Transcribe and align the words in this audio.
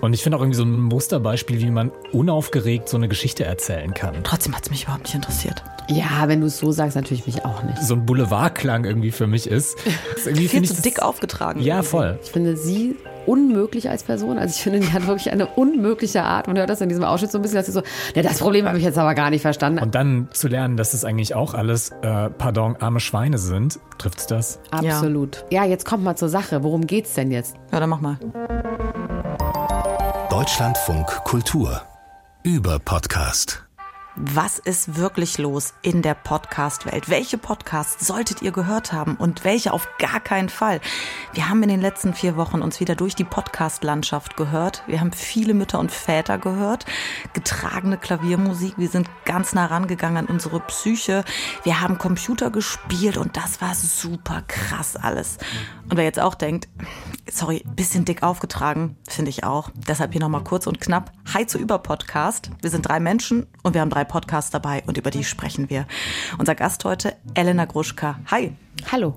Und 0.00 0.12
ich 0.12 0.22
finde 0.22 0.38
auch 0.38 0.42
irgendwie 0.42 0.56
so 0.56 0.64
ein 0.64 0.80
Musterbeispiel, 0.80 1.60
wie 1.60 1.70
man 1.70 1.90
unaufgeregt 2.12 2.88
so 2.88 2.96
eine 2.96 3.08
Geschichte 3.08 3.44
erzählen 3.44 3.92
kann. 3.94 4.16
Trotzdem 4.22 4.54
hat 4.54 4.64
es 4.64 4.70
mich 4.70 4.84
überhaupt 4.84 5.04
nicht 5.04 5.14
interessiert. 5.14 5.62
Ja, 5.88 6.28
wenn 6.28 6.40
du 6.40 6.46
es 6.46 6.58
so 6.58 6.70
sagst, 6.70 6.96
natürlich 6.96 7.26
mich 7.26 7.44
auch 7.44 7.62
nicht. 7.62 7.82
So 7.82 7.94
ein 7.94 8.04
Boulevardklang 8.04 8.84
irgendwie 8.84 9.10
für 9.10 9.26
mich 9.26 9.46
ist. 9.46 9.78
ist 10.16 10.26
irgendwie 10.26 10.48
Viel 10.48 10.60
finde 10.60 10.74
zu 10.74 10.82
dick 10.82 11.02
aufgetragen. 11.02 11.60
Ja, 11.60 11.82
voll. 11.82 12.18
Ich 12.22 12.30
finde 12.30 12.56
sie 12.56 12.94
unmöglich 13.26 13.90
als 13.90 14.02
Person. 14.02 14.38
Also 14.38 14.54
ich 14.54 14.62
finde, 14.62 14.80
die 14.80 14.90
hat 14.92 15.06
wirklich 15.06 15.30
eine 15.30 15.46
unmögliche 15.46 16.22
Art. 16.22 16.46
Man 16.46 16.56
hört 16.56 16.70
das 16.70 16.80
in 16.80 16.88
diesem 16.88 17.04
Ausschnitt 17.04 17.30
so 17.30 17.38
ein 17.38 17.42
bisschen, 17.42 17.56
dass 17.56 17.66
sie 17.66 17.72
so, 17.72 17.82
ja, 18.14 18.22
das 18.22 18.38
Problem 18.38 18.66
habe 18.66 18.78
ich 18.78 18.84
jetzt 18.84 18.96
aber 18.96 19.14
gar 19.14 19.30
nicht 19.30 19.42
verstanden. 19.42 19.82
Und 19.82 19.94
dann 19.94 20.28
zu 20.32 20.48
lernen, 20.48 20.76
dass 20.76 20.94
es 20.94 21.04
eigentlich 21.04 21.34
auch 21.34 21.54
alles, 21.54 21.90
äh, 22.02 22.30
pardon, 22.30 22.76
arme 22.76 23.00
Schweine 23.00 23.38
sind, 23.38 23.80
trifft's 23.98 24.26
das? 24.26 24.60
Absolut. 24.70 25.44
Ja. 25.50 25.64
jetzt 25.64 25.84
kommt 25.84 26.04
mal 26.04 26.16
zur 26.16 26.30
Sache. 26.30 26.62
Worum 26.62 26.86
geht's 26.86 27.14
denn 27.14 27.30
jetzt? 27.30 27.56
Ja, 27.70 27.80
dann 27.80 27.90
mach 27.90 28.00
mal. 28.00 28.18
Deutschlandfunk 30.38 31.24
Kultur 31.24 31.82
über 32.44 32.78
Podcast. 32.78 33.67
Was 34.20 34.58
ist 34.58 34.96
wirklich 34.96 35.38
los 35.38 35.74
in 35.80 36.02
der 36.02 36.14
Podcast-Welt? 36.14 37.08
Welche 37.08 37.38
Podcasts 37.38 38.04
solltet 38.04 38.42
ihr 38.42 38.50
gehört 38.50 38.92
haben 38.92 39.14
und 39.14 39.44
welche 39.44 39.72
auf 39.72 39.88
gar 40.00 40.18
keinen 40.18 40.48
Fall? 40.48 40.80
Wir 41.34 41.48
haben 41.48 41.62
in 41.62 41.68
den 41.68 41.80
letzten 41.80 42.14
vier 42.14 42.36
Wochen 42.36 42.60
uns 42.60 42.80
wieder 42.80 42.96
durch 42.96 43.14
die 43.14 43.22
Podcast-Landschaft 43.22 44.36
gehört. 44.36 44.82
Wir 44.88 45.00
haben 45.00 45.12
viele 45.12 45.54
Mütter 45.54 45.78
und 45.78 45.92
Väter 45.92 46.36
gehört, 46.36 46.84
getragene 47.32 47.96
Klaviermusik. 47.96 48.74
Wir 48.76 48.88
sind 48.88 49.08
ganz 49.24 49.52
nah 49.52 49.66
rangegangen 49.66 50.16
an 50.16 50.26
unsere 50.26 50.58
Psyche. 50.58 51.22
Wir 51.62 51.80
haben 51.80 51.96
Computer 51.96 52.50
gespielt 52.50 53.18
und 53.18 53.36
das 53.36 53.60
war 53.60 53.76
super 53.76 54.42
krass 54.48 54.96
alles. 54.96 55.38
Und 55.88 55.96
wer 55.96 56.04
jetzt 56.04 56.18
auch 56.18 56.34
denkt, 56.34 56.68
sorry, 57.30 57.64
bisschen 57.76 58.04
dick 58.04 58.24
aufgetragen, 58.24 58.96
finde 59.08 59.30
ich 59.30 59.44
auch. 59.44 59.70
Deshalb 59.76 60.10
hier 60.10 60.20
nochmal 60.20 60.42
kurz 60.42 60.66
und 60.66 60.80
knapp. 60.80 61.12
Hi 61.32 61.46
zu 61.46 61.58
Über-Podcast. 61.58 62.50
Wir 62.60 62.70
sind 62.70 62.88
drei 62.88 62.98
Menschen 62.98 63.46
und 63.62 63.74
wir 63.74 63.80
haben 63.80 63.90
drei 63.90 64.07
Podcasts 64.08 64.50
dabei 64.50 64.82
und 64.86 64.98
über 64.98 65.10
die 65.10 65.24
sprechen 65.24 65.70
wir. 65.70 65.86
Unser 66.38 66.54
Gast 66.54 66.84
heute, 66.84 67.14
Elena 67.34 67.64
Gruschka. 67.66 68.18
Hi. 68.30 68.52
Hallo. 68.90 69.16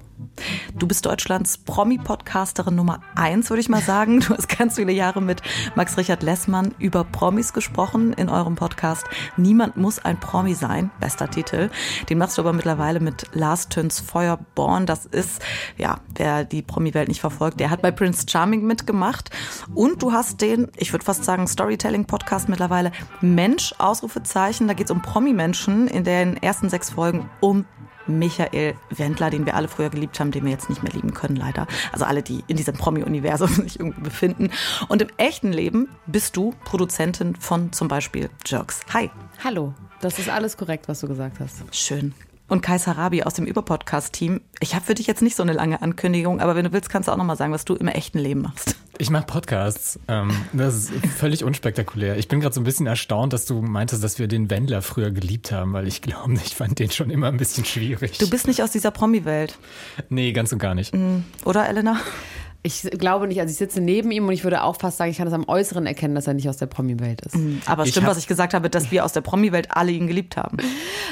Du 0.77 0.87
bist 0.87 1.05
Deutschlands 1.05 1.57
Promi-Podcasterin 1.57 2.75
Nummer 2.75 3.01
eins, 3.15 3.49
würde 3.49 3.61
ich 3.61 3.69
mal 3.69 3.81
sagen. 3.81 4.19
Du 4.19 4.35
hast 4.35 4.49
ganz 4.49 4.75
viele 4.75 4.91
Jahre 4.91 5.21
mit 5.21 5.41
Max 5.75 5.97
Richard 5.97 6.23
Lessmann 6.23 6.73
über 6.77 7.03
Promis 7.03 7.53
gesprochen 7.53 8.13
in 8.13 8.29
eurem 8.29 8.55
Podcast. 8.55 9.05
Niemand 9.37 9.77
muss 9.77 9.99
ein 9.99 10.19
Promi 10.19 10.53
sein, 10.53 10.91
bester 10.99 11.29
Titel. 11.29 11.69
Den 12.09 12.17
machst 12.17 12.37
du 12.37 12.41
aber 12.41 12.53
mittlerweile 12.53 12.99
mit 12.99 13.27
Lars 13.33 13.69
Töns 13.69 13.99
Feuerborn. 13.99 14.85
Das 14.85 15.05
ist, 15.05 15.41
ja, 15.77 15.99
wer 16.15 16.43
die 16.43 16.61
Promi-Welt 16.61 17.07
nicht 17.07 17.21
verfolgt, 17.21 17.59
der 17.59 17.69
hat 17.69 17.81
bei 17.81 17.91
Prince 17.91 18.25
Charming 18.29 18.65
mitgemacht. 18.65 19.29
Und 19.73 20.01
du 20.01 20.11
hast 20.11 20.41
den, 20.41 20.67
ich 20.77 20.93
würde 20.93 21.05
fast 21.05 21.23
sagen, 21.23 21.47
Storytelling-Podcast 21.47 22.49
mittlerweile 22.49 22.91
Mensch, 23.21 23.73
Ausrufezeichen. 23.77 24.67
Da 24.67 24.73
geht 24.73 24.85
es 24.85 24.91
um 24.91 25.01
Promi-Menschen 25.01 25.87
in 25.87 26.03
den 26.03 26.37
ersten 26.37 26.69
sechs 26.69 26.91
Folgen 26.91 27.29
um 27.39 27.65
Michael 28.07 28.75
Wendler, 28.89 29.29
den 29.29 29.45
wir 29.45 29.55
alle 29.55 29.67
früher 29.67 29.89
geliebt 29.89 30.19
haben, 30.19 30.31
den 30.31 30.43
wir 30.43 30.51
jetzt 30.51 30.69
nicht 30.69 30.83
mehr 30.83 30.93
lieben 30.93 31.13
können, 31.13 31.35
leider. 31.35 31.67
Also 31.91 32.05
alle, 32.05 32.23
die 32.23 32.43
in 32.47 32.57
diesem 32.57 32.75
Promi-Universum 32.75 33.49
sich 33.49 33.79
irgendwie 33.79 34.01
befinden. 34.01 34.51
Und 34.87 35.01
im 35.01 35.09
echten 35.17 35.51
Leben 35.51 35.89
bist 36.07 36.35
du 36.37 36.53
Produzentin 36.63 37.35
von 37.35 37.71
zum 37.73 37.87
Beispiel 37.87 38.29
Jerks. 38.45 38.81
Hi. 38.93 39.09
Hallo. 39.43 39.73
Das 40.01 40.17
ist 40.17 40.29
alles 40.29 40.57
korrekt, 40.57 40.87
was 40.87 41.01
du 41.01 41.07
gesagt 41.07 41.39
hast. 41.39 41.63
Schön. 41.71 42.13
Und 42.51 42.59
Kai 42.61 42.77
Sarabi 42.77 43.23
aus 43.23 43.35
dem 43.35 43.45
Überpodcast-Team. 43.45 44.41
Ich 44.59 44.75
habe 44.75 44.83
für 44.83 44.93
dich 44.93 45.07
jetzt 45.07 45.21
nicht 45.21 45.37
so 45.37 45.43
eine 45.43 45.53
lange 45.53 45.81
Ankündigung, 45.81 46.41
aber 46.41 46.53
wenn 46.53 46.65
du 46.65 46.73
willst, 46.73 46.89
kannst 46.89 47.07
du 47.07 47.13
auch 47.13 47.17
nochmal 47.17 47.37
sagen, 47.37 47.53
was 47.53 47.63
du 47.63 47.75
im 47.75 47.87
echten 47.87 48.19
Leben 48.19 48.41
machst. 48.41 48.75
Ich 48.97 49.09
mache 49.09 49.25
Podcasts. 49.25 49.97
Ähm, 50.09 50.31
das 50.51 50.75
ist 50.75 50.91
völlig 51.17 51.45
unspektakulär. 51.45 52.17
Ich 52.17 52.27
bin 52.27 52.41
gerade 52.41 52.53
so 52.53 52.59
ein 52.59 52.65
bisschen 52.65 52.87
erstaunt, 52.87 53.31
dass 53.31 53.45
du 53.45 53.61
meintest, 53.61 54.03
dass 54.03 54.19
wir 54.19 54.27
den 54.27 54.49
Wendler 54.49 54.81
früher 54.81 55.11
geliebt 55.11 55.53
haben, 55.53 55.71
weil 55.71 55.87
ich 55.87 56.01
glaube, 56.01 56.33
ich 56.33 56.53
fand 56.53 56.77
den 56.79 56.91
schon 56.91 57.09
immer 57.09 57.29
ein 57.29 57.37
bisschen 57.37 57.63
schwierig. 57.63 58.17
Du 58.17 58.29
bist 58.29 58.47
nicht 58.47 58.61
aus 58.61 58.71
dieser 58.71 58.91
Promi-Welt. 58.91 59.57
Nee, 60.09 60.33
ganz 60.33 60.51
und 60.51 60.59
gar 60.59 60.75
nicht. 60.75 60.93
Oder, 61.45 61.69
Elena? 61.69 62.01
Ich 62.63 62.83
glaube 62.91 63.27
nicht, 63.27 63.39
also 63.39 63.51
ich 63.51 63.57
sitze 63.57 63.81
neben 63.81 64.11
ihm 64.11 64.27
und 64.27 64.33
ich 64.33 64.43
würde 64.43 64.61
auch 64.61 64.75
fast 64.79 64.97
sagen, 64.97 65.09
ich 65.09 65.17
kann 65.17 65.25
das 65.25 65.33
am 65.33 65.47
Äußeren 65.49 65.87
erkennen, 65.87 66.13
dass 66.13 66.27
er 66.27 66.35
nicht 66.35 66.47
aus 66.47 66.57
der 66.57 66.67
Promi-Welt 66.67 67.21
ist. 67.21 67.35
Aber 67.65 67.85
Ich 67.85 67.89
stimmt, 67.89 68.05
was 68.05 68.19
ich 68.19 68.27
gesagt 68.27 68.53
habe, 68.53 68.69
dass 68.69 68.91
wir 68.91 69.03
aus 69.03 69.13
der 69.13 69.21
Promi-Welt 69.21 69.69
alle 69.71 69.91
ihn 69.91 70.05
geliebt 70.05 70.37
haben. 70.37 70.57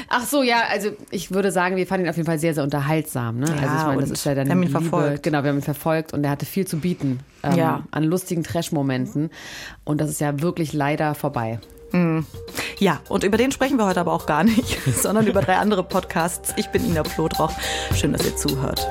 Ach 0.08 0.24
so, 0.24 0.44
ja, 0.44 0.58
also 0.70 0.90
ich 1.10 1.32
würde 1.32 1.50
sagen, 1.50 1.74
wir 1.74 1.88
fanden 1.88 2.06
ihn 2.06 2.10
auf 2.10 2.16
jeden 2.16 2.26
Fall 2.26 2.38
sehr, 2.38 2.54
sehr 2.54 2.62
unterhaltsam. 2.62 3.38
Ne? 3.40 3.46
also 3.46 3.56
ich 3.64 3.84
meine, 3.84 4.00
das 4.02 4.10
ist 4.10 4.24
ja 4.24 4.36
dann 4.36 4.46
wir 4.46 4.52
haben 4.52 4.62
ihn 4.62 4.68
Liebe. 4.68 4.80
verfolgt. 4.80 5.22
Genau, 5.24 5.42
wir 5.42 5.48
haben 5.50 5.58
ihn 5.58 5.62
verfolgt 5.62 6.12
und 6.12 6.22
er 6.22 6.30
hatte 6.30 6.46
viel 6.46 6.68
zu 6.68 6.78
bieten 6.78 7.18
ähm, 7.42 7.56
Ja. 7.56 7.82
an 7.90 8.04
lustigen 8.04 8.44
Trash-Momenten. 8.44 9.30
Und 9.84 10.00
das 10.00 10.08
ist 10.08 10.20
ja 10.20 10.40
wirklich 10.42 10.72
leider 10.72 11.16
vorbei. 11.16 11.58
Ja, 12.78 13.00
und 13.08 13.24
über 13.24 13.36
den 13.36 13.50
sprechen 13.50 13.76
wir 13.76 13.84
heute 13.86 13.98
aber 13.98 14.12
auch 14.12 14.26
gar 14.26 14.44
nicht, 14.44 14.78
sondern 15.02 15.26
über 15.26 15.40
drei 15.42 15.56
andere 15.56 15.82
Podcasts. 15.82 16.54
Ich 16.56 16.68
bin 16.68 16.84
Ina 16.86 17.02
Plotroch. 17.02 17.50
Schön, 17.96 18.12
dass 18.12 18.24
ihr 18.24 18.36
zuhört. 18.36 18.86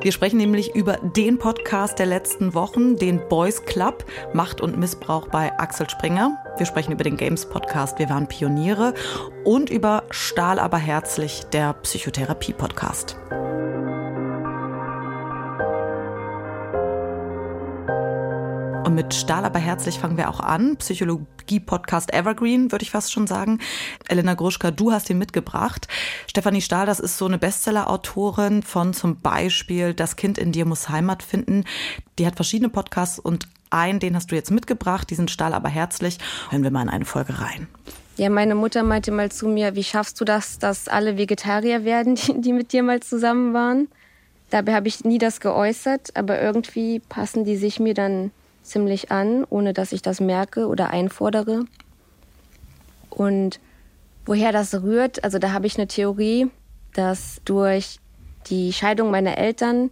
Wir 0.00 0.12
sprechen 0.12 0.36
nämlich 0.36 0.74
über 0.76 0.98
den 1.02 1.38
Podcast 1.38 1.98
der 1.98 2.06
letzten 2.06 2.54
Wochen, 2.54 2.96
den 2.96 3.20
Boys 3.28 3.64
Club, 3.64 4.04
Macht 4.32 4.60
und 4.60 4.78
Missbrauch 4.78 5.28
bei 5.28 5.52
Axel 5.58 5.90
Springer. 5.90 6.38
Wir 6.56 6.66
sprechen 6.66 6.92
über 6.92 7.02
den 7.02 7.16
Games 7.16 7.46
Podcast, 7.46 7.98
wir 7.98 8.08
waren 8.08 8.28
Pioniere 8.28 8.94
und 9.44 9.70
über 9.70 10.04
Stahl 10.10 10.60
aber 10.60 10.78
herzlich, 10.78 11.44
der 11.52 11.72
Psychotherapie 11.72 12.52
Podcast. 12.52 13.16
Mit 18.98 19.14
Stahl 19.14 19.44
aber 19.44 19.60
herzlich 19.60 20.00
fangen 20.00 20.16
wir 20.16 20.28
auch 20.28 20.40
an. 20.40 20.76
Psychologie-Podcast 20.76 22.12
Evergreen, 22.12 22.72
würde 22.72 22.82
ich 22.82 22.90
fast 22.90 23.12
schon 23.12 23.28
sagen. 23.28 23.60
Elena 24.08 24.34
Gruschka, 24.34 24.72
du 24.72 24.90
hast 24.90 25.08
ihn 25.08 25.18
mitgebracht. 25.18 25.86
Stefanie 26.26 26.60
Stahl, 26.60 26.84
das 26.84 26.98
ist 26.98 27.16
so 27.16 27.26
eine 27.26 27.38
Bestseller-Autorin 27.38 28.64
von 28.64 28.94
zum 28.94 29.20
Beispiel 29.20 29.94
Das 29.94 30.16
Kind 30.16 30.36
in 30.36 30.50
dir 30.50 30.64
muss 30.64 30.88
Heimat 30.88 31.22
finden. 31.22 31.62
Die 32.18 32.26
hat 32.26 32.34
verschiedene 32.34 32.70
Podcasts 32.70 33.20
und 33.20 33.46
einen, 33.70 34.00
den 34.00 34.16
hast 34.16 34.32
du 34.32 34.34
jetzt 34.34 34.50
mitgebracht, 34.50 35.08
diesen 35.10 35.28
Stahl 35.28 35.54
aber 35.54 35.68
herzlich. 35.68 36.18
Hören 36.50 36.64
wir 36.64 36.72
mal 36.72 36.82
in 36.82 36.88
eine 36.88 37.04
Folge 37.04 37.40
rein. 37.40 37.68
Ja, 38.16 38.30
meine 38.30 38.56
Mutter 38.56 38.82
meinte 38.82 39.12
mal 39.12 39.30
zu 39.30 39.46
mir, 39.46 39.76
wie 39.76 39.84
schaffst 39.84 40.20
du 40.20 40.24
das, 40.24 40.58
dass 40.58 40.88
alle 40.88 41.16
Vegetarier 41.16 41.84
werden, 41.84 42.16
die, 42.16 42.40
die 42.40 42.52
mit 42.52 42.72
dir 42.72 42.82
mal 42.82 42.98
zusammen 42.98 43.54
waren? 43.54 43.86
Dabei 44.50 44.74
habe 44.74 44.88
ich 44.88 45.04
nie 45.04 45.18
das 45.18 45.38
geäußert, 45.38 46.16
aber 46.16 46.40
irgendwie 46.40 46.98
passen 46.98 47.44
die 47.44 47.56
sich 47.56 47.78
mir 47.78 47.94
dann 47.94 48.32
ziemlich 48.68 49.10
an, 49.10 49.44
ohne 49.48 49.72
dass 49.72 49.92
ich 49.92 50.02
das 50.02 50.20
merke 50.20 50.66
oder 50.66 50.90
einfordere. 50.90 51.64
Und 53.10 53.60
woher 54.26 54.52
das 54.52 54.74
rührt, 54.82 55.24
also 55.24 55.38
da 55.38 55.52
habe 55.52 55.66
ich 55.66 55.76
eine 55.76 55.88
Theorie, 55.88 56.50
dass 56.94 57.40
durch 57.44 57.98
die 58.46 58.72
Scheidung 58.72 59.10
meiner 59.10 59.38
Eltern 59.38 59.90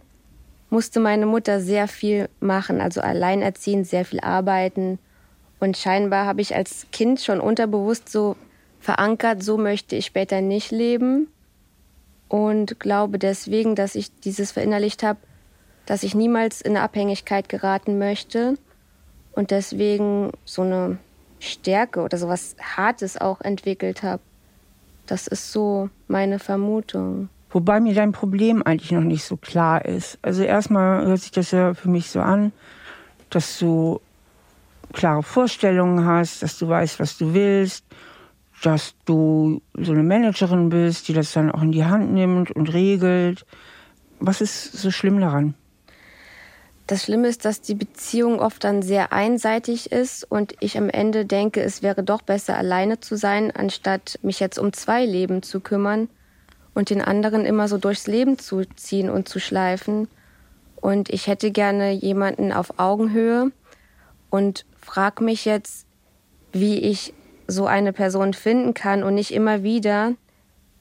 musste 0.69 0.99
meine 0.99 1.25
Mutter 1.25 1.61
sehr 1.61 1.87
viel 1.87 2.29
machen, 2.39 2.81
also 2.81 3.01
alleinerziehend, 3.01 3.87
sehr 3.87 4.05
viel 4.05 4.19
arbeiten. 4.19 4.99
Und 5.59 5.77
scheinbar 5.77 6.25
habe 6.25 6.41
ich 6.41 6.55
als 6.55 6.87
Kind 6.91 7.21
schon 7.21 7.39
unterbewusst 7.39 8.09
so 8.09 8.35
verankert, 8.79 9.43
so 9.43 9.57
möchte 9.57 9.95
ich 9.95 10.05
später 10.05 10.41
nicht 10.41 10.71
leben. 10.71 11.27
Und 12.27 12.79
glaube 12.79 13.19
deswegen, 13.19 13.75
dass 13.75 13.95
ich 13.95 14.13
dieses 14.19 14.51
verinnerlicht 14.51 15.03
habe, 15.03 15.19
dass 15.85 16.03
ich 16.03 16.13
niemals 16.13 16.61
in 16.61 16.75
eine 16.75 16.81
Abhängigkeit 16.81 17.47
geraten 17.47 17.97
möchte. 17.97 18.57
Und 19.37 19.51
deswegen 19.51 20.31
so 20.45 20.63
eine 20.63 20.97
Stärke 21.39 22.01
oder 22.01 22.17
sowas 22.17 22.55
Hartes 22.59 23.21
auch 23.21 23.39
entwickelt 23.41 24.01
habe. 24.01 24.23
Das 25.05 25.27
ist 25.27 25.51
so 25.51 25.91
meine 26.07 26.39
Vermutung. 26.39 27.29
Wobei 27.51 27.79
mir 27.79 27.93
dein 27.93 28.13
Problem 28.13 28.63
eigentlich 28.63 28.91
noch 28.91 29.03
nicht 29.03 29.23
so 29.23 29.37
klar 29.37 29.85
ist. 29.85 30.17
Also 30.23 30.41
erstmal 30.41 31.05
hört 31.05 31.19
sich 31.19 31.29
das 31.29 31.51
ja 31.51 31.75
für 31.75 31.87
mich 31.87 32.09
so 32.09 32.19
an, 32.19 32.51
dass 33.29 33.59
du 33.59 34.01
klare 34.91 35.21
Vorstellungen 35.21 36.03
hast, 36.03 36.41
dass 36.41 36.57
du 36.57 36.67
weißt, 36.67 36.99
was 36.99 37.19
du 37.19 37.35
willst, 37.35 37.85
dass 38.63 38.95
du 39.05 39.61
so 39.75 39.91
eine 39.91 40.01
Managerin 40.01 40.69
bist, 40.69 41.09
die 41.09 41.13
das 41.13 41.31
dann 41.33 41.51
auch 41.51 41.61
in 41.61 41.71
die 41.71 41.85
Hand 41.85 42.11
nimmt 42.11 42.49
und 42.49 42.73
regelt. 42.73 43.45
Was 44.19 44.41
ist 44.41 44.73
so 44.73 44.89
schlimm 44.89 45.21
daran? 45.21 45.53
Das 46.87 47.03
Schlimme 47.03 47.27
ist, 47.27 47.43
dass 47.43 47.59
die 47.59 47.75
Beziehung 47.75 48.39
oft 48.39 48.63
dann 48.63 48.81
sehr 48.81 49.11
einseitig 49.11 49.91
ist 49.91 50.23
und 50.31 50.55
ich 50.61 50.77
am 50.77 50.89
Ende 50.89 51.25
denke, 51.25 51.61
es 51.61 51.83
wäre 51.83 52.01
doch 52.01 52.21
besser, 52.21 52.57
alleine 52.57 53.01
zu 53.01 53.17
sein, 53.17 53.51
anstatt 53.51 54.17
mich 54.21 54.39
jetzt 54.39 54.57
um 54.57 54.71
zwei 54.71 55.05
Leben 55.05 55.43
zu 55.43 55.59
kümmern 55.59 56.07
und 56.73 56.89
den 56.89 57.01
anderen 57.01 57.45
immer 57.45 57.67
so 57.67 57.77
durchs 57.77 58.07
Leben 58.07 58.39
zu 58.39 58.63
ziehen 58.77 59.09
und 59.09 59.27
zu 59.27 59.41
schleifen. 59.41 60.07
Und 60.77 61.09
ich 61.09 61.27
hätte 61.27 61.51
gerne 61.51 61.91
jemanden 61.91 62.53
auf 62.53 62.79
Augenhöhe 62.79 63.51
und 64.29 64.65
frag 64.79 65.19
mich 65.19 65.43
jetzt, 65.43 65.85
wie 66.53 66.77
ich 66.77 67.13
so 67.47 67.65
eine 67.65 67.91
Person 67.91 68.33
finden 68.33 68.73
kann 68.73 69.03
und 69.03 69.15
nicht 69.15 69.31
immer 69.33 69.61
wieder 69.61 70.13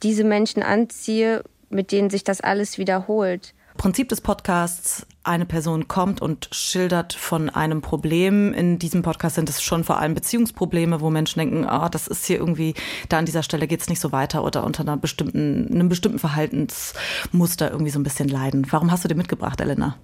diese 0.05 0.23
Menschen 0.23 0.63
anziehe, 0.63 1.43
mit 1.69 1.91
denen 1.91 2.11
sich 2.11 2.23
das 2.23 2.41
alles 2.41 2.79
wiederholt. 2.79 3.55
Prinzip 3.77 4.09
des 4.09 4.21
Podcasts, 4.21 5.07
eine 5.25 5.47
Person 5.47 5.89
kommt 5.89 6.23
und 6.23 6.49
schildert 6.53 7.13
von 7.13 7.51
einem 7.51 7.83
Problem. 7.83 8.53
In 8.53 8.79
diesem 8.79 9.03
Podcast 9.03 9.37
sind 9.37 9.49
es 9.49 9.63
schon 9.63 9.85
vor 9.85 9.99
allem 9.99 10.15
Beziehungsprobleme, 10.15 11.01
wo 11.01 11.11
Menschen 11.11 11.39
denken, 11.39 11.65
ah, 11.65 11.89
das 11.89 12.07
ist 12.07 12.27
hier 12.27 12.39
irgendwie, 12.39 12.75
da 13.09 13.19
an 13.19 13.27
dieser 13.27 13.43
Stelle 13.43 13.67
geht 13.67 13.81
es 13.81 13.89
nicht 13.89 14.01
so 14.01 14.13
weiter 14.13 14.45
oder 14.45 14.65
unter 14.65 14.83
einer 14.83 14.97
bestimmten, 14.97 15.69
einem 15.73 15.89
bestimmten 15.89 16.19
Verhaltensmuster 16.19 17.71
irgendwie 17.71 17.91
so 17.91 17.99
ein 17.99 18.05
bisschen 18.05 18.29
leiden. 18.29 18.67
Warum 18.71 18.91
hast 18.91 19.05
du 19.05 19.09
den 19.09 19.19
mitgebracht, 19.19 19.61
Elena? 19.61 19.97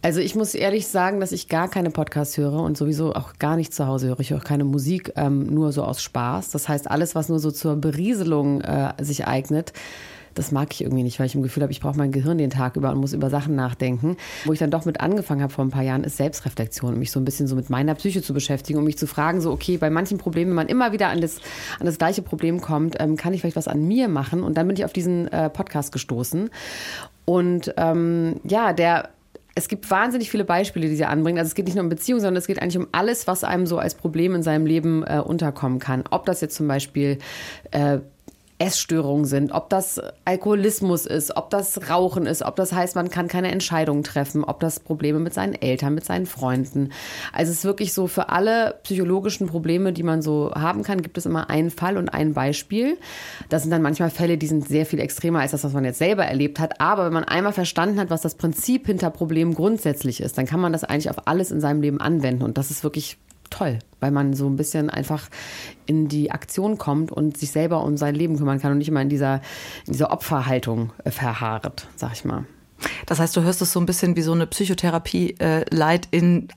Also 0.00 0.20
ich 0.20 0.36
muss 0.36 0.54
ehrlich 0.54 0.86
sagen, 0.86 1.18
dass 1.18 1.32
ich 1.32 1.48
gar 1.48 1.68
keine 1.68 1.90
Podcasts 1.90 2.36
höre 2.36 2.60
und 2.60 2.76
sowieso 2.76 3.14
auch 3.14 3.34
gar 3.40 3.56
nicht 3.56 3.74
zu 3.74 3.86
Hause 3.86 4.08
höre. 4.08 4.20
Ich 4.20 4.30
höre 4.30 4.40
keine 4.40 4.64
Musik, 4.64 5.12
ähm, 5.16 5.46
nur 5.46 5.72
so 5.72 5.82
aus 5.82 6.02
Spaß. 6.02 6.50
Das 6.50 6.68
heißt, 6.68 6.88
alles, 6.88 7.16
was 7.16 7.28
nur 7.28 7.40
so 7.40 7.50
zur 7.50 7.74
Berieselung 7.76 8.60
äh, 8.60 8.92
sich 9.00 9.26
eignet, 9.26 9.72
das 10.38 10.52
mag 10.52 10.72
ich 10.72 10.82
irgendwie 10.82 11.02
nicht, 11.02 11.18
weil 11.18 11.26
ich 11.26 11.34
im 11.34 11.42
Gefühl 11.42 11.62
habe, 11.62 11.72
ich 11.72 11.80
brauche 11.80 11.98
mein 11.98 12.12
Gehirn 12.12 12.38
den 12.38 12.50
Tag 12.50 12.76
über 12.76 12.92
und 12.92 12.98
muss 12.98 13.12
über 13.12 13.30
Sachen 13.30 13.54
nachdenken. 13.54 14.16
Wo 14.44 14.52
ich 14.52 14.58
dann 14.58 14.70
doch 14.70 14.84
mit 14.84 15.00
angefangen 15.00 15.42
habe 15.42 15.52
vor 15.52 15.64
ein 15.64 15.70
paar 15.70 15.82
Jahren, 15.82 16.04
ist 16.04 16.16
Selbstreflexion, 16.16 16.98
mich 16.98 17.10
so 17.10 17.20
ein 17.20 17.24
bisschen 17.24 17.46
so 17.46 17.56
mit 17.56 17.70
meiner 17.70 17.94
Psyche 17.94 18.22
zu 18.22 18.32
beschäftigen 18.32 18.78
und 18.78 18.84
mich 18.84 18.98
zu 18.98 19.06
fragen, 19.06 19.40
so 19.40 19.50
okay, 19.50 19.76
bei 19.76 19.90
manchen 19.90 20.18
Problemen, 20.18 20.50
wenn 20.50 20.56
man 20.56 20.68
immer 20.68 20.92
wieder 20.92 21.08
an 21.08 21.20
das, 21.20 21.38
an 21.80 21.86
das 21.86 21.98
gleiche 21.98 22.22
Problem 22.22 22.60
kommt, 22.60 22.96
ähm, 23.00 23.16
kann 23.16 23.34
ich 23.34 23.40
vielleicht 23.40 23.56
was 23.56 23.68
an 23.68 23.86
mir 23.86 24.08
machen? 24.08 24.42
Und 24.42 24.56
dann 24.56 24.66
bin 24.66 24.76
ich 24.76 24.84
auf 24.84 24.92
diesen 24.92 25.28
äh, 25.28 25.50
Podcast 25.50 25.92
gestoßen. 25.92 26.50
Und 27.24 27.74
ähm, 27.76 28.40
ja, 28.44 28.72
der 28.72 29.10
es 29.58 29.66
gibt 29.66 29.90
wahnsinnig 29.90 30.30
viele 30.30 30.44
Beispiele, 30.44 30.88
die 30.88 30.94
sie 30.94 31.04
anbringen. 31.04 31.38
Also 31.38 31.48
es 31.48 31.56
geht 31.56 31.64
nicht 31.64 31.74
nur 31.74 31.82
um 31.82 31.90
Beziehungen, 31.90 32.20
sondern 32.20 32.36
es 32.36 32.46
geht 32.46 32.62
eigentlich 32.62 32.78
um 32.78 32.86
alles, 32.92 33.26
was 33.26 33.42
einem 33.42 33.66
so 33.66 33.78
als 33.78 33.96
Problem 33.96 34.36
in 34.36 34.44
seinem 34.44 34.66
Leben 34.66 35.02
äh, 35.02 35.18
unterkommen 35.18 35.80
kann. 35.80 36.04
Ob 36.10 36.26
das 36.26 36.40
jetzt 36.40 36.54
zum 36.54 36.68
Beispiel 36.68 37.18
äh, 37.72 37.98
Essstörungen 38.58 39.24
sind, 39.24 39.52
ob 39.52 39.70
das 39.70 40.00
Alkoholismus 40.24 41.06
ist, 41.06 41.36
ob 41.36 41.50
das 41.50 41.88
Rauchen 41.88 42.26
ist, 42.26 42.42
ob 42.42 42.56
das 42.56 42.72
heißt, 42.72 42.96
man 42.96 43.08
kann 43.08 43.28
keine 43.28 43.50
Entscheidungen 43.50 44.02
treffen, 44.02 44.42
ob 44.42 44.58
das 44.60 44.80
Probleme 44.80 45.20
mit 45.20 45.32
seinen 45.32 45.54
Eltern, 45.54 45.94
mit 45.94 46.04
seinen 46.04 46.26
Freunden. 46.26 46.90
Also 47.32 47.52
es 47.52 47.58
ist 47.58 47.64
wirklich 47.64 47.92
so 47.92 48.08
für 48.08 48.30
alle 48.30 48.78
psychologischen 48.82 49.46
Probleme, 49.46 49.92
die 49.92 50.02
man 50.02 50.22
so 50.22 50.52
haben 50.54 50.82
kann, 50.82 51.02
gibt 51.02 51.18
es 51.18 51.26
immer 51.26 51.50
einen 51.50 51.70
Fall 51.70 51.96
und 51.96 52.08
ein 52.08 52.34
Beispiel. 52.34 52.98
Das 53.48 53.62
sind 53.62 53.70
dann 53.70 53.82
manchmal 53.82 54.10
Fälle, 54.10 54.38
die 54.38 54.48
sind 54.48 54.66
sehr 54.66 54.86
viel 54.86 54.98
extremer 54.98 55.40
als 55.40 55.52
das, 55.52 55.62
was 55.62 55.72
man 55.72 55.84
jetzt 55.84 55.98
selber 55.98 56.24
erlebt 56.24 56.58
hat. 56.58 56.80
Aber 56.80 57.06
wenn 57.06 57.12
man 57.12 57.24
einmal 57.24 57.52
verstanden 57.52 58.00
hat, 58.00 58.10
was 58.10 58.22
das 58.22 58.34
Prinzip 58.34 58.86
hinter 58.86 59.10
Problemen 59.10 59.54
grundsätzlich 59.54 60.20
ist, 60.20 60.36
dann 60.36 60.46
kann 60.46 60.60
man 60.60 60.72
das 60.72 60.82
eigentlich 60.82 61.10
auf 61.10 61.28
alles 61.28 61.52
in 61.52 61.60
seinem 61.60 61.80
Leben 61.80 62.00
anwenden. 62.00 62.42
Und 62.42 62.58
das 62.58 62.70
ist 62.72 62.82
wirklich 62.82 63.18
toll, 63.50 63.78
weil 64.00 64.10
man 64.10 64.34
so 64.34 64.46
ein 64.48 64.56
bisschen 64.56 64.90
einfach 64.90 65.28
in 65.86 66.08
die 66.08 66.30
Aktion 66.30 66.78
kommt 66.78 67.12
und 67.12 67.36
sich 67.36 67.50
selber 67.50 67.82
um 67.84 67.96
sein 67.96 68.14
Leben 68.14 68.36
kümmern 68.36 68.60
kann 68.60 68.72
und 68.72 68.78
nicht 68.78 68.88
immer 68.88 69.02
in 69.02 69.08
dieser, 69.08 69.36
in 69.86 69.92
dieser 69.92 70.10
Opferhaltung 70.10 70.92
äh, 71.04 71.10
verharrt, 71.10 71.88
sag 71.96 72.12
ich 72.12 72.24
mal. 72.24 72.44
Das 73.06 73.18
heißt, 73.18 73.36
du 73.36 73.42
hörst 73.42 73.60
es 73.62 73.72
so 73.72 73.80
ein 73.80 73.86
bisschen 73.86 74.16
wie 74.16 74.22
so 74.22 74.32
eine 74.32 74.46
Psychotherapie 74.46 75.36
äh, 75.40 75.64
Leid 75.74 76.08
in 76.10 76.48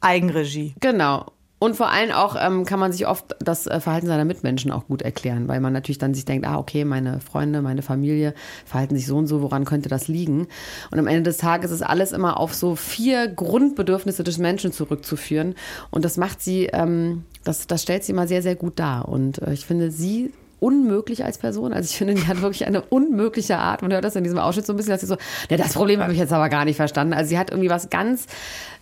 Eigenregie. 0.00 0.74
Genau. 0.80 1.32
Und 1.64 1.76
vor 1.76 1.90
allem 1.90 2.10
auch 2.10 2.36
ähm, 2.38 2.66
kann 2.66 2.78
man 2.78 2.92
sich 2.92 3.06
oft 3.06 3.36
das 3.38 3.66
äh, 3.66 3.80
Verhalten 3.80 4.06
seiner 4.06 4.26
Mitmenschen 4.26 4.70
auch 4.70 4.86
gut 4.86 5.00
erklären, 5.00 5.48
weil 5.48 5.60
man 5.60 5.72
natürlich 5.72 5.96
dann 5.96 6.12
sich 6.12 6.26
denkt, 6.26 6.46
ah, 6.46 6.58
okay, 6.58 6.84
meine 6.84 7.20
Freunde, 7.20 7.62
meine 7.62 7.80
Familie 7.80 8.34
verhalten 8.66 8.96
sich 8.96 9.06
so 9.06 9.16
und 9.16 9.28
so, 9.28 9.40
woran 9.40 9.64
könnte 9.64 9.88
das 9.88 10.06
liegen? 10.06 10.46
Und 10.90 10.98
am 10.98 11.06
Ende 11.06 11.22
des 11.22 11.38
Tages 11.38 11.70
ist 11.70 11.80
alles 11.80 12.12
immer 12.12 12.38
auf 12.38 12.52
so 12.52 12.76
vier 12.76 13.28
Grundbedürfnisse 13.28 14.22
des 14.22 14.36
Menschen 14.36 14.72
zurückzuführen. 14.72 15.54
Und 15.90 16.04
das 16.04 16.18
macht 16.18 16.42
sie, 16.42 16.66
ähm, 16.66 17.24
das, 17.44 17.66
das 17.66 17.80
stellt 17.80 18.04
sie 18.04 18.12
immer 18.12 18.26
sehr, 18.26 18.42
sehr 18.42 18.56
gut 18.56 18.78
dar. 18.78 19.08
Und 19.08 19.40
äh, 19.40 19.54
ich 19.54 19.64
finde, 19.64 19.90
sie 19.90 20.34
unmöglich 20.60 21.24
als 21.24 21.36
Person. 21.38 21.72
Also 21.72 21.88
ich 21.90 21.96
finde, 21.96 22.14
die 22.14 22.26
hat 22.26 22.40
wirklich 22.40 22.66
eine 22.66 22.80
unmögliche 22.80 23.58
Art. 23.58 23.82
Man 23.82 23.92
hört 23.92 24.04
das 24.04 24.16
in 24.16 24.24
diesem 24.24 24.38
Ausschnitt 24.38 24.64
so 24.64 24.72
ein 24.72 24.76
bisschen, 24.76 24.92
dass 24.92 25.02
sie 25.02 25.06
so, 25.06 25.16
ne, 25.50 25.56
das 25.58 25.74
Problem 25.74 26.00
habe 26.00 26.12
ich 26.12 26.18
jetzt 26.18 26.32
aber 26.32 26.48
gar 26.48 26.64
nicht 26.64 26.76
verstanden. 26.76 27.12
Also 27.12 27.28
sie 27.28 27.38
hat 27.38 27.50
irgendwie 27.50 27.68
was 27.68 27.90
ganz 27.90 28.26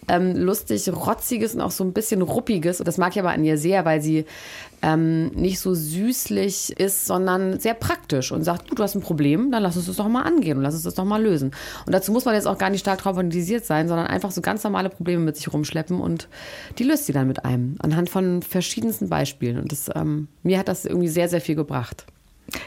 ähm, 0.09 0.37
lustig, 0.37 0.91
rotziges 0.93 1.55
und 1.55 1.61
auch 1.61 1.71
so 1.71 1.85
ein 1.85 1.93
bisschen 1.93 2.23
ruppiges. 2.23 2.81
Und 2.81 2.89
das 2.89 2.99
mag 2.99 3.13
ich 3.13 3.21
aber 3.21 3.31
an 3.31 3.45
ihr 3.45 3.59
sehr, 3.59 3.85
weil 3.85 4.03
sie 4.03 4.25
ähm, 4.83 5.29
nicht 5.29 5.61
so 5.61 5.75
süßlich 5.75 6.79
ist, 6.79 7.07
sondern 7.07 7.61
sehr 7.61 7.75
praktisch 7.75 8.33
und 8.33 8.43
sagt, 8.43 8.77
du 8.77 8.83
hast 8.83 8.97
ein 8.97 9.01
Problem, 9.01 9.53
dann 9.53 9.63
lass 9.63 9.77
uns 9.77 9.87
das 9.87 9.97
doch 9.97 10.09
mal 10.09 10.23
angehen 10.23 10.59
und 10.59 10.65
lass 10.65 10.75
uns 10.75 10.83
das 10.83 10.95
doch 10.95 11.05
mal 11.05 11.23
lösen. 11.23 11.53
Und 11.87 11.93
dazu 11.93 12.11
muss 12.11 12.25
man 12.25 12.35
jetzt 12.35 12.47
auch 12.47 12.59
gar 12.59 12.71
nicht 12.71 12.81
stark 12.81 12.99
traumatisiert 12.99 13.65
sein, 13.65 13.87
sondern 13.89 14.09
einfach 14.09 14.33
so 14.33 14.41
ganz 14.41 14.65
normale 14.65 14.91
Probleme 14.91 15.23
mit 15.23 15.37
sich 15.37 15.53
rumschleppen 15.53 16.01
und 16.01 16.29
die 16.79 16.85
löst 16.85 17.07
sie 17.07 17.13
dann 17.13 17.29
mit 17.29 17.45
einem 17.45 17.77
anhand 17.79 18.11
von 18.11 18.43
verschiedensten 18.43 19.09
Beispielen. 19.09 19.59
Und 19.59 19.71
das, 19.71 19.89
ähm, 19.95 20.27
mir 20.43 20.59
hat 20.59 20.69
das 20.69 20.85
irgendwie 20.85 21.09
sehr, 21.09 21.29
sehr 21.29 21.41
viel 21.41 21.55
gebracht. 21.55 22.07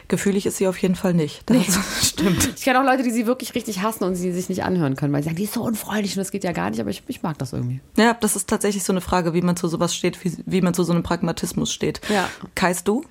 Gefühlig 0.08 0.46
ist 0.46 0.58
sie 0.58 0.68
auf 0.68 0.78
jeden 0.78 0.96
Fall 0.96 1.14
nicht. 1.14 1.50
Das 1.50 1.58
nee. 1.58 1.66
stimmt. 2.02 2.54
Ich 2.56 2.64
kenne 2.64 2.80
auch 2.80 2.86
Leute, 2.86 3.04
die 3.04 3.12
sie 3.12 3.28
wirklich 3.28 3.56
richtig 3.56 3.82
hassen 3.82 4.04
und 4.04 4.16
sie 4.16 4.32
sich 4.32 4.50
nicht 4.50 4.64
anhören 4.64 4.96
können, 4.96 5.14
weil 5.14 5.22
sie 5.22 5.26
sagen, 5.26 5.36
die 5.36 5.44
ist 5.44 5.54
so 5.54 5.64
unfreundlich 5.64 6.16
und 6.16 6.20
das 6.20 6.32
geht 6.32 6.44
ja 6.44 6.52
gar 6.52 6.70
nicht, 6.70 6.80
aber 6.80 6.90
ich, 6.90 7.04
ich 7.08 7.24
mag 7.24 7.38
das 7.38 7.54
irgendwie. 7.54 7.82
Ja, 7.98 8.14
das 8.14 8.36
ist 8.36 8.48
tatsächlich 8.48 8.84
so 8.84 8.94
eine 8.94 9.02
Frage, 9.02 9.34
wie 9.34 9.42
man 9.42 9.56
zu 9.56 9.68
sowas 9.68 9.96
steht, 9.96 10.24
wie, 10.24 10.34
wie 10.46 10.62
man 10.62 10.74
zu 10.74 10.84
so 10.84 10.94
einem 10.94 11.04
Pragmatismus 11.04 11.74
steht. 11.74 12.02
Ja. 12.10 12.30
Kaist 12.56 12.88
du? 12.88 13.04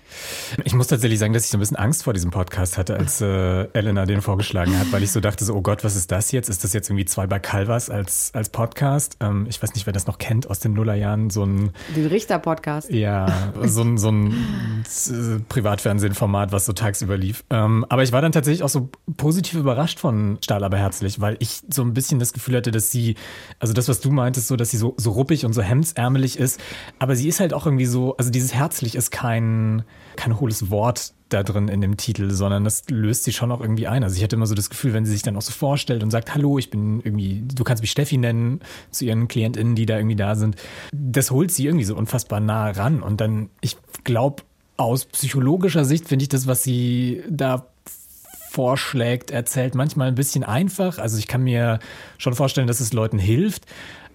Ich 0.65 0.75
muss 0.75 0.87
tatsächlich 0.87 1.19
sagen, 1.19 1.33
dass 1.33 1.45
ich 1.45 1.51
so 1.51 1.57
ein 1.57 1.61
bisschen 1.61 1.77
Angst 1.77 2.05
vor 2.05 2.13
diesem 2.13 2.31
Podcast 2.31 2.79
hatte, 2.79 2.97
als 2.97 3.21
äh, 3.21 3.65
Elena 3.73 4.07
den 4.07 4.23
vorgeschlagen 4.23 4.79
hat, 4.79 4.93
weil 4.93 5.03
ich 5.03 5.13
so 5.13 5.21
dachte, 5.21 5.45
so, 5.45 5.55
oh 5.55 5.63
Gott, 5.63 5.85
was 5.85 5.97
ist 5.97 6.13
das 6.13 6.33
jetzt? 6.33 6.49
Ist 6.49 6.65
das 6.65 6.73
jetzt 6.73 6.89
irgendwie 6.89 7.05
zwei 7.05 7.27
bei 7.27 7.39
Calvas 7.39 7.91
als, 7.91 8.31
als 8.35 8.49
Podcast? 8.49 9.17
Ähm, 9.21 9.47
ich 9.49 9.63
weiß 9.63 9.75
nicht, 9.75 9.87
wer 9.87 9.93
das 9.93 10.07
noch 10.07 10.19
kennt 10.19 10.49
aus 10.49 10.61
den 10.61 10.75
Nullerjahren, 10.75 11.31
so 11.31 11.45
ein... 11.45 11.71
Den 11.97 12.07
Richter-Podcast. 12.07 12.91
Ja, 12.91 13.53
so 13.63 13.83
ein, 13.83 13.99
so 13.99 14.11
ein 14.11 14.85
äh, 15.11 15.41
Privatfernsehen-Format, 15.49 16.53
was 16.55 16.65
so 16.65 16.73
tagsüber 16.73 17.17
lief. 17.17 17.45
Ähm, 17.51 17.85
aber 17.89 18.03
ich 18.03 18.13
war 18.13 18.23
dann 18.23 18.33
tatsächlich 18.33 18.63
auch 18.63 18.69
so 18.69 18.89
positiv 19.17 19.59
überrascht 19.59 19.99
von 19.99 20.39
Stahl 20.43 20.65
aber 20.65 20.79
herzlich, 20.79 21.21
weil 21.21 21.37
ich 21.41 21.63
so 21.69 21.83
ein 21.83 21.93
bisschen 21.93 22.19
das 22.19 22.33
Gefühl 22.33 22.57
hatte, 22.57 22.71
dass 22.71 22.91
sie, 22.91 23.17
also 23.59 23.75
das, 23.75 23.89
was 23.89 24.01
du 24.01 24.11
meintest, 24.11 24.49
so, 24.49 24.57
dass 24.57 24.71
sie 24.71 24.79
so, 24.79 24.95
so 24.97 25.11
ruppig 25.11 25.45
und 25.45 25.53
so 25.53 25.61
hemdsärmelig 25.63 26.39
ist, 26.39 26.61
aber 26.99 27.17
sie 27.17 27.29
ist 27.29 27.41
halt 27.41 27.53
auch 27.53 27.67
irgendwie 27.67 27.87
so, 27.87 28.17
also 28.17 28.31
dieses 28.31 28.55
herzlich 28.55 28.95
ist 28.95 29.11
kein, 29.11 29.85
kein 30.17 30.41
hohles 30.41 30.71
Wort 30.71 31.13
da 31.29 31.43
drin 31.43 31.69
in 31.69 31.81
dem 31.81 31.97
Titel, 31.97 32.31
sondern 32.31 32.65
das 32.65 32.85
löst 32.89 33.25
sie 33.25 33.33
schon 33.33 33.51
auch 33.51 33.61
irgendwie 33.61 33.87
ein. 33.87 34.05
Also 34.05 34.17
ich 34.17 34.23
hatte 34.23 34.37
immer 34.37 34.47
so 34.47 34.55
das 34.55 34.71
Gefühl, 34.71 34.93
wenn 34.93 35.05
sie 35.05 35.13
sich 35.13 35.23
dann 35.23 35.37
auch 35.37 35.43
so 35.43 35.53
vorstellt 35.53 36.03
und 36.03 36.11
sagt, 36.11 36.35
hallo, 36.35 36.59
ich 36.59 36.71
bin 36.71 37.01
irgendwie, 37.03 37.43
du 37.43 37.65
kannst 37.65 37.83
mich 37.83 37.91
Steffi 37.91 38.17
nennen, 38.17 38.61
zu 38.91 39.05
ihren 39.05 39.29
KlientInnen, 39.29 39.75
die 39.75 39.87
da 39.87 39.97
irgendwie 39.97 40.17
da 40.17 40.35
sind, 40.37 40.57
das 40.93 41.31
holt 41.31 41.51
sie 41.51 41.67
irgendwie 41.67 41.85
so 41.85 41.97
unfassbar 41.97 42.41
nah 42.41 42.71
ran. 42.71 43.03
Und 43.03 43.21
dann, 43.21 43.51
ich 43.61 43.77
glaube, 44.05 44.45
aus 44.77 45.05
psychologischer 45.07 45.85
Sicht 45.85 46.09
finde 46.09 46.25
ich 46.25 46.29
das, 46.29 46.47
was 46.47 46.63
sie 46.63 47.23
da 47.29 47.67
vorschlägt, 48.51 49.31
erzählt 49.31 49.75
manchmal 49.75 50.09
ein 50.09 50.15
bisschen 50.15 50.45
einfach. 50.45 50.99
Also 50.99 51.19
ich 51.19 51.27
kann 51.27 51.43
mir 51.43 51.81
schon 52.19 52.35
vorstellen, 52.35 52.67
dass 52.67 52.81
es 52.81 52.93
Leuten 52.93 53.19
hilft. 53.19 53.67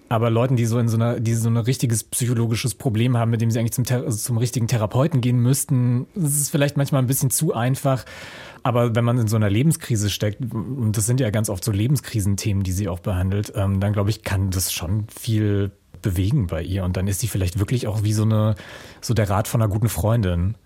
Aber 0.08 0.28
Leuten, 0.28 0.56
die 0.56 0.66
so 0.66 0.80
in 0.80 0.88
so 0.88 0.96
einer, 0.96 1.20
die 1.20 1.34
so 1.34 1.48
ein 1.48 1.56
richtiges 1.56 2.02
psychologisches 2.02 2.74
Problem 2.74 3.16
haben, 3.16 3.30
mit 3.30 3.40
dem 3.40 3.50
sie 3.52 3.60
eigentlich 3.60 3.72
zum, 3.72 3.84
also 3.88 4.18
zum 4.18 4.38
richtigen 4.38 4.66
Therapeuten 4.66 5.20
gehen 5.20 5.38
müssten, 5.38 6.08
das 6.16 6.32
ist 6.32 6.50
vielleicht 6.50 6.76
manchmal 6.76 7.00
ein 7.00 7.06
bisschen 7.06 7.30
zu 7.30 7.54
einfach. 7.54 8.04
Aber 8.64 8.96
wenn 8.96 9.04
man 9.04 9.18
in 9.18 9.28
so 9.28 9.36
einer 9.36 9.48
Lebenskrise 9.48 10.10
steckt, 10.10 10.40
und 10.52 10.96
das 10.96 11.06
sind 11.06 11.20
ja 11.20 11.30
ganz 11.30 11.48
oft 11.48 11.62
so 11.62 11.70
Lebenskrisenthemen, 11.70 12.64
die 12.64 12.72
sie 12.72 12.88
auch 12.88 12.98
behandelt, 12.98 13.52
ähm, 13.54 13.78
dann 13.78 13.92
glaube 13.92 14.10
ich, 14.10 14.24
kann 14.24 14.50
das 14.50 14.72
schon 14.72 15.06
viel 15.08 15.70
bewegen 16.02 16.46
bei 16.46 16.62
ihr. 16.62 16.84
Und 16.84 16.96
dann 16.96 17.06
ist 17.06 17.20
sie 17.20 17.28
vielleicht 17.28 17.58
wirklich 17.58 17.86
auch 17.86 18.02
wie 18.02 18.12
so 18.12 18.22
eine, 18.22 18.54
so 19.00 19.14
der 19.14 19.28
Rat 19.30 19.48
von 19.48 19.62
einer 19.62 19.70
guten 19.70 19.88
Freundin. 19.88 20.56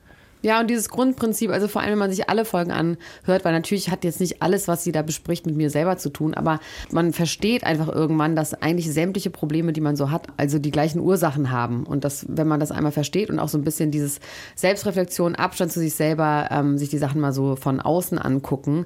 Ja, 0.44 0.60
und 0.60 0.68
dieses 0.68 0.90
Grundprinzip, 0.90 1.50
also 1.50 1.68
vor 1.68 1.80
allem, 1.80 1.92
wenn 1.92 2.00
man 2.00 2.10
sich 2.10 2.28
alle 2.28 2.44
Folgen 2.44 2.70
anhört, 2.70 3.46
weil 3.46 3.54
natürlich 3.54 3.90
hat 3.90 4.04
jetzt 4.04 4.20
nicht 4.20 4.42
alles, 4.42 4.68
was 4.68 4.84
sie 4.84 4.92
da 4.92 5.00
bespricht, 5.00 5.46
mit 5.46 5.56
mir 5.56 5.70
selber 5.70 5.96
zu 5.96 6.10
tun, 6.10 6.34
aber 6.34 6.60
man 6.92 7.14
versteht 7.14 7.64
einfach 7.64 7.88
irgendwann, 7.88 8.36
dass 8.36 8.52
eigentlich 8.52 8.92
sämtliche 8.92 9.30
Probleme, 9.30 9.72
die 9.72 9.80
man 9.80 9.96
so 9.96 10.10
hat, 10.10 10.26
also 10.36 10.58
die 10.58 10.70
gleichen 10.70 11.00
Ursachen 11.00 11.50
haben. 11.50 11.84
Und 11.84 12.04
dass, 12.04 12.26
wenn 12.28 12.46
man 12.46 12.60
das 12.60 12.72
einmal 12.72 12.92
versteht 12.92 13.30
und 13.30 13.38
auch 13.38 13.48
so 13.48 13.56
ein 13.56 13.64
bisschen 13.64 13.90
dieses 13.90 14.20
Selbstreflexion, 14.54 15.34
Abstand 15.34 15.72
zu 15.72 15.80
sich 15.80 15.94
selber, 15.94 16.48
ähm, 16.50 16.76
sich 16.76 16.90
die 16.90 16.98
Sachen 16.98 17.22
mal 17.22 17.32
so 17.32 17.56
von 17.56 17.80
außen 17.80 18.18
angucken, 18.18 18.84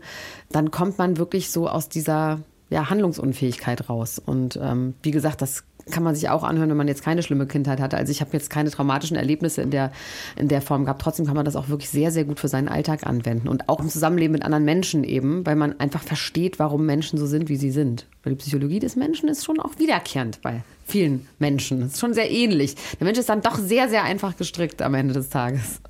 dann 0.52 0.70
kommt 0.70 0.96
man 0.98 1.16
wirklich 1.16 1.50
so 1.50 1.68
aus 1.68 1.88
dieser 1.88 2.38
ja, 2.70 2.88
Handlungsunfähigkeit 2.88 3.88
raus. 3.88 4.22
Und 4.24 4.60
ähm, 4.62 4.94
wie 5.02 5.10
gesagt, 5.10 5.42
das 5.42 5.64
kann 5.90 6.02
man 6.02 6.14
sich 6.14 6.28
auch 6.28 6.42
anhören, 6.42 6.70
wenn 6.70 6.76
man 6.76 6.88
jetzt 6.88 7.02
keine 7.02 7.22
schlimme 7.22 7.46
Kindheit 7.46 7.80
hatte. 7.80 7.96
Also 7.96 8.10
ich 8.10 8.20
habe 8.20 8.30
jetzt 8.32 8.50
keine 8.50 8.70
traumatischen 8.70 9.16
Erlebnisse 9.16 9.62
in 9.62 9.70
der, 9.70 9.92
in 10.36 10.48
der 10.48 10.62
Form 10.62 10.84
gehabt. 10.84 11.02
Trotzdem 11.02 11.26
kann 11.26 11.36
man 11.36 11.44
das 11.44 11.56
auch 11.56 11.68
wirklich 11.68 11.90
sehr, 11.90 12.10
sehr 12.10 12.24
gut 12.24 12.40
für 12.40 12.48
seinen 12.48 12.68
Alltag 12.68 13.06
anwenden. 13.06 13.48
Und 13.48 13.68
auch 13.68 13.80
im 13.80 13.88
Zusammenleben 13.88 14.32
mit 14.32 14.44
anderen 14.44 14.64
Menschen 14.64 15.04
eben, 15.04 15.44
weil 15.46 15.56
man 15.56 15.78
einfach 15.80 16.02
versteht, 16.02 16.58
warum 16.58 16.86
Menschen 16.86 17.18
so 17.18 17.26
sind, 17.26 17.48
wie 17.48 17.56
sie 17.56 17.70
sind. 17.70 18.06
Weil 18.22 18.34
die 18.34 18.38
Psychologie 18.38 18.80
des 18.80 18.96
Menschen 18.96 19.28
ist 19.28 19.44
schon 19.44 19.60
auch 19.60 19.78
wiederkehrend 19.78 20.42
bei 20.42 20.62
vielen 20.88 21.28
Menschen. 21.38 21.80
Das 21.80 21.92
ist 21.92 22.00
schon 22.00 22.14
sehr 22.14 22.30
ähnlich. 22.30 22.74
Der 22.98 23.04
Mensch 23.04 23.18
ist 23.18 23.28
dann 23.28 23.42
doch 23.42 23.58
sehr, 23.58 23.88
sehr 23.88 24.04
einfach 24.04 24.36
gestrickt 24.36 24.82
am 24.82 24.94
Ende 24.94 25.14
des 25.14 25.28
Tages. 25.28 25.80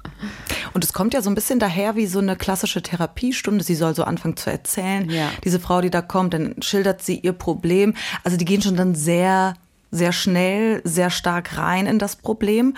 Und 0.74 0.84
es 0.84 0.92
kommt 0.92 1.14
ja 1.14 1.22
so 1.22 1.30
ein 1.30 1.34
bisschen 1.34 1.58
daher 1.58 1.96
wie 1.96 2.06
so 2.06 2.18
eine 2.18 2.36
klassische 2.36 2.82
Therapiestunde. 2.82 3.64
Sie 3.64 3.74
soll 3.74 3.94
so 3.94 4.04
anfangen 4.04 4.36
zu 4.36 4.50
erzählen. 4.50 5.08
Ja. 5.08 5.30
Diese 5.44 5.60
Frau, 5.60 5.80
die 5.80 5.90
da 5.90 6.02
kommt, 6.02 6.34
dann 6.34 6.56
schildert 6.60 7.02
sie 7.02 7.18
ihr 7.18 7.32
Problem. 7.32 7.94
Also 8.24 8.36
die 8.36 8.44
gehen 8.44 8.62
schon 8.62 8.76
dann 8.76 8.94
sehr 8.94 9.54
sehr 9.90 10.12
schnell, 10.12 10.80
sehr 10.84 11.10
stark 11.10 11.56
rein 11.56 11.86
in 11.86 11.98
das 11.98 12.16
Problem. 12.16 12.76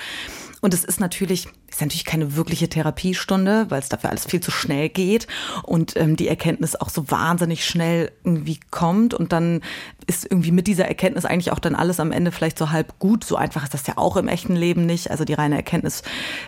Und 0.60 0.74
es 0.74 0.84
ist 0.84 1.00
natürlich, 1.00 1.48
ist 1.70 1.80
natürlich 1.80 2.04
keine 2.04 2.36
wirkliche 2.36 2.68
Therapiestunde, 2.68 3.66
weil 3.70 3.80
es 3.80 3.88
dafür 3.88 4.10
alles 4.10 4.26
viel 4.26 4.40
zu 4.40 4.50
schnell 4.50 4.90
geht 4.90 5.26
und 5.62 5.96
ähm, 5.96 6.16
die 6.16 6.28
Erkenntnis 6.28 6.76
auch 6.76 6.90
so 6.90 7.10
wahnsinnig 7.10 7.64
schnell 7.64 8.12
irgendwie 8.24 8.60
kommt. 8.70 9.14
Und 9.14 9.32
dann 9.32 9.62
ist 10.06 10.26
irgendwie 10.30 10.52
mit 10.52 10.66
dieser 10.66 10.86
Erkenntnis 10.86 11.24
eigentlich 11.24 11.52
auch 11.52 11.58
dann 11.58 11.74
alles 11.74 11.98
am 11.98 12.12
Ende 12.12 12.30
vielleicht 12.30 12.58
so 12.58 12.70
halb 12.70 12.98
gut. 12.98 13.24
So 13.24 13.36
einfach 13.36 13.64
ist 13.64 13.72
das 13.72 13.86
ja 13.86 13.96
auch 13.96 14.16
im 14.16 14.28
echten 14.28 14.54
Leben 14.54 14.84
nicht. 14.84 15.10
Also 15.10 15.24
die 15.24 15.34
reine 15.34 15.56
Erkenntnis 15.56 16.02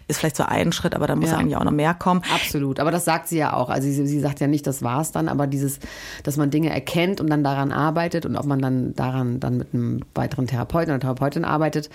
ist 0.09 0.21
vielleicht 0.21 0.37
so 0.37 0.45
ein 0.45 0.73
Schritt, 0.73 0.95
aber 0.95 1.07
da 1.07 1.17
muss 1.17 1.31
ja. 1.31 1.39
eigentlich 1.39 1.57
auch 1.57 1.65
noch 1.65 1.73
mehr 1.73 1.95
kommen. 1.95 2.23
Absolut. 2.35 2.81
Aber 2.81 2.91
das 2.91 3.07
sagt 3.07 3.29
sie 3.29 3.39
ja 3.39 3.55
auch. 3.55 3.71
Also 3.71 3.89
sie, 3.89 4.07
sie 4.07 4.21
sagt 4.21 4.41
ja 4.41 4.47
nicht, 4.47 4.67
das 4.67 4.83
war's 4.83 5.13
dann, 5.13 5.29
aber 5.29 5.47
dieses, 5.47 5.79
dass 6.23 6.37
man 6.37 6.51
Dinge 6.51 6.71
erkennt 6.71 7.21
und 7.21 7.31
dann 7.31 7.43
daran 7.43 7.73
arbeitet 7.73 8.27
und 8.27 8.37
ob 8.37 8.45
man 8.45 8.61
dann 8.61 8.95
daran 8.95 9.41
dann 9.41 9.57
mit 9.57 9.73
einem 9.73 10.01
weiteren 10.15 10.47
Therapeuten 10.47 10.93
oder 10.93 11.01
Therapeutin 11.01 11.45
arbeitet, 11.47 11.89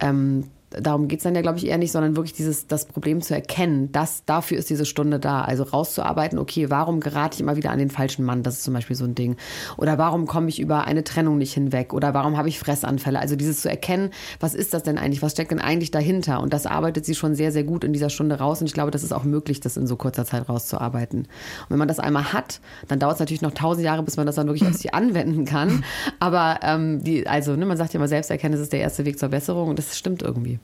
ähm, 0.00 0.44
darum 0.80 1.08
geht 1.08 1.20
es 1.20 1.24
dann 1.24 1.34
ja, 1.34 1.42
glaube 1.42 1.58
ich, 1.58 1.66
eher 1.66 1.78
nicht, 1.78 1.92
sondern 1.92 2.16
wirklich 2.16 2.32
dieses, 2.32 2.66
das 2.66 2.86
Problem 2.86 3.20
zu 3.22 3.34
erkennen, 3.34 3.92
dass 3.92 4.24
dafür 4.24 4.58
ist 4.58 4.70
diese 4.70 4.84
Stunde 4.84 5.18
da. 5.18 5.42
Also 5.42 5.64
rauszuarbeiten, 5.64 6.38
okay, 6.38 6.70
warum 6.70 7.00
gerate 7.00 7.34
ich 7.34 7.40
immer 7.40 7.56
wieder 7.56 7.70
an 7.70 7.78
den 7.78 7.90
falschen 7.90 8.24
Mann? 8.24 8.42
Das 8.42 8.54
ist 8.54 8.64
zum 8.64 8.74
Beispiel 8.74 8.96
so 8.96 9.04
ein 9.04 9.14
Ding. 9.14 9.36
Oder 9.76 9.98
warum 9.98 10.26
komme 10.26 10.48
ich 10.48 10.60
über 10.60 10.84
eine 10.84 11.04
Trennung 11.04 11.38
nicht 11.38 11.54
hinweg? 11.54 11.92
Oder 11.92 12.14
warum 12.14 12.36
habe 12.36 12.48
ich 12.48 12.58
Fressanfälle? 12.58 13.18
Also 13.18 13.36
dieses 13.36 13.60
zu 13.62 13.70
erkennen, 13.70 14.10
was 14.40 14.54
ist 14.54 14.74
das 14.74 14.82
denn 14.82 14.98
eigentlich? 14.98 15.22
Was 15.22 15.32
steckt 15.32 15.50
denn 15.50 15.60
eigentlich 15.60 15.90
dahinter? 15.90 16.40
Und 16.40 16.52
das 16.52 16.66
arbeitet 16.66 17.04
sie 17.04 17.14
schon 17.14 17.34
sehr, 17.34 17.52
sehr 17.52 17.64
gut 17.64 17.84
in 17.84 17.92
dieser 17.92 18.10
Stunde 18.10 18.38
raus. 18.38 18.60
Und 18.60 18.66
ich 18.66 18.74
glaube, 18.74 18.90
das 18.90 19.02
ist 19.02 19.12
auch 19.12 19.24
möglich, 19.24 19.60
das 19.60 19.76
in 19.76 19.86
so 19.86 19.96
kurzer 19.96 20.24
Zeit 20.24 20.48
rauszuarbeiten. 20.48 21.20
Und 21.20 21.70
wenn 21.70 21.78
man 21.78 21.88
das 21.88 21.98
einmal 21.98 22.32
hat, 22.32 22.60
dann 22.88 22.98
dauert 22.98 23.14
es 23.14 23.20
natürlich 23.20 23.42
noch 23.42 23.54
tausend 23.54 23.84
Jahre, 23.84 24.02
bis 24.02 24.16
man 24.16 24.26
das 24.26 24.36
dann 24.36 24.46
wirklich 24.46 24.68
auf 24.68 24.74
sich 24.74 24.94
anwenden 24.94 25.44
kann. 25.44 25.84
Aber 26.20 26.60
ähm, 26.62 27.02
die, 27.02 27.26
also, 27.26 27.56
ne, 27.56 27.66
man 27.66 27.76
sagt 27.76 27.92
ja 27.92 27.98
immer, 27.98 28.08
Selbsterkenntnis 28.08 28.60
ist 28.60 28.72
der 28.72 28.80
erste 28.80 29.04
Weg 29.04 29.18
zur 29.18 29.28
Besserung 29.28 29.68
und 29.68 29.78
das 29.78 29.96
stimmt 29.96 30.22
irgendwie. 30.22 30.58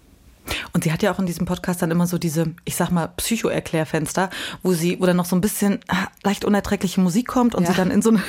Und 0.72 0.84
sie 0.84 0.92
hat 0.92 1.02
ja 1.02 1.12
auch 1.12 1.18
in 1.18 1.26
diesem 1.26 1.46
Podcast 1.46 1.82
dann 1.82 1.90
immer 1.90 2.06
so 2.06 2.18
diese, 2.18 2.54
ich 2.64 2.76
sag 2.76 2.90
mal, 2.90 3.08
Psycho-Erklärfenster, 3.08 4.30
wo 4.62 4.72
sie, 4.72 5.00
wo 5.00 5.06
dann 5.06 5.16
noch 5.16 5.24
so 5.24 5.36
ein 5.36 5.40
bisschen 5.40 5.80
ah, 5.88 6.06
leicht 6.22 6.44
unerträgliche 6.44 7.00
Musik 7.00 7.28
kommt 7.28 7.54
und 7.54 7.64
ja. 7.64 7.70
sie 7.70 7.76
dann 7.76 7.90
in 7.90 8.02
so 8.02 8.10
eine, 8.10 8.22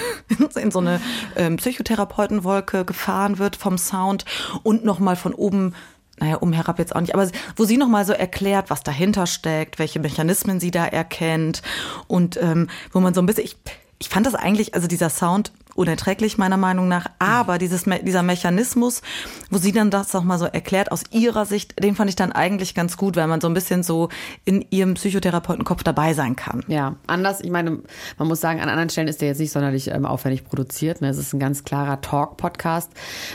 in 0.61 0.71
so 0.71 0.79
eine 0.79 1.01
ähm, 1.35 1.57
Psychotherapeutenwolke 1.57 2.85
gefahren 2.85 3.37
wird 3.37 3.55
vom 3.55 3.77
Sound 3.77 4.25
und 4.63 4.85
nochmal 4.85 5.15
von 5.15 5.33
oben 5.33 5.73
naja, 6.19 6.35
um 6.35 6.53
herab 6.53 6.77
jetzt 6.77 6.95
auch 6.95 7.01
nicht, 7.01 7.15
aber 7.15 7.27
wo 7.55 7.65
sie 7.65 7.77
nochmal 7.77 8.05
so 8.05 8.13
erklärt, 8.13 8.69
was 8.69 8.83
dahinter 8.83 9.25
steckt, 9.25 9.79
welche 9.79 9.99
Mechanismen 9.99 10.59
sie 10.59 10.69
da 10.69 10.85
erkennt 10.85 11.63
und 12.07 12.37
ähm, 12.39 12.69
wo 12.91 12.99
man 12.99 13.15
so 13.15 13.21
ein 13.23 13.25
bisschen, 13.25 13.45
ich, 13.45 13.57
ich 13.97 14.09
fand 14.09 14.27
das 14.27 14.35
eigentlich, 14.35 14.75
also 14.75 14.87
dieser 14.87 15.09
Sound 15.09 15.51
unerträglich 15.75 16.37
meiner 16.37 16.57
Meinung 16.57 16.87
nach. 16.87 17.07
Aber 17.19 17.57
dieses, 17.57 17.85
dieser 18.03 18.23
Mechanismus, 18.23 19.01
wo 19.49 19.57
sie 19.57 19.71
dann 19.71 19.89
das 19.89 20.13
auch 20.15 20.23
mal 20.23 20.37
so 20.37 20.45
erklärt 20.45 20.91
aus 20.91 21.03
ihrer 21.11 21.45
Sicht, 21.45 21.81
den 21.83 21.95
fand 21.95 22.09
ich 22.09 22.15
dann 22.15 22.31
eigentlich 22.31 22.75
ganz 22.75 22.97
gut, 22.97 23.15
weil 23.15 23.27
man 23.27 23.41
so 23.41 23.47
ein 23.47 23.53
bisschen 23.53 23.83
so 23.83 24.09
in 24.45 24.65
ihrem 24.69 24.95
Psychotherapeutenkopf 24.95 25.83
dabei 25.83 26.13
sein 26.13 26.35
kann. 26.35 26.63
Ja, 26.67 26.95
anders. 27.07 27.41
Ich 27.41 27.51
meine, 27.51 27.79
man 28.17 28.27
muss 28.27 28.41
sagen, 28.41 28.59
an 28.59 28.69
anderen 28.69 28.89
Stellen 28.89 29.07
ist 29.07 29.21
der 29.21 29.29
jetzt 29.29 29.39
nicht 29.39 29.51
sonderlich 29.51 29.89
ähm, 29.89 30.05
aufwendig 30.05 30.43
produziert. 30.43 31.01
Ne? 31.01 31.09
Es 31.09 31.17
ist 31.17 31.33
ein 31.33 31.39
ganz 31.39 31.63
klarer 31.63 32.01
Talk-Podcast. 32.01 32.91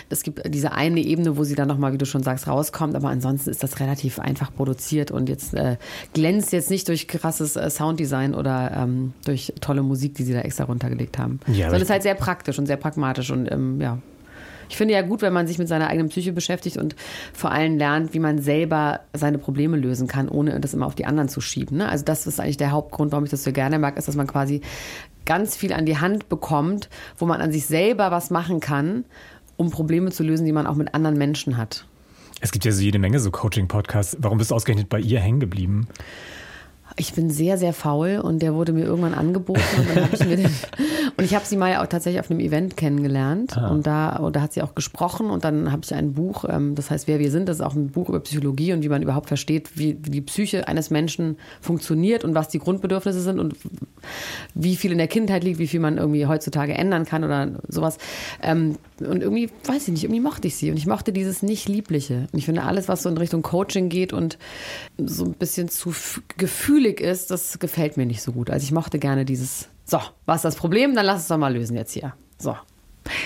Es 0.08 0.22
gibt 0.22 0.42
diese 0.52 0.72
eine 0.72 1.00
Ebene, 1.00 1.36
wo 1.36 1.44
sie 1.44 1.54
dann 1.54 1.68
nochmal, 1.68 1.92
wie 1.92 1.98
du 1.98 2.06
schon 2.06 2.22
sagst, 2.22 2.46
rauskommt. 2.46 2.94
Aber 2.94 3.08
ansonsten 3.08 3.50
ist 3.50 3.62
das 3.62 3.80
relativ 3.80 4.18
einfach 4.18 4.54
produziert 4.54 5.10
und 5.10 5.28
jetzt 5.28 5.54
äh, 5.54 5.76
glänzt 6.14 6.52
jetzt 6.52 6.70
nicht 6.70 6.88
durch 6.88 7.08
krasses 7.08 7.56
äh, 7.56 7.70
Sounddesign 7.70 8.34
oder 8.34 8.72
ähm, 8.76 9.12
durch 9.24 9.52
tolle 9.60 9.82
Musik, 9.82 10.14
die 10.14 10.24
sie 10.24 10.32
da 10.32 10.40
extra 10.40 10.64
runtergelegt 10.64 11.18
haben. 11.18 11.40
Ja, 11.46 11.66
Sondern 11.66 11.76
es 11.76 11.82
ist 11.82 11.90
halt 11.90 12.02
sehr 12.02 12.14
praktisch 12.26 12.58
und 12.58 12.66
sehr 12.66 12.76
pragmatisch 12.76 13.30
und 13.30 13.50
ähm, 13.52 13.80
ja. 13.80 13.98
Ich 14.68 14.76
finde 14.76 14.94
ja 14.94 15.02
gut, 15.02 15.22
wenn 15.22 15.32
man 15.32 15.46
sich 15.46 15.58
mit 15.58 15.68
seiner 15.68 15.86
eigenen 15.86 16.08
Psyche 16.08 16.32
beschäftigt 16.32 16.76
und 16.76 16.96
vor 17.32 17.52
allem 17.52 17.78
lernt, 17.78 18.14
wie 18.14 18.18
man 18.18 18.40
selber 18.40 18.98
seine 19.12 19.38
Probleme 19.38 19.76
lösen 19.76 20.08
kann, 20.08 20.28
ohne 20.28 20.58
das 20.58 20.74
immer 20.74 20.86
auf 20.86 20.96
die 20.96 21.06
anderen 21.06 21.28
zu 21.28 21.40
schieben. 21.40 21.78
Ne? 21.78 21.88
Also 21.88 22.04
das 22.04 22.26
ist 22.26 22.40
eigentlich 22.40 22.56
der 22.56 22.72
Hauptgrund, 22.72 23.12
warum 23.12 23.22
ich 23.22 23.30
das 23.30 23.44
so 23.44 23.52
gerne 23.52 23.78
mag, 23.78 23.96
ist, 23.96 24.08
dass 24.08 24.16
man 24.16 24.26
quasi 24.26 24.62
ganz 25.24 25.54
viel 25.54 25.72
an 25.72 25.86
die 25.86 25.98
Hand 25.98 26.28
bekommt, 26.28 26.88
wo 27.16 27.26
man 27.26 27.40
an 27.40 27.52
sich 27.52 27.66
selber 27.66 28.10
was 28.10 28.30
machen 28.30 28.58
kann, 28.58 29.04
um 29.56 29.70
Probleme 29.70 30.10
zu 30.10 30.24
lösen, 30.24 30.44
die 30.46 30.52
man 30.52 30.66
auch 30.66 30.74
mit 30.74 30.94
anderen 30.94 31.16
Menschen 31.16 31.56
hat. 31.56 31.86
Es 32.40 32.50
gibt 32.50 32.64
ja 32.64 32.72
so 32.72 32.82
jede 32.82 32.98
Menge 32.98 33.20
so 33.20 33.30
Coaching-Podcasts. 33.30 34.16
Warum 34.18 34.38
bist 34.38 34.50
du 34.50 34.56
ausgerechnet 34.56 34.88
bei 34.88 34.98
ihr 34.98 35.20
hängen 35.20 35.38
geblieben? 35.38 35.86
Ich 36.98 37.12
bin 37.12 37.30
sehr, 37.30 37.58
sehr 37.58 37.72
faul 37.72 38.20
und 38.22 38.40
der 38.40 38.54
wurde 38.54 38.72
mir 38.72 38.84
irgendwann 38.84 39.14
angeboten 39.14 39.60
und 39.78 39.88
dann 39.88 40.04
habe 40.04 40.14
ich 40.16 40.26
mir 40.26 40.36
den 40.36 40.46
und 41.16 41.24
ich 41.24 41.34
habe 41.34 41.44
sie 41.44 41.56
mal 41.56 41.76
auch 41.76 41.86
tatsächlich 41.86 42.20
auf 42.20 42.30
einem 42.30 42.40
Event 42.40 42.76
kennengelernt 42.76 43.56
ah. 43.58 43.68
und 43.68 43.86
da, 43.86 44.16
und 44.16 44.34
da 44.34 44.40
hat 44.40 44.52
sie 44.52 44.62
auch 44.62 44.74
gesprochen 44.74 45.30
und 45.30 45.44
dann 45.44 45.72
habe 45.72 45.82
ich 45.84 45.94
ein 45.94 46.14
Buch, 46.14 46.44
ähm, 46.48 46.74
das 46.74 46.90
heißt 46.90 47.06
Wer 47.06 47.18
wir 47.18 47.30
sind, 47.30 47.48
das 47.48 47.58
ist 47.58 47.62
auch 47.62 47.74
ein 47.74 47.90
Buch 47.90 48.08
über 48.08 48.20
Psychologie 48.20 48.72
und 48.72 48.82
wie 48.82 48.88
man 48.88 49.02
überhaupt 49.02 49.28
versteht, 49.28 49.78
wie, 49.78 49.98
wie 50.02 50.10
die 50.10 50.20
Psyche 50.22 50.68
eines 50.68 50.90
Menschen 50.90 51.36
funktioniert 51.60 52.24
und 52.24 52.34
was 52.34 52.48
die 52.48 52.58
Grundbedürfnisse 52.58 53.20
sind 53.20 53.38
und 53.40 53.56
wie 54.54 54.76
viel 54.76 54.92
in 54.92 54.98
der 54.98 55.08
Kindheit 55.08 55.44
liegt, 55.44 55.58
wie 55.58 55.66
viel 55.66 55.80
man 55.80 55.98
irgendwie 55.98 56.26
heutzutage 56.26 56.74
ändern 56.74 57.04
kann 57.04 57.24
oder 57.24 57.52
sowas. 57.68 57.98
Ähm, 58.42 58.76
und 59.00 59.22
irgendwie, 59.22 59.50
weiß 59.64 59.82
ich 59.82 59.88
nicht, 59.88 60.04
irgendwie 60.04 60.20
mochte 60.20 60.48
ich 60.48 60.56
sie 60.56 60.70
und 60.70 60.76
ich 60.76 60.86
mochte 60.86 61.12
dieses 61.12 61.42
nicht 61.42 61.68
Liebliche. 61.68 62.28
Und 62.32 62.38
ich 62.38 62.46
finde 62.46 62.62
alles, 62.62 62.88
was 62.88 63.02
so 63.02 63.08
in 63.08 63.18
Richtung 63.18 63.42
Coaching 63.42 63.88
geht 63.88 64.12
und 64.12 64.38
so 64.98 65.24
ein 65.24 65.32
bisschen 65.32 65.68
zu 65.68 65.94
gefühlig 66.36 67.00
ist, 67.00 67.30
das 67.30 67.58
gefällt 67.58 67.96
mir 67.96 68.06
nicht 68.06 68.22
so 68.22 68.32
gut. 68.32 68.50
Also 68.50 68.64
ich 68.64 68.72
mochte 68.72 68.98
gerne 68.98 69.24
dieses, 69.24 69.68
so, 69.84 70.00
was 70.24 70.36
ist 70.36 70.44
das 70.44 70.56
Problem? 70.56 70.94
Dann 70.94 71.06
lass 71.06 71.22
es 71.22 71.28
doch 71.28 71.38
mal 71.38 71.54
lösen 71.54 71.76
jetzt 71.76 71.92
hier. 71.92 72.14
So. 72.38 72.56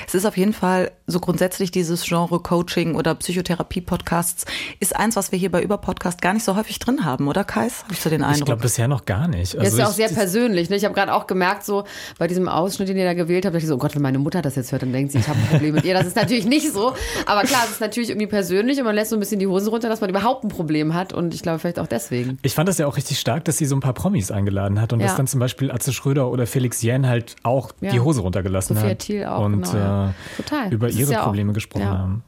Es 0.07 0.15
ist 0.15 0.27
auf 0.27 0.37
jeden 0.37 0.53
Fall 0.53 0.91
so 1.07 1.21
grundsätzlich 1.21 1.71
dieses 1.71 2.05
Genre 2.05 2.41
Coaching 2.41 2.95
oder 2.95 3.15
Psychotherapie-Podcasts 3.15 4.47
ist 4.79 4.97
eins, 4.97 5.17
was 5.17 5.33
wir 5.33 5.39
hier 5.39 5.51
bei 5.51 5.63
Überpodcast 5.63 6.23
gar 6.23 6.33
nicht 6.33 6.45
so 6.45 6.57
häufig 6.57 6.79
drin 6.79 7.05
haben, 7.05 7.29
oder 7.29 7.45
Kais? 7.45 7.83
Habe 7.85 7.95
ich 7.95 8.01
so 8.01 8.11
den 8.11 8.23
Eindruck? 8.23 8.39
Ich 8.39 8.45
glaube 8.45 8.63
bisher 8.63 8.89
noch 8.89 9.05
gar 9.05 9.29
nicht. 9.29 9.57
Also 9.57 9.59
das 9.59 9.73
ist 9.73 9.79
ja 9.79 9.87
auch 9.89 9.93
sehr 9.93 10.09
persönlich. 10.09 10.71
Ne? 10.71 10.77
Ich 10.77 10.85
habe 10.85 10.95
gerade 10.95 11.13
auch 11.15 11.27
gemerkt, 11.27 11.65
so 11.65 11.85
bei 12.19 12.27
diesem 12.27 12.49
Ausschnitt, 12.49 12.89
den 12.89 12.97
ihr 12.97 13.05
da 13.05 13.15
gewählt 13.15 13.47
habt, 13.47 13.57
ich 13.57 13.67
so, 13.67 13.75
oh 13.75 13.79
Gott, 13.79 13.95
wenn 13.95 14.03
meine 14.03 14.19
Mutter 14.19 14.43
das 14.43 14.57
jetzt 14.57 14.73
hört, 14.73 14.83
dann 14.83 14.93
denkt 14.93 15.13
sie, 15.13 15.19
ich 15.19 15.29
habe 15.29 15.39
ein 15.39 15.49
Problem 15.49 15.75
mit 15.75 15.85
ihr. 15.85 15.95
Das 15.95 16.07
ist 16.07 16.17
natürlich 16.17 16.47
nicht 16.47 16.73
so. 16.73 16.95
Aber 17.27 17.43
klar, 17.43 17.63
es 17.65 17.73
ist 17.73 17.81
natürlich 17.81 18.11
irgendwie 18.11 18.27
persönlich 18.27 18.79
und 18.79 18.85
man 18.85 18.95
lässt 18.95 19.11
so 19.11 19.17
ein 19.17 19.21
bisschen 19.21 19.39
die 19.39 19.47
Hosen 19.47 19.69
runter, 19.69 19.89
dass 19.89 20.01
man 20.01 20.11
überhaupt 20.11 20.45
ein 20.45 20.49
Problem 20.49 20.95
hat. 20.95 21.13
Und 21.13 21.35
ich 21.35 21.43
glaube 21.43 21.59
vielleicht 21.59 21.79
auch 21.79 21.87
deswegen. 21.87 22.39
Ich 22.43 22.55
fand 22.55 22.69
das 22.69 22.79
ja 22.79 22.87
auch 22.87 22.97
richtig 22.97 23.19
stark, 23.19 23.45
dass 23.45 23.59
sie 23.59 23.67
so 23.67 23.77
ein 23.77 23.81
paar 23.81 23.95
Promis 23.95 24.31
eingeladen 24.31 24.81
hat 24.81 24.93
und 24.93 25.01
ja. 25.01 25.07
dass 25.07 25.17
dann 25.17 25.27
zum 25.27 25.41
Beispiel 25.41 25.71
Atze 25.71 25.93
Schröder 25.93 26.31
oder 26.31 26.47
Felix 26.47 26.83
Jähn 26.83 27.07
halt 27.07 27.37
auch 27.43 27.73
ja. 27.81 27.91
die 27.91 28.01
Hose 28.01 28.21
runtergelassen 28.21 28.77
Sophia 28.77 28.91
hat. 28.91 28.99
Thiel 29.01 29.25
auch, 29.25 29.45
und, 29.45 29.63
genau, 29.63 29.71
Äh, 29.81 30.43
Total. 30.43 30.73
über 30.73 30.89
ihre 30.89 31.13
ja 31.13 31.23
Probleme 31.25 31.51
auch, 31.51 31.55
gesprochen 31.55 31.83
ja. 31.83 31.99
haben. 31.99 32.25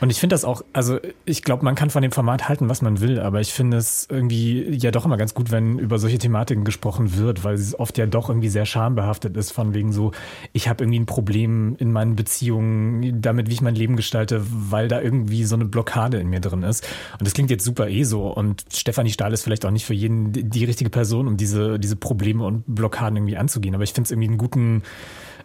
Und 0.00 0.10
ich 0.10 0.20
finde 0.20 0.34
das 0.34 0.44
auch, 0.44 0.62
also 0.72 0.98
ich 1.24 1.42
glaube, 1.42 1.64
man 1.64 1.74
kann 1.74 1.90
von 1.90 2.02
dem 2.02 2.12
Format 2.12 2.48
halten, 2.48 2.68
was 2.68 2.82
man 2.82 3.00
will, 3.00 3.18
aber 3.18 3.40
ich 3.40 3.52
finde 3.52 3.76
es 3.76 4.06
irgendwie 4.10 4.76
ja 4.76 4.90
doch 4.90 5.04
immer 5.04 5.16
ganz 5.16 5.34
gut, 5.34 5.50
wenn 5.50 5.78
über 5.78 5.98
solche 5.98 6.18
Thematiken 6.18 6.64
gesprochen 6.64 7.16
wird, 7.16 7.44
weil 7.44 7.54
es 7.54 7.78
oft 7.78 7.98
ja 7.98 8.06
doch 8.06 8.28
irgendwie 8.28 8.48
sehr 8.48 8.66
schambehaftet 8.66 9.36
ist, 9.36 9.52
von 9.52 9.74
wegen 9.74 9.92
so, 9.92 10.12
ich 10.52 10.68
habe 10.68 10.84
irgendwie 10.84 11.00
ein 11.00 11.06
Problem 11.06 11.76
in 11.78 11.92
meinen 11.92 12.16
Beziehungen, 12.16 13.20
damit, 13.20 13.48
wie 13.48 13.54
ich 13.54 13.62
mein 13.62 13.74
Leben 13.74 13.96
gestalte, 13.96 14.42
weil 14.48 14.88
da 14.88 15.00
irgendwie 15.00 15.44
so 15.44 15.54
eine 15.54 15.64
Blockade 15.64 16.18
in 16.18 16.28
mir 16.28 16.40
drin 16.40 16.62
ist. 16.62 16.86
Und 17.18 17.26
das 17.26 17.34
klingt 17.34 17.50
jetzt 17.50 17.64
super 17.64 17.88
eh 17.88 18.04
so. 18.04 18.28
Und 18.28 18.64
Stefanie 18.72 19.10
Stahl 19.10 19.32
ist 19.32 19.42
vielleicht 19.42 19.64
auch 19.66 19.70
nicht 19.70 19.86
für 19.86 19.94
jeden 19.94 20.32
die 20.32 20.64
richtige 20.64 20.90
Person, 20.90 21.26
um 21.26 21.36
diese, 21.36 21.78
diese 21.78 21.96
Probleme 21.96 22.44
und 22.44 22.64
Blockaden 22.66 23.16
irgendwie 23.16 23.36
anzugehen. 23.36 23.74
Aber 23.74 23.84
ich 23.84 23.92
finde 23.92 24.06
es 24.06 24.10
irgendwie 24.10 24.28
einen 24.28 24.38
guten 24.38 24.82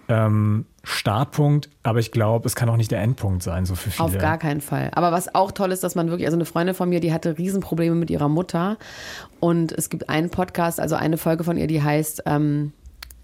ähm, 0.07 0.65
Startpunkt, 0.83 1.69
aber 1.83 1.99
ich 1.99 2.11
glaube, 2.11 2.47
es 2.47 2.55
kann 2.55 2.67
auch 2.69 2.77
nicht 2.77 2.91
der 2.91 3.01
Endpunkt 3.01 3.43
sein, 3.43 3.65
so 3.65 3.75
für 3.75 3.91
viele. 3.91 4.05
Auf 4.05 4.17
gar 4.17 4.37
keinen 4.37 4.61
Fall. 4.61 4.89
Aber 4.93 5.11
was 5.11 5.35
auch 5.35 5.51
toll 5.51 5.71
ist, 5.71 5.83
dass 5.83 5.95
man 5.95 6.09
wirklich, 6.09 6.25
also 6.25 6.37
eine 6.37 6.45
Freundin 6.45 6.73
von 6.73 6.89
mir, 6.89 6.99
die 6.99 7.13
hatte 7.13 7.37
Riesenprobleme 7.37 7.95
mit 7.95 8.09
ihrer 8.09 8.29
Mutter 8.29 8.77
und 9.39 9.71
es 9.71 9.89
gibt 9.89 10.09
einen 10.09 10.29
Podcast, 10.29 10.79
also 10.79 10.95
eine 10.95 11.17
Folge 11.17 11.43
von 11.43 11.57
ihr, 11.57 11.67
die 11.67 11.83
heißt 11.83 12.23
ähm, 12.25 12.73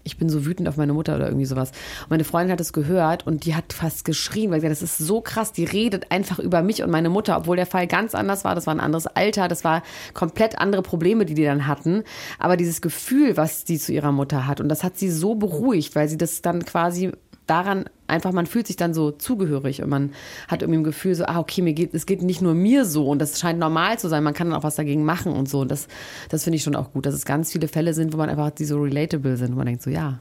ich 0.08 0.16
bin 0.16 0.28
so 0.28 0.46
wütend 0.46 0.68
auf 0.68 0.76
meine 0.76 0.92
Mutter 0.92 1.16
oder 1.16 1.26
irgendwie 1.26 1.44
sowas. 1.44 1.70
Und 2.04 2.10
meine 2.10 2.24
Freundin 2.24 2.52
hat 2.52 2.60
es 2.60 2.72
gehört 2.72 3.26
und 3.26 3.44
die 3.44 3.54
hat 3.54 3.72
fast 3.72 4.04
geschrien, 4.04 4.50
weil 4.50 4.60
sie 4.60 4.66
gesagt, 4.66 4.82
das 4.82 4.98
ist 5.00 5.06
so 5.06 5.20
krass, 5.20 5.52
die 5.52 5.64
redet 5.64 6.10
einfach 6.10 6.38
über 6.38 6.62
mich 6.62 6.82
und 6.82 6.90
meine 6.90 7.10
Mutter, 7.10 7.36
obwohl 7.36 7.56
der 7.56 7.66
Fall 7.66 7.86
ganz 7.86 8.14
anders 8.14 8.44
war. 8.44 8.54
Das 8.54 8.66
war 8.66 8.74
ein 8.74 8.80
anderes 8.80 9.06
Alter, 9.06 9.48
das 9.48 9.64
war 9.64 9.82
komplett 10.14 10.58
andere 10.58 10.82
Probleme, 10.82 11.26
die 11.26 11.34
die 11.34 11.44
dann 11.44 11.66
hatten. 11.66 12.04
Aber 12.38 12.56
dieses 12.56 12.80
Gefühl, 12.80 13.36
was 13.36 13.66
sie 13.66 13.78
zu 13.78 13.92
ihrer 13.92 14.12
Mutter 14.12 14.46
hat, 14.46 14.60
und 14.60 14.68
das 14.68 14.82
hat 14.82 14.98
sie 14.98 15.10
so 15.10 15.34
beruhigt, 15.34 15.94
weil 15.94 16.08
sie 16.08 16.18
das 16.18 16.40
dann 16.42 16.64
quasi 16.64 17.12
daran 17.48 17.84
einfach, 18.06 18.32
man 18.32 18.46
fühlt 18.46 18.66
sich 18.66 18.76
dann 18.76 18.94
so 18.94 19.10
zugehörig 19.10 19.82
und 19.82 19.88
man 19.88 20.12
hat 20.46 20.62
irgendwie 20.62 20.80
ein 20.80 20.84
Gefühl 20.84 21.14
so, 21.14 21.24
ah, 21.24 21.38
okay, 21.38 21.62
mir 21.62 21.72
geht, 21.72 21.94
es 21.94 22.06
geht 22.06 22.22
nicht 22.22 22.42
nur 22.42 22.54
mir 22.54 22.84
so 22.84 23.08
und 23.08 23.18
das 23.18 23.38
scheint 23.38 23.58
normal 23.58 23.98
zu 23.98 24.08
sein, 24.08 24.22
man 24.22 24.34
kann 24.34 24.50
dann 24.50 24.58
auch 24.58 24.64
was 24.64 24.76
dagegen 24.76 25.04
machen 25.04 25.32
und 25.32 25.48
so. 25.48 25.60
Und 25.60 25.70
das, 25.70 25.88
das 26.28 26.44
finde 26.44 26.56
ich 26.56 26.62
schon 26.62 26.76
auch 26.76 26.92
gut, 26.92 27.06
dass 27.06 27.14
es 27.14 27.24
ganz 27.24 27.52
viele 27.52 27.68
Fälle 27.68 27.94
sind, 27.94 28.12
wo 28.12 28.16
man 28.16 28.30
einfach, 28.30 28.50
die 28.50 28.64
so 28.64 28.80
relatable 28.80 29.36
sind, 29.36 29.52
wo 29.52 29.56
man 29.56 29.66
denkt 29.66 29.82
so, 29.82 29.90
ja, 29.90 30.18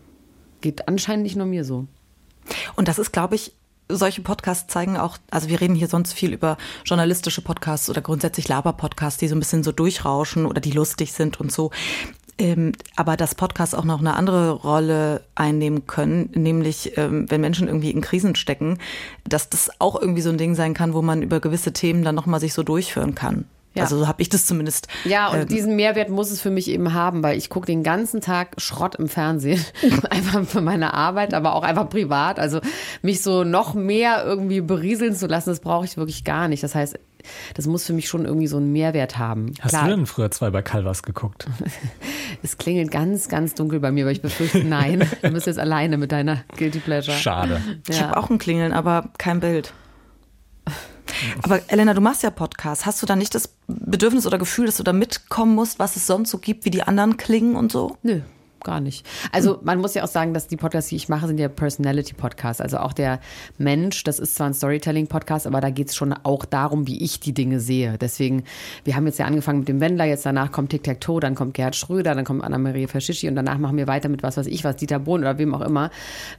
geht 0.61 0.87
anscheinend 0.87 1.23
nicht 1.23 1.35
nur 1.35 1.45
mir 1.45 1.63
so. 1.63 1.87
Und 2.75 2.87
das 2.87 2.99
ist, 2.99 3.11
glaube 3.11 3.35
ich, 3.35 3.53
solche 3.89 4.21
Podcasts 4.21 4.71
zeigen 4.71 4.97
auch, 4.97 5.17
also 5.31 5.49
wir 5.49 5.61
reden 5.61 5.75
hier 5.75 5.87
sonst 5.87 6.13
viel 6.13 6.33
über 6.33 6.57
journalistische 6.85 7.41
Podcasts 7.41 7.89
oder 7.89 8.01
grundsätzlich 8.01 8.47
Laber-Podcasts, 8.47 9.19
die 9.19 9.27
so 9.27 9.35
ein 9.35 9.39
bisschen 9.39 9.63
so 9.63 9.71
durchrauschen 9.71 10.45
oder 10.45 10.59
die 10.59 10.71
lustig 10.71 11.13
sind 11.13 11.39
und 11.39 11.51
so. 11.51 11.71
Ähm, 12.39 12.73
aber 12.95 13.17
dass 13.17 13.33
Podcasts 13.33 13.73
auch 13.73 13.83
noch 13.83 13.99
eine 13.99 14.15
andere 14.15 14.51
Rolle 14.51 15.23
einnehmen 15.33 15.87
können, 15.87 16.29
nämlich 16.35 16.95
ähm, 16.97 17.25
wenn 17.29 17.41
Menschen 17.41 17.67
irgendwie 17.67 17.89
in 17.89 18.01
Krisen 18.01 18.35
stecken, 18.35 18.77
dass 19.27 19.49
das 19.49 19.71
auch 19.79 19.99
irgendwie 19.99 20.21
so 20.21 20.29
ein 20.29 20.37
Ding 20.37 20.53
sein 20.53 20.75
kann, 20.75 20.93
wo 20.93 21.01
man 21.01 21.23
über 21.23 21.39
gewisse 21.39 21.73
Themen 21.73 22.03
dann 22.03 22.13
nochmal 22.15 22.39
sich 22.39 22.53
so 22.53 22.61
durchführen 22.61 23.15
kann. 23.15 23.45
Ja. 23.77 23.83
Also 23.83 23.99
so 23.99 24.07
habe 24.07 24.21
ich 24.21 24.29
das 24.29 24.45
zumindest. 24.45 24.87
Ja, 25.05 25.29
und 25.29 25.41
ähm, 25.41 25.47
diesen 25.47 25.75
Mehrwert 25.75 26.09
muss 26.09 26.31
es 26.31 26.41
für 26.41 26.49
mich 26.49 26.69
eben 26.69 26.93
haben, 26.93 27.23
weil 27.23 27.37
ich 27.37 27.49
gucke 27.49 27.65
den 27.65 27.83
ganzen 27.83 28.21
Tag 28.21 28.55
Schrott 28.57 28.95
im 28.95 29.07
Fernsehen. 29.07 29.63
einfach 30.09 30.45
für 30.45 30.61
meine 30.61 30.93
Arbeit, 30.93 31.33
aber 31.33 31.55
auch 31.55 31.63
einfach 31.63 31.89
privat. 31.89 32.39
Also 32.39 32.59
mich 33.01 33.21
so 33.21 33.43
noch 33.43 33.73
mehr 33.73 34.23
irgendwie 34.25 34.61
berieseln 34.61 35.15
zu 35.15 35.27
lassen, 35.27 35.49
das 35.49 35.59
brauche 35.59 35.85
ich 35.85 35.97
wirklich 35.97 36.23
gar 36.23 36.47
nicht. 36.47 36.63
Das 36.63 36.75
heißt, 36.75 36.99
das 37.55 37.67
muss 37.67 37.85
für 37.85 37.93
mich 37.93 38.07
schon 38.07 38.25
irgendwie 38.25 38.47
so 38.47 38.57
einen 38.57 38.71
Mehrwert 38.71 39.17
haben. 39.17 39.53
Hast 39.59 39.71
Klar. 39.71 39.85
du 39.85 39.95
denn 39.95 40.05
früher 40.05 40.31
zwei 40.31 40.49
bei 40.49 40.61
Calvas 40.61 41.03
geguckt? 41.03 41.47
es 42.43 42.57
klingelt 42.57 42.91
ganz, 42.91 43.29
ganz 43.29 43.53
dunkel 43.55 43.79
bei 43.79 43.91
mir, 43.91 44.05
weil 44.05 44.13
ich 44.13 44.21
befürchte, 44.21 44.63
nein, 44.63 44.99
du 45.21 45.31
bist 45.31 45.47
jetzt 45.47 45.59
alleine 45.59 45.97
mit 45.97 46.11
deiner 46.11 46.43
Guilty 46.57 46.79
Pleasure. 46.79 47.17
Schade. 47.17 47.61
Ja. 47.87 47.93
Ich 47.93 48.01
habe 48.01 48.17
auch 48.17 48.29
ein 48.29 48.37
Klingeln, 48.37 48.73
aber 48.73 49.09
kein 49.17 49.39
Bild. 49.39 49.73
Aber 51.43 51.61
Elena, 51.67 51.93
du 51.93 52.01
machst 52.01 52.23
ja 52.23 52.29
Podcasts. 52.29 52.85
Hast 52.85 53.01
du 53.01 53.05
da 53.05 53.15
nicht 53.15 53.35
das 53.35 53.55
Bedürfnis 53.67 54.25
oder 54.25 54.37
Gefühl, 54.37 54.65
dass 54.65 54.77
du 54.77 54.83
da 54.83 54.93
mitkommen 54.93 55.55
musst, 55.55 55.79
was 55.79 55.95
es 55.95 56.07
sonst 56.07 56.31
so 56.31 56.37
gibt, 56.37 56.65
wie 56.65 56.71
die 56.71 56.83
anderen 56.83 57.17
klingen 57.17 57.55
und 57.55 57.71
so? 57.71 57.97
Nö 58.03 58.21
gar 58.67 58.81
nicht. 58.81 59.05
Also 59.31 59.59
man 59.63 59.79
muss 59.79 59.93
ja 59.93 60.03
auch 60.03 60.09
sagen, 60.09 60.33
dass 60.33 60.47
die 60.47 60.57
Podcasts, 60.57 60.89
die 60.89 60.97
ich 60.97 61.09
mache, 61.09 61.25
sind 61.27 61.39
ja 61.39 61.47
Personality-Podcasts. 61.47 62.61
Also 62.61 62.77
auch 62.77 62.93
der 62.93 63.19
Mensch, 63.57 64.03
das 64.03 64.19
ist 64.19 64.35
zwar 64.35 64.47
ein 64.47 64.53
Storytelling-Podcast, 64.53 65.47
aber 65.47 65.61
da 65.61 65.69
geht 65.69 65.87
es 65.89 65.95
schon 65.95 66.13
auch 66.13 66.45
darum, 66.45 66.85
wie 66.85 67.01
ich 67.01 67.19
die 67.19 67.33
Dinge 67.33 67.61
sehe. 67.61 67.97
Deswegen, 67.97 68.43
wir 68.83 68.95
haben 68.95 69.05
jetzt 69.05 69.19
ja 69.19 69.25
angefangen 69.25 69.59
mit 69.59 69.69
dem 69.69 69.79
Wendler, 69.79 70.05
jetzt 70.05 70.25
danach 70.25 70.51
kommt 70.51 70.71
Tic-Tac-Toe, 70.71 71.21
dann 71.21 71.33
kommt 71.33 71.53
Gerhard 71.53 71.77
Schröder, 71.77 72.13
dann 72.13 72.25
kommt 72.25 72.43
Anna-Maria 72.43 72.87
Fascischi 72.87 73.29
und 73.29 73.35
danach 73.35 73.57
machen 73.57 73.77
wir 73.77 73.87
weiter 73.87 74.09
mit 74.09 74.21
was 74.21 74.35
weiß 74.35 74.47
ich 74.47 74.65
was, 74.65 74.75
Dieter 74.75 74.99
Bohlen 74.99 75.23
oder 75.23 75.37
wem 75.37 75.55
auch 75.55 75.61
immer. 75.61 75.89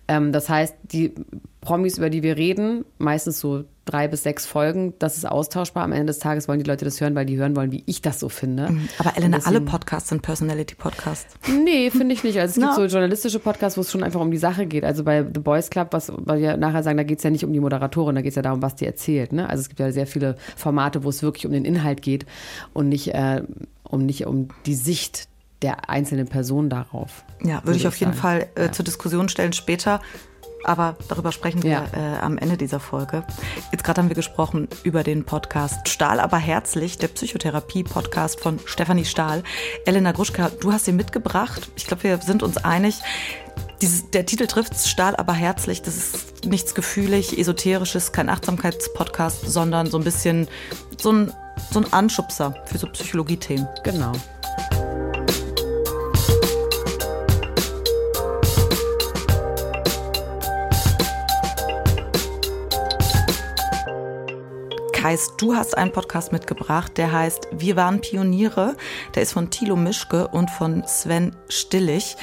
Ähm, 0.07 0.31
das 0.33 0.51
heißt, 0.51 0.75
die 0.93 1.15
Promis, 1.63 1.99
über 1.99 2.11
die 2.11 2.23
wir 2.23 2.37
reden, 2.37 2.85
meistens 2.99 3.41
so 3.41 3.65
drei 3.89 4.09
bis 4.09 4.23
sechs 4.23 4.47
Folgen, 4.47 4.95
das 4.99 5.17
ist 5.17 5.27
austauschbar. 5.27 5.85
Am 5.85 5.93
Ende 5.93 6.07
des 6.07 6.19
Tages 6.19 6.49
wollen 6.49 6.59
die 6.59 6.69
Leute 6.69 6.85
das 6.85 7.01
hören, 7.01 7.15
weil 7.15 7.27
die 7.27 7.37
hören 7.37 7.57
wollen, 7.57 7.73
wie 7.73 7.83
ich 7.87 8.03
das 8.03 8.21
so 8.21 8.29
finde. 8.29 8.71
Mhm. 8.71 8.89
Aber 8.99 9.17
Elena, 9.17 9.39
deswegen, 9.39 9.57
alle 9.57 9.65
Podcasts 9.65 10.11
sind 10.11 10.23
Personality-Podcasts. 10.23 11.37
Nee, 11.65 11.91
finde 11.91 12.15
ich 12.15 12.25
nicht. 12.25 12.39
Also 12.39 12.51
es 12.51 12.55
gibt 12.55 12.67
no. 12.79 12.89
so 12.89 12.95
journalistische 12.95 13.39
Podcasts, 13.39 13.77
wo 13.77 13.81
es 13.81 13.91
schon 13.91 14.03
einfach 14.03 14.21
um 14.21 14.31
die 14.31 14.39
Sache 14.39 14.67
geht. 14.67 14.85
Also 14.85 15.05
bei 15.05 15.23
The 15.23 15.41
Boys 15.41 15.71
Club, 15.71 15.89
was 15.93 16.13
weil 16.17 16.41
wir 16.41 16.57
nachher 16.57 16.83
sagen, 16.83 16.97
da 16.97 17.05
geht 17.05 17.19
es 17.19 17.25
ja 17.25 17.31
nicht 17.31 17.45
um 17.45 17.53
die 17.53 17.61
Moderatorin, 17.61 18.15
da 18.15 18.23
geht 18.23 18.31
es 18.31 18.37
ja 18.37 18.43
darum, 18.43 18.63
was 18.63 18.77
die 18.77 18.87
erzählt. 18.87 19.33
Ne? 19.33 19.49
Also 19.49 19.63
es 19.63 19.69
gibt 19.69 19.81
ja 19.81 19.91
sehr 19.93 20.07
viele 20.07 20.37
Formate, 20.57 21.05
wo 21.05 21.09
es 21.09 21.23
wirklich 21.23 21.47
um 21.47 21.53
den 21.53 21.65
Inhalt 21.65 22.03
geht 22.03 22.27
und 22.75 22.89
nicht, 22.89 23.15
äh, 23.15 23.43
um, 23.85 24.05
nicht 24.05 24.27
um 24.27 24.49
die 24.67 24.75
Sicht 24.75 25.29
der 25.63 25.91
einzelnen 25.91 26.29
Person 26.29 26.71
darauf. 26.71 27.25
Ja, 27.43 27.63
würde 27.65 27.79
ich 27.79 27.89
auf 27.89 27.97
jeden 27.97 28.15
Fall 28.15 28.47
äh, 28.55 28.67
ja. 28.67 28.73
zur 28.73 28.85
Diskussion 28.85 29.29
stellen 29.29 29.53
später. 29.53 30.01
Aber 30.65 30.97
darüber 31.09 31.33
sprechen 31.33 31.63
wir 31.63 31.71
ja. 31.71 31.85
äh, 31.95 32.19
am 32.19 32.39
Ende 32.39 32.57
dieser 32.57 32.81
Folge. 32.81 33.25
Jetzt 33.73 33.85
gerade 33.85 34.01
haben 34.01 34.09
wir 34.09 34.17
gesprochen 34.17 34.69
über 34.83 35.03
den 35.03 35.25
Podcast 35.25 35.89
Stahl 35.89 36.21
aber 36.21 36.39
herzlich, 36.39 36.99
der 36.99 37.09
Psychotherapie-Podcast 37.09 38.41
von 38.41 38.59
Stefanie 38.65 39.05
Stahl. 39.05 39.43
Elena 39.85 40.13
Gruschka, 40.13 40.51
du 40.61 40.73
hast 40.73 40.89
ihn 40.89 40.97
mitgebracht. 40.97 41.71
Ich 41.77 41.87
glaube, 41.87 42.03
wir 42.05 42.19
sind 42.19 42.43
uns 42.43 42.57
einig. 42.59 43.01
Dieses, 43.81 44.11
der 44.11 44.27
Titel 44.27 44.47
trifft 44.47 44.77
Stahl 44.87 45.15
aber 45.17 45.33
herzlich. 45.33 45.83
Das 45.83 45.97
ist 45.97 46.45
nichts 46.45 46.75
gefühlig, 46.75 47.39
esoterisches, 47.39 48.13
kein 48.13 48.29
Achtsamkeitspodcast, 48.29 49.49
sondern 49.49 49.87
so 49.87 49.99
ein 49.99 50.05
bisschen 50.05 50.49
so 50.99 51.13
ein, 51.13 51.33
so 51.71 51.81
ein 51.81 51.93
Anschubser 51.93 52.55
für 52.67 52.79
so 52.79 52.89
Psychologie-Themen. 52.89 53.69
Genau. 53.85 54.13
Heißt, 65.03 65.35
du 65.39 65.55
hast 65.55 65.77
einen 65.77 65.93
Podcast 65.93 66.33
mitgebracht, 66.33 66.97
der 66.97 67.13
heißt 67.13 67.49
Wir 67.53 67.77
waren 67.77 68.01
Pioniere. 68.01 68.77
Der 69.15 69.23
ist 69.23 69.33
von 69.33 69.51
Thilo 69.51 69.77
Mischke 69.77 70.29
und 70.29 70.51
von 70.51 70.83
Sven 70.87 71.37
Stillig. 71.49 72.17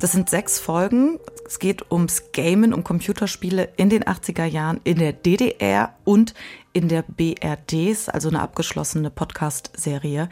Das 0.00 0.12
sind 0.12 0.30
sechs 0.30 0.58
Folgen. 0.58 1.18
Es 1.46 1.58
geht 1.58 1.90
ums 1.90 2.32
Gamen, 2.32 2.72
um 2.72 2.84
Computerspiele 2.84 3.68
in 3.76 3.90
den 3.90 4.04
80er 4.04 4.44
Jahren 4.44 4.80
in 4.84 4.98
der 4.98 5.12
DDR 5.12 5.94
und 6.04 6.34
in 6.72 6.88
der 6.88 7.02
BRD. 7.02 8.08
Also 8.08 8.28
eine 8.28 8.40
abgeschlossene 8.40 9.10
Podcast-Serie. 9.10 10.28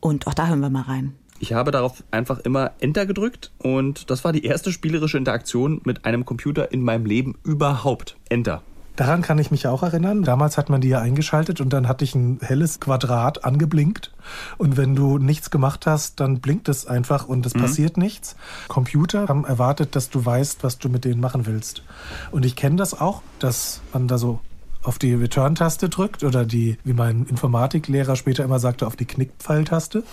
Und 0.00 0.26
auch 0.26 0.34
da 0.34 0.48
hören 0.48 0.60
wir 0.60 0.70
mal 0.70 0.82
rein. 0.82 1.14
Ich 1.38 1.52
habe 1.52 1.70
darauf 1.70 2.02
einfach 2.10 2.38
immer 2.40 2.72
Enter 2.80 3.04
gedrückt 3.04 3.52
und 3.58 4.10
das 4.10 4.24
war 4.24 4.32
die 4.32 4.44
erste 4.44 4.72
spielerische 4.72 5.18
Interaktion 5.18 5.82
mit 5.84 6.06
einem 6.06 6.24
Computer 6.24 6.72
in 6.72 6.82
meinem 6.82 7.04
Leben 7.04 7.34
überhaupt. 7.44 8.16
Enter. 8.30 8.62
Daran 8.96 9.22
kann 9.22 9.38
ich 9.38 9.50
mich 9.50 9.66
auch 9.66 9.82
erinnern. 9.82 10.22
Damals 10.22 10.56
hat 10.56 10.70
man 10.70 10.80
die 10.80 10.88
ja 10.88 11.00
eingeschaltet 11.00 11.60
und 11.60 11.72
dann 11.72 11.86
hatte 11.86 12.04
ich 12.04 12.14
ein 12.14 12.38
helles 12.40 12.80
Quadrat 12.80 13.44
angeblinkt. 13.44 14.12
Und 14.56 14.76
wenn 14.76 14.94
du 14.94 15.18
nichts 15.18 15.50
gemacht 15.50 15.86
hast, 15.86 16.18
dann 16.18 16.40
blinkt 16.40 16.68
es 16.68 16.86
einfach 16.86 17.28
und 17.28 17.44
es 17.44 17.54
mhm. 17.54 17.60
passiert 17.60 17.96
nichts. 17.98 18.36
Computer 18.68 19.28
haben 19.28 19.44
erwartet, 19.44 19.94
dass 19.94 20.08
du 20.08 20.24
weißt, 20.24 20.64
was 20.64 20.78
du 20.78 20.88
mit 20.88 21.04
denen 21.04 21.20
machen 21.20 21.46
willst. 21.46 21.82
Und 22.30 22.46
ich 22.46 22.56
kenne 22.56 22.76
das 22.76 22.98
auch, 22.98 23.22
dass 23.38 23.82
man 23.92 24.08
da 24.08 24.16
so 24.16 24.40
auf 24.82 24.98
die 24.98 25.14
Return-Taste 25.14 25.88
drückt 25.88 26.22
oder 26.22 26.44
die, 26.44 26.78
wie 26.84 26.92
mein 26.92 27.26
Informatiklehrer 27.26 28.16
später 28.16 28.44
immer 28.44 28.60
sagte, 28.60 28.86
auf 28.86 28.96
die 28.96 29.04
Knickpfeiltaste. 29.04 30.04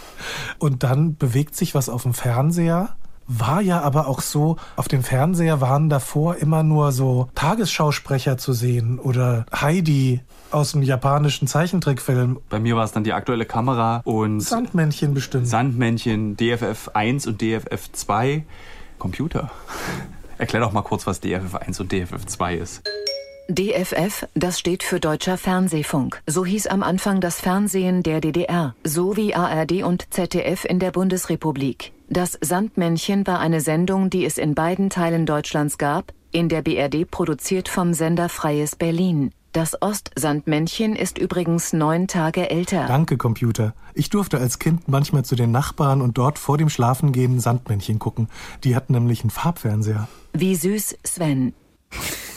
Und 0.57 0.83
dann 0.83 1.15
bewegt 1.15 1.55
sich 1.55 1.75
was 1.75 1.89
auf 1.89 2.03
dem 2.03 2.13
Fernseher 2.13 2.95
war 3.27 3.61
ja 3.61 3.81
aber 3.81 4.07
auch 4.07 4.21
so, 4.21 4.57
auf 4.75 4.87
dem 4.87 5.03
Fernseher 5.03 5.61
waren 5.61 5.89
davor 5.89 6.35
immer 6.35 6.63
nur 6.63 6.91
so 6.91 7.29
Tagesschausprecher 7.35 8.37
zu 8.37 8.53
sehen 8.53 8.99
oder 8.99 9.45
Heidi 9.53 10.21
aus 10.51 10.73
dem 10.73 10.83
japanischen 10.83 11.47
Zeichentrickfilm. 11.47 12.39
Bei 12.49 12.59
mir 12.59 12.75
war 12.75 12.83
es 12.83 12.91
dann 12.91 13.03
die 13.03 13.13
aktuelle 13.13 13.45
Kamera 13.45 14.01
und 14.05 14.41
Sandmännchen 14.41 15.13
bestimmt. 15.13 15.47
Sandmännchen, 15.47 16.37
DFF 16.37 16.89
1 16.93 17.27
und 17.27 17.41
DFF 17.41 17.91
2. 17.91 18.45
Computer. 18.99 19.51
Erklär 20.37 20.61
doch 20.61 20.73
mal 20.73 20.81
kurz, 20.81 21.07
was 21.07 21.19
DFF 21.19 21.55
1 21.55 21.79
und 21.79 21.91
DFF 21.91 22.25
2 22.25 22.55
ist. 22.55 22.83
DFF, 23.49 24.25
das 24.35 24.57
steht 24.57 24.83
für 24.83 25.01
Deutscher 25.01 25.37
Fernsehfunk. 25.37 26.21
So 26.25 26.45
hieß 26.45 26.67
am 26.67 26.81
Anfang 26.81 27.19
das 27.19 27.41
Fernsehen 27.41 28.01
der 28.01 28.21
DDR, 28.21 28.73
so 28.85 29.17
wie 29.17 29.35
ARD 29.35 29.83
und 29.83 30.13
ZDF 30.13 30.63
in 30.63 30.79
der 30.79 30.91
Bundesrepublik. 30.91 31.91
Das 32.09 32.37
Sandmännchen 32.39 33.27
war 33.27 33.39
eine 33.39 33.59
Sendung, 33.59 34.09
die 34.09 34.25
es 34.25 34.37
in 34.37 34.55
beiden 34.55 34.89
Teilen 34.89 35.25
Deutschlands 35.25 35.77
gab, 35.77 36.13
in 36.31 36.47
der 36.47 36.61
BRD 36.61 37.09
produziert 37.09 37.67
vom 37.67 37.93
Sender 37.93 38.29
Freies 38.29 38.77
Berlin. 38.77 39.31
Das 39.51 39.79
Ostsandmännchen 39.81 40.95
ist 40.95 41.17
übrigens 41.17 41.73
neun 41.73 42.07
Tage 42.07 42.49
älter. 42.49 42.87
Danke, 42.87 43.17
Computer. 43.17 43.75
Ich 43.93 44.09
durfte 44.09 44.39
als 44.39 44.57
Kind 44.57 44.87
manchmal 44.87 45.25
zu 45.25 45.35
den 45.35 45.51
Nachbarn 45.51 46.01
und 46.01 46.17
dort 46.17 46.39
vor 46.39 46.57
dem 46.57 46.69
Schlafengehen 46.69 47.39
Sandmännchen 47.39 47.99
gucken. 47.99 48.29
Die 48.63 48.75
hatten 48.75 48.93
nämlich 48.93 49.21
einen 49.21 49.29
Farbfernseher. 49.29 50.07
Wie 50.31 50.55
süß, 50.55 50.97
Sven. 51.03 51.53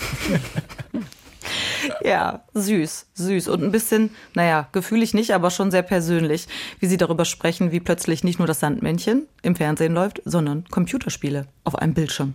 ja, 2.05 2.45
süß, 2.55 3.07
süß 3.15 3.49
und 3.49 3.63
ein 3.63 3.73
bisschen, 3.73 4.11
naja, 4.35 4.69
gefühlig 4.73 5.15
nicht, 5.15 5.33
aber 5.33 5.51
schon 5.51 5.71
sehr 5.71 5.83
persönlich, 5.83 6.47
wie 6.81 6.87
sie 6.87 6.97
darüber 6.97 7.25
sprechen, 7.25 7.73
wie 7.73 7.81
plötzlich 7.81 8.25
nicht 8.25 8.39
nur 8.39 8.47
das 8.47 8.61
Sandmännchen 8.61 9.27
im 9.43 9.57
Fernsehen 9.57 9.95
läuft, 9.95 10.23
sondern 10.25 10.65
Computerspiele 10.71 11.47
auf 11.65 11.77
einem 11.77 11.95
Bildschirm 11.95 12.35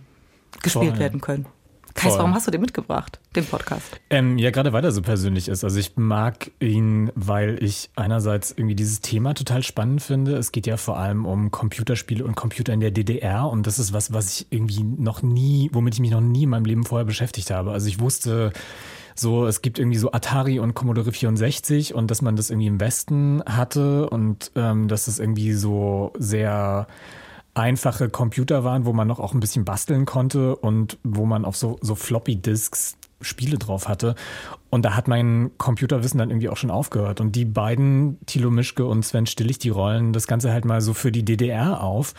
gespielt 0.62 0.92
Voll. 0.92 0.98
werden 0.98 1.20
können. 1.20 1.46
Kais, 1.94 2.16
warum 2.16 2.34
hast 2.34 2.46
du 2.46 2.50
den 2.50 2.60
mitgebracht, 2.60 3.18
den 3.36 3.44
Podcast? 3.44 4.00
Ähm, 4.10 4.38
ja, 4.38 4.50
gerade 4.50 4.72
weil 4.72 4.84
er 4.84 4.92
so 4.92 5.02
persönlich 5.02 5.48
ist. 5.48 5.64
Also 5.64 5.78
ich 5.78 5.96
mag 5.96 6.50
ihn, 6.60 7.10
weil 7.14 7.62
ich 7.62 7.90
einerseits 7.96 8.52
irgendwie 8.52 8.74
dieses 8.74 9.00
Thema 9.00 9.34
total 9.34 9.62
spannend 9.62 10.02
finde. 10.02 10.36
Es 10.36 10.52
geht 10.52 10.66
ja 10.66 10.76
vor 10.76 10.98
allem 10.98 11.26
um 11.26 11.50
Computerspiele 11.50 12.24
und 12.24 12.34
Computer 12.34 12.72
in 12.72 12.80
der 12.80 12.90
DDR 12.90 13.48
und 13.48 13.66
das 13.66 13.78
ist 13.78 13.92
was, 13.92 14.12
was 14.12 14.40
ich 14.40 14.46
irgendwie 14.50 14.82
noch 14.82 15.22
nie, 15.22 15.70
womit 15.72 15.94
ich 15.94 16.00
mich 16.00 16.10
noch 16.10 16.20
nie 16.20 16.44
in 16.44 16.50
meinem 16.50 16.64
Leben 16.64 16.84
vorher 16.84 17.04
beschäftigt 17.04 17.50
habe. 17.50 17.72
Also 17.72 17.88
ich 17.88 18.00
wusste 18.00 18.52
so, 19.14 19.46
es 19.46 19.62
gibt 19.62 19.78
irgendwie 19.78 19.98
so 19.98 20.12
Atari 20.12 20.58
und 20.58 20.74
Commodore 20.74 21.12
64 21.12 21.94
und 21.94 22.10
dass 22.10 22.22
man 22.22 22.36
das 22.36 22.50
irgendwie 22.50 22.68
im 22.68 22.80
Westen 22.80 23.42
hatte 23.44 24.08
und 24.08 24.50
ähm, 24.56 24.88
dass 24.88 25.06
es 25.06 25.18
irgendwie 25.18 25.52
so 25.52 26.12
sehr 26.18 26.86
einfache 27.54 28.08
Computer 28.08 28.64
waren, 28.64 28.86
wo 28.86 28.92
man 28.92 29.08
noch 29.08 29.20
auch 29.20 29.34
ein 29.34 29.40
bisschen 29.40 29.64
basteln 29.64 30.06
konnte 30.06 30.56
und 30.56 30.98
wo 31.02 31.26
man 31.26 31.44
auf 31.44 31.56
so, 31.56 31.78
so 31.80 31.94
Floppy 31.94 32.36
Disks 32.36 32.96
Spiele 33.22 33.58
drauf 33.58 33.88
hatte. 33.88 34.14
Und 34.70 34.84
da 34.84 34.96
hat 34.96 35.06
mein 35.06 35.50
Computerwissen 35.58 36.18
dann 36.18 36.30
irgendwie 36.30 36.48
auch 36.48 36.56
schon 36.56 36.70
aufgehört. 36.70 37.20
Und 37.20 37.36
die 37.36 37.44
beiden, 37.44 38.18
Thilo 38.26 38.50
Mischke 38.50 38.84
und 38.84 39.04
Sven 39.04 39.26
Stillig, 39.26 39.58
die 39.58 39.68
rollen 39.68 40.12
das 40.12 40.26
Ganze 40.26 40.52
halt 40.52 40.64
mal 40.64 40.80
so 40.80 40.94
für 40.94 41.12
die 41.12 41.24
DDR 41.24 41.82
auf 41.82 42.14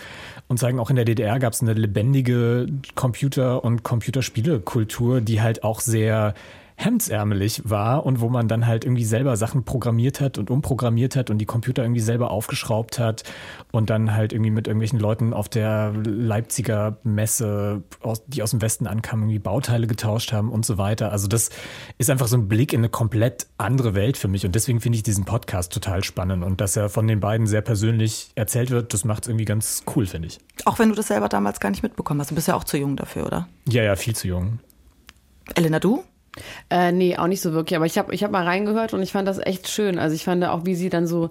und 0.48 0.60
zeigen 0.60 0.80
auch 0.80 0.90
in 0.90 0.96
der 0.96 1.06
DDR 1.06 1.40
gab 1.40 1.54
es 1.54 1.62
eine 1.62 1.74
lebendige 1.74 2.68
Computer- 2.96 3.64
und 3.64 3.84
Computerspielekultur, 3.84 5.22
die 5.22 5.42
halt 5.42 5.64
auch 5.64 5.80
sehr 5.80 6.34
hemdsärmelig 6.76 7.62
war 7.66 8.06
und 8.06 8.20
wo 8.22 8.30
man 8.30 8.48
dann 8.48 8.68
halt 8.68 8.86
irgendwie 8.86 9.06
selber 9.06 9.38
Sachen 9.38 9.64
programmiert 9.64 10.22
hat 10.22 10.38
und 10.38 10.50
umprogrammiert 10.50 11.16
hat 11.16 11.30
und 11.30 11.38
die 11.38 11.46
Computer 11.46 11.84
irgendwie 11.84 12.02
selber 12.02 12.32
aufgeschraubt 12.32 13.00
hat 13.00 13.24
und 13.72 13.90
dann 13.90 14.14
halt 14.14 14.34
irgendwie 14.34 14.52
mit 14.52 14.68
irgendwelchen 14.68 15.00
Leuten 15.00 15.34
auf 15.34 15.50
der 15.50 15.94
Leipziger 15.94 16.98
Messe, 17.04 17.84
die 18.28 18.44
aus 18.44 18.52
dem 18.52 18.62
Westen 18.62 18.88
ankamen, 18.88 19.26
irgendwie 19.26 19.40
Bauteile 19.40 19.88
getauscht 19.88 20.34
haben 20.34 20.52
und 20.52 20.66
so 20.66 20.78
weiter. 20.78 21.12
Also 21.12 21.28
das 21.28 21.50
ist 21.98 22.10
einfach 22.10 22.28
so 22.28 22.38
ein 22.38 22.48
Blick 22.48 22.74
in 22.74 22.80
eine 22.80 22.90
komplett 22.90 23.48
andere 23.58 23.96
Welt 23.96 24.18
für 24.18 24.28
mich 24.28 24.46
und 24.46 24.56
deswegen 24.56 24.82
finde 24.82 24.98
ich 24.98 25.04
diesen 25.04 25.26
Podcast 25.26 25.72
total 25.74 26.04
spannend 26.04 26.44
und 26.44 26.62
dass 26.62 26.76
er 26.76 26.90
von 26.90 27.08
den 27.08 27.20
beiden 27.20 27.48
sehr 27.48 27.62
persönlich 27.62 28.32
erzählt 28.36 28.72
wird, 28.72 28.94
das 28.94 29.06
macht 29.06 29.24
es 29.24 29.30
irgendwie 29.30 29.46
ganz 29.46 29.84
cool, 29.96 30.06
finde 30.06 30.28
ich. 30.28 30.40
Auch 30.66 30.80
wenn 30.80 30.90
du 30.90 30.96
das 30.96 31.08
selber 31.08 31.30
damals 31.30 31.60
gar 31.60 31.70
nicht 31.70 31.84
mitbekommen 31.84 32.20
hast. 32.20 32.32
Du 32.32 32.36
bist 32.36 32.48
ja 32.48 32.56
auch 32.56 32.64
zu 32.64 32.78
jung 32.78 32.96
dafür, 32.96 33.26
oder? 33.26 33.48
Ja, 33.68 33.84
ja, 33.84 33.96
viel 33.96 34.16
zu 34.16 34.28
jung. 34.28 34.60
Elena, 35.56 35.80
du? 35.80 36.04
Äh, 36.70 36.92
nee, 36.92 37.16
auch 37.16 37.28
nicht 37.28 37.42
so 37.42 37.54
wirklich. 37.54 37.76
Aber 37.76 37.86
ich 37.86 37.98
habe 37.98 38.14
ich 38.14 38.24
hab 38.24 38.32
mal 38.32 38.44
reingehört 38.44 38.94
und 38.94 39.04
ich 39.04 39.12
fand 39.12 39.28
das 39.28 39.38
echt 39.38 39.68
schön. 39.68 40.00
Also 40.00 40.16
ich 40.16 40.24
fand 40.24 40.44
auch, 40.46 40.66
wie 40.66 40.76
sie 40.76 40.90
dann 40.90 41.06
so 41.06 41.30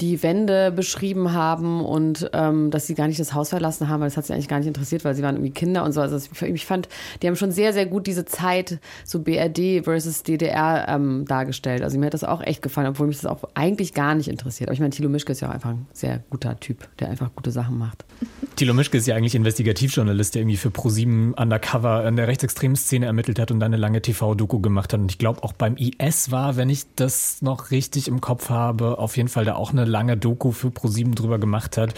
die 0.00 0.22
Wände 0.22 0.70
beschrieben 0.70 1.32
haben 1.32 1.84
und 1.84 2.30
ähm, 2.32 2.70
dass 2.70 2.86
sie 2.86 2.94
gar 2.94 3.08
nicht 3.08 3.18
das 3.18 3.34
Haus 3.34 3.48
verlassen 3.48 3.88
haben, 3.88 4.00
weil 4.00 4.08
das 4.08 4.16
hat 4.16 4.26
sie 4.26 4.32
eigentlich 4.32 4.48
gar 4.48 4.58
nicht 4.58 4.68
interessiert, 4.68 5.04
weil 5.04 5.14
sie 5.14 5.22
waren 5.22 5.34
irgendwie 5.34 5.52
Kinder 5.52 5.84
und 5.84 5.92
so. 5.92 6.00
Also 6.00 6.18
ich 6.42 6.66
fand, 6.66 6.88
die 7.22 7.26
haben 7.26 7.36
schon 7.36 7.50
sehr, 7.50 7.72
sehr 7.72 7.86
gut 7.86 8.06
diese 8.06 8.24
Zeit, 8.24 8.78
so 9.04 9.20
BRD 9.20 9.84
versus 9.84 10.22
DDR 10.22 10.86
ähm, 10.88 11.24
dargestellt. 11.26 11.82
Also 11.82 11.98
mir 11.98 12.06
hat 12.06 12.14
das 12.14 12.24
auch 12.24 12.40
echt 12.40 12.62
gefallen, 12.62 12.86
obwohl 12.88 13.08
mich 13.08 13.20
das 13.20 13.26
auch 13.26 13.44
eigentlich 13.54 13.92
gar 13.92 14.14
nicht 14.14 14.28
interessiert. 14.28 14.68
Aber 14.68 14.74
ich 14.74 14.80
meine, 14.80 14.90
Thilo 14.90 15.08
Mischke 15.08 15.32
ist 15.32 15.40
ja 15.40 15.48
auch 15.48 15.54
einfach 15.54 15.70
ein 15.70 15.86
sehr 15.92 16.22
guter 16.30 16.58
Typ, 16.60 16.88
der 17.00 17.08
einfach 17.08 17.34
gute 17.34 17.50
Sachen 17.50 17.76
macht. 17.76 18.04
Thilo 18.56 18.72
Mischke 18.72 18.98
ist 18.98 19.06
ja 19.08 19.16
eigentlich 19.16 19.34
Investigativjournalist, 19.34 20.34
der 20.34 20.42
irgendwie 20.42 20.56
für 20.56 20.70
ProSieben 20.70 21.34
Undercover 21.34 22.06
in 22.06 22.14
der 22.14 22.28
rechtsextremen 22.28 22.76
Szene 22.76 23.06
ermittelt 23.06 23.40
hat 23.40 23.50
und 23.50 23.58
dann 23.58 23.72
eine 23.72 23.80
lange 23.80 24.00
TV-Doku 24.44 24.60
gemacht 24.60 24.92
hat. 24.92 25.00
Und 25.00 25.10
ich 25.10 25.18
glaube 25.18 25.42
auch 25.42 25.52
beim 25.52 25.76
IS 25.76 26.30
war, 26.30 26.56
wenn 26.56 26.68
ich 26.68 26.84
das 26.96 27.42
noch 27.42 27.70
richtig 27.70 28.08
im 28.08 28.20
Kopf 28.20 28.50
habe, 28.50 28.98
auf 28.98 29.16
jeden 29.16 29.28
Fall 29.28 29.44
da 29.44 29.54
auch 29.54 29.72
eine 29.72 29.84
lange 29.84 30.16
Doku 30.16 30.52
für 30.52 30.70
ProSieben 30.70 31.14
drüber 31.14 31.38
gemacht 31.38 31.76
hat 31.76 31.94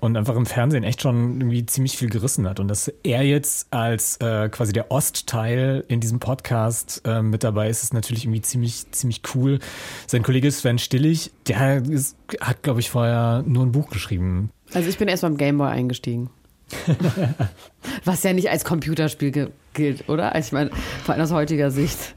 und 0.00 0.16
einfach 0.16 0.36
im 0.36 0.46
Fernsehen 0.46 0.84
echt 0.84 1.02
schon 1.02 1.40
irgendwie 1.40 1.66
ziemlich 1.66 1.96
viel 1.96 2.10
gerissen 2.10 2.48
hat. 2.48 2.60
Und 2.60 2.68
dass 2.68 2.88
er 3.02 3.22
jetzt 3.22 3.72
als 3.72 4.16
äh, 4.18 4.48
quasi 4.48 4.72
der 4.72 4.90
Ostteil 4.90 5.84
in 5.88 6.00
diesem 6.00 6.20
Podcast 6.20 7.02
äh, 7.04 7.22
mit 7.22 7.44
dabei 7.44 7.68
ist, 7.68 7.82
ist 7.82 7.94
natürlich 7.94 8.24
irgendwie 8.24 8.42
ziemlich, 8.42 8.90
ziemlich 8.90 9.22
cool. 9.34 9.58
Sein 10.06 10.22
Kollege 10.22 10.50
Sven 10.50 10.78
Stillig, 10.78 11.30
der 11.46 11.84
ist, 11.84 12.16
hat, 12.40 12.62
glaube 12.62 12.80
ich, 12.80 12.90
vorher 12.90 13.42
nur 13.46 13.64
ein 13.64 13.72
Buch 13.72 13.90
geschrieben 13.90 14.50
also 14.72 14.88
ich 14.88 14.98
bin 14.98 15.08
erst 15.08 15.22
beim 15.22 15.36
Gameboy 15.36 15.68
eingestiegen. 15.68 16.30
Was 18.04 18.22
ja 18.22 18.32
nicht 18.32 18.50
als 18.50 18.64
Computerspiel 18.64 19.50
gilt, 19.74 20.08
oder? 20.08 20.36
Ich 20.36 20.52
meine, 20.52 20.70
vor 21.04 21.14
allem 21.14 21.24
aus 21.24 21.32
heutiger 21.32 21.70
Sicht. 21.70 22.14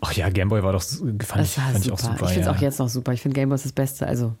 Ach 0.00 0.12
ja, 0.12 0.28
Gameboy 0.30 0.62
war 0.62 0.72
doch, 0.72 0.82
fand, 0.82 1.22
ich, 1.44 1.52
fand 1.52 1.84
ich 1.84 1.92
auch 1.92 1.98
super. 1.98 2.24
Ich 2.24 2.32
finde 2.32 2.40
es 2.40 2.46
ja. 2.46 2.52
auch 2.52 2.60
jetzt 2.60 2.78
noch 2.78 2.88
super. 2.88 3.12
Ich 3.12 3.22
finde 3.22 3.34
Gameboy 3.34 3.54
ist 3.54 3.64
das 3.64 3.72
Beste. 3.72 4.06
Also 4.06 4.34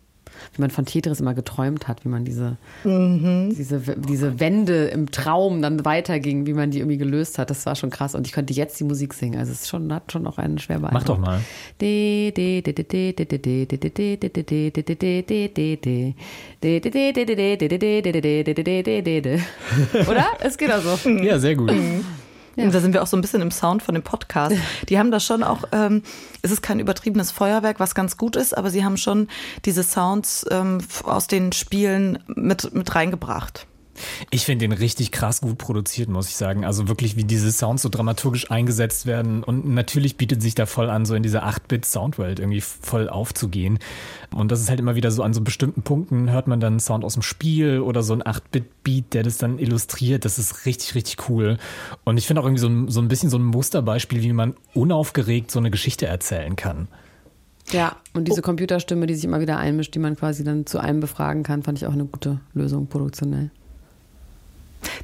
wie 0.54 0.60
man 0.60 0.70
von 0.70 0.84
Tetris 0.84 1.20
immer 1.20 1.34
geträumt 1.34 1.88
hat, 1.88 2.04
wie 2.04 2.08
man 2.08 2.24
diese, 2.24 2.56
mhm. 2.84 3.54
diese, 3.56 3.80
diese 3.96 4.40
Wände 4.40 4.86
im 4.86 5.10
Traum 5.10 5.62
dann 5.62 5.84
weiterging, 5.84 6.46
wie 6.46 6.54
man 6.54 6.70
die 6.70 6.78
irgendwie 6.78 6.98
gelöst 6.98 7.38
hat. 7.38 7.50
Das 7.50 7.66
war 7.66 7.76
schon 7.76 7.90
krass. 7.90 8.14
Und 8.14 8.26
ich 8.26 8.32
könnte 8.32 8.52
jetzt 8.52 8.78
die 8.80 8.84
Musik 8.84 9.14
singen. 9.14 9.38
Also 9.38 9.52
es 9.52 9.62
ist 9.62 9.68
schon, 9.68 9.92
hat 9.92 10.12
schon 10.12 10.26
auch 10.26 10.38
einen 10.38 10.58
schwer 10.58 10.80
Mach 10.92 11.04
doch 11.04 11.18
mal. 11.18 11.40
Oder? 20.08 20.26
Es 20.40 20.58
geht 20.58 20.72
auch 20.72 20.80
so. 20.80 21.08
Ja, 21.08 21.38
sehr 21.38 21.54
gut. 21.54 21.72
Ja. 22.56 22.64
Und 22.64 22.74
da 22.74 22.80
sind 22.80 22.92
wir 22.92 23.02
auch 23.02 23.06
so 23.06 23.16
ein 23.16 23.20
bisschen 23.20 23.42
im 23.42 23.50
Sound 23.50 23.82
von 23.82 23.94
dem 23.94 24.02
Podcast. 24.02 24.56
Die 24.88 24.98
haben 24.98 25.10
da 25.10 25.20
schon 25.20 25.42
auch, 25.42 25.64
ähm, 25.72 26.02
es 26.42 26.50
ist 26.50 26.62
kein 26.62 26.80
übertriebenes 26.80 27.30
Feuerwerk, 27.30 27.80
was 27.80 27.94
ganz 27.94 28.16
gut 28.16 28.36
ist, 28.36 28.56
aber 28.56 28.70
sie 28.70 28.84
haben 28.84 28.96
schon 28.96 29.28
diese 29.64 29.82
Sounds 29.82 30.46
ähm, 30.50 30.78
aus 31.04 31.26
den 31.26 31.52
Spielen 31.52 32.18
mit, 32.26 32.74
mit 32.74 32.94
reingebracht. 32.94 33.66
Ich 34.30 34.44
finde 34.44 34.66
den 34.66 34.72
richtig 34.72 35.12
krass 35.12 35.40
gut 35.40 35.58
produziert, 35.58 36.08
muss 36.08 36.28
ich 36.28 36.36
sagen. 36.36 36.64
Also 36.64 36.88
wirklich, 36.88 37.16
wie 37.16 37.24
diese 37.24 37.52
Sounds 37.52 37.82
so 37.82 37.88
dramaturgisch 37.88 38.50
eingesetzt 38.50 39.06
werden. 39.06 39.42
Und 39.44 39.68
natürlich 39.68 40.16
bietet 40.16 40.42
sich 40.42 40.54
da 40.54 40.66
voll 40.66 40.90
an, 40.90 41.04
so 41.04 41.14
in 41.14 41.22
dieser 41.22 41.46
8-Bit-Soundwelt 41.46 42.38
irgendwie 42.38 42.60
voll 42.60 43.08
aufzugehen. 43.08 43.78
Und 44.34 44.52
das 44.52 44.60
ist 44.60 44.70
halt 44.70 44.80
immer 44.80 44.94
wieder 44.94 45.10
so 45.10 45.22
an 45.22 45.34
so 45.34 45.40
bestimmten 45.40 45.82
Punkten 45.82 46.30
hört 46.30 46.46
man 46.46 46.60
dann 46.60 46.80
Sound 46.80 47.04
aus 47.04 47.14
dem 47.14 47.22
Spiel 47.22 47.80
oder 47.80 48.02
so 48.02 48.14
ein 48.14 48.22
8-Bit-Beat, 48.22 49.14
der 49.14 49.22
das 49.22 49.38
dann 49.38 49.58
illustriert. 49.58 50.24
Das 50.24 50.38
ist 50.38 50.66
richtig, 50.66 50.94
richtig 50.94 51.28
cool. 51.28 51.58
Und 52.04 52.16
ich 52.16 52.26
finde 52.26 52.42
auch 52.42 52.46
irgendwie 52.46 52.60
so 52.60 52.68
ein, 52.68 52.88
so 52.88 53.00
ein 53.00 53.08
bisschen 53.08 53.30
so 53.30 53.38
ein 53.38 53.44
Musterbeispiel, 53.44 54.22
wie 54.22 54.32
man 54.32 54.54
unaufgeregt 54.74 55.50
so 55.50 55.58
eine 55.58 55.70
Geschichte 55.70 56.06
erzählen 56.06 56.56
kann. 56.56 56.88
Ja, 57.70 57.96
und 58.12 58.26
diese 58.26 58.42
Computerstimme, 58.42 59.06
die 59.06 59.14
sich 59.14 59.24
immer 59.24 59.40
wieder 59.40 59.58
einmischt, 59.58 59.94
die 59.94 59.98
man 59.98 60.16
quasi 60.16 60.44
dann 60.44 60.66
zu 60.66 60.78
einem 60.78 61.00
befragen 61.00 61.42
kann, 61.42 61.62
fand 61.62 61.78
ich 61.78 61.86
auch 61.86 61.92
eine 61.92 62.04
gute 62.04 62.40
Lösung 62.54 62.86
produktionell. 62.86 63.50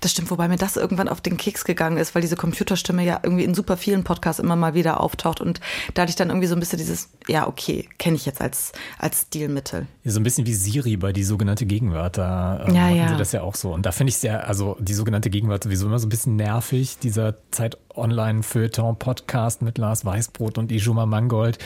Das 0.01 0.11
stimmt, 0.11 0.31
wobei 0.31 0.49
mir 0.49 0.57
das 0.57 0.77
irgendwann 0.77 1.09
auf 1.09 1.21
den 1.21 1.37
Keks 1.37 1.65
gegangen 1.65 1.97
ist, 1.97 2.15
weil 2.15 2.23
diese 2.23 2.37
Computerstimme 2.37 3.05
ja 3.05 3.21
irgendwie 3.23 3.45
in 3.45 3.55
super 3.55 3.77
vielen 3.77 4.05
Podcasts 4.05 4.41
immer 4.41 4.57
mal 4.57 4.75
wieder 4.75 5.01
auftaucht 5.01 5.41
und 5.41 5.61
da 5.95 6.03
hatte 6.03 6.11
ich 6.11 6.17
dann 6.17 6.29
irgendwie 6.29 6.47
so 6.47 6.55
ein 6.55 6.61
bisschen 6.61 6.79
dieses, 6.79 7.11
ja, 7.27 7.47
okay, 7.47 7.89
kenne 7.99 8.17
ich 8.17 8.27
jetzt 8.27 8.41
als, 8.41 8.73
als 8.99 9.23
Stilmittel. 9.23 9.87
Ja, 10.05 10.11
so 10.11 10.21
ein 10.21 10.23
bisschen 10.23 10.47
wie 10.47 10.55
Siri 10.55 10.97
bei 10.97 11.13
die 11.13 11.25
sogenannte 11.25 11.67
Gegenwart, 11.67 12.19
da 12.19 12.65
äh, 12.67 12.73
ja, 12.73 12.81
machen 12.81 12.97
ja. 12.97 13.09
sie 13.09 13.17
das 13.17 13.33
ja 13.33 13.43
auch 13.43 13.55
so. 13.55 13.73
Und 13.73 13.87
da 13.87 13.93
finde 13.93 14.11
ich 14.11 14.19
sehr, 14.19 14.47
also 14.47 14.77
die 14.81 14.95
sogenannte 14.95 15.31
Gegenwart 15.31 15.65
sowieso 15.65 15.87
immer 15.87 15.99
so 15.99 16.07
ein 16.07 16.11
bisschen 16.11 16.37
nervig, 16.37 16.99
dieser 16.99 17.37
Zeit 17.51 17.79
Online-Feuilleton-Podcast 17.99 19.63
mit 19.63 19.79
Lars 19.79 20.05
Weißbrot 20.05 20.59
und 20.59 20.73
Ijuma 20.73 21.07
Mangold. 21.07 21.59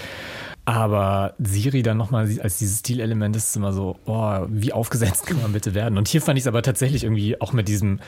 Aber 0.64 1.34
Siri 1.38 1.82
dann 1.82 1.96
nochmal 1.96 2.38
als 2.40 2.58
dieses 2.58 2.80
Stilelement 2.80 3.34
ist 3.34 3.56
immer 3.56 3.72
so, 3.72 3.96
oh, 4.06 4.46
wie 4.48 4.72
aufgesetzt 4.72 5.26
kann 5.26 5.42
man 5.42 5.52
bitte 5.52 5.74
werden? 5.74 5.98
Und 5.98 6.08
hier 6.08 6.22
fand 6.22 6.38
ich 6.38 6.44
es 6.44 6.48
aber 6.48 6.62
tatsächlich 6.62 7.04
irgendwie 7.04 7.40
auch 7.40 7.52
mit 7.52 7.68
diesem 7.68 8.00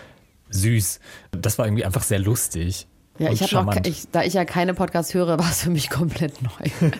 süß. 0.51 1.01
Das 1.33 1.59
war 1.59 1.67
irgendwie 1.67 1.85
einfach 1.85 2.03
sehr 2.03 2.19
lustig. 2.19 2.87
Ja, 3.18 3.31
ich 3.31 3.42
habe 3.42 3.66
noch, 3.66 3.77
ich, 3.85 4.09
da 4.11 4.24
ich 4.24 4.35
ja 4.35 4.44
keine 4.44 4.74
Podcasts 4.74 5.14
höre, 5.14 5.38
war 5.38 5.48
es 5.48 5.62
für 5.62 5.70
mich 5.70 5.88
komplett 5.88 6.42
neu. 6.42 6.50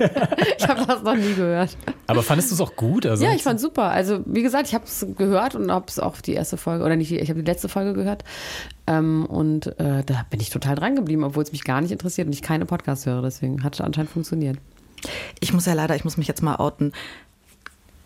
ich 0.59 0.69
habe 0.69 0.87
das 0.87 1.03
noch 1.03 1.17
nie 1.17 1.35
gehört. 1.35 1.77
Aber 2.07 2.23
fandest 2.23 2.51
du 2.51 2.55
es 2.55 2.61
auch 2.61 2.77
gut? 2.77 3.05
Also 3.05 3.25
ja, 3.25 3.33
ich 3.35 3.43
fand 3.43 3.61
super. 3.61 3.91
Also 3.91 4.21
wie 4.25 4.43
gesagt, 4.43 4.69
ich 4.69 4.75
habe 4.75 4.85
es 4.85 5.05
gehört 5.17 5.57
und 5.57 5.73
habe 5.73 5.87
es 5.89 5.99
auch 5.99 6.21
die 6.21 6.35
erste 6.35 6.57
Folge 6.57 6.85
oder 6.85 6.95
nicht, 6.95 7.11
ich 7.11 7.29
habe 7.29 7.41
die 7.43 7.51
letzte 7.51 7.69
Folge 7.69 7.95
gehört 7.95 8.23
ähm, 8.87 9.27
und 9.27 9.79
äh, 9.81 10.05
da 10.05 10.25
bin 10.31 10.39
ich 10.39 10.51
total 10.51 10.77
dran 10.77 10.95
geblieben, 10.95 11.25
obwohl 11.25 11.43
es 11.43 11.51
mich 11.51 11.65
gar 11.65 11.81
nicht 11.81 11.91
interessiert 11.91 12.29
und 12.29 12.33
ich 12.33 12.43
keine 12.43 12.65
Podcasts 12.65 13.07
höre. 13.07 13.23
Deswegen 13.23 13.65
hat 13.65 13.75
es 13.75 13.81
anscheinend 13.81 14.11
funktioniert. 14.13 14.59
Ich 15.41 15.53
muss 15.53 15.67
ja 15.67 15.75
leider, 15.75 15.97
ich 15.97 16.05
muss 16.05 16.17
mich 16.17 16.29
jetzt 16.29 16.43
mal 16.43 16.57
outen. 16.57 16.93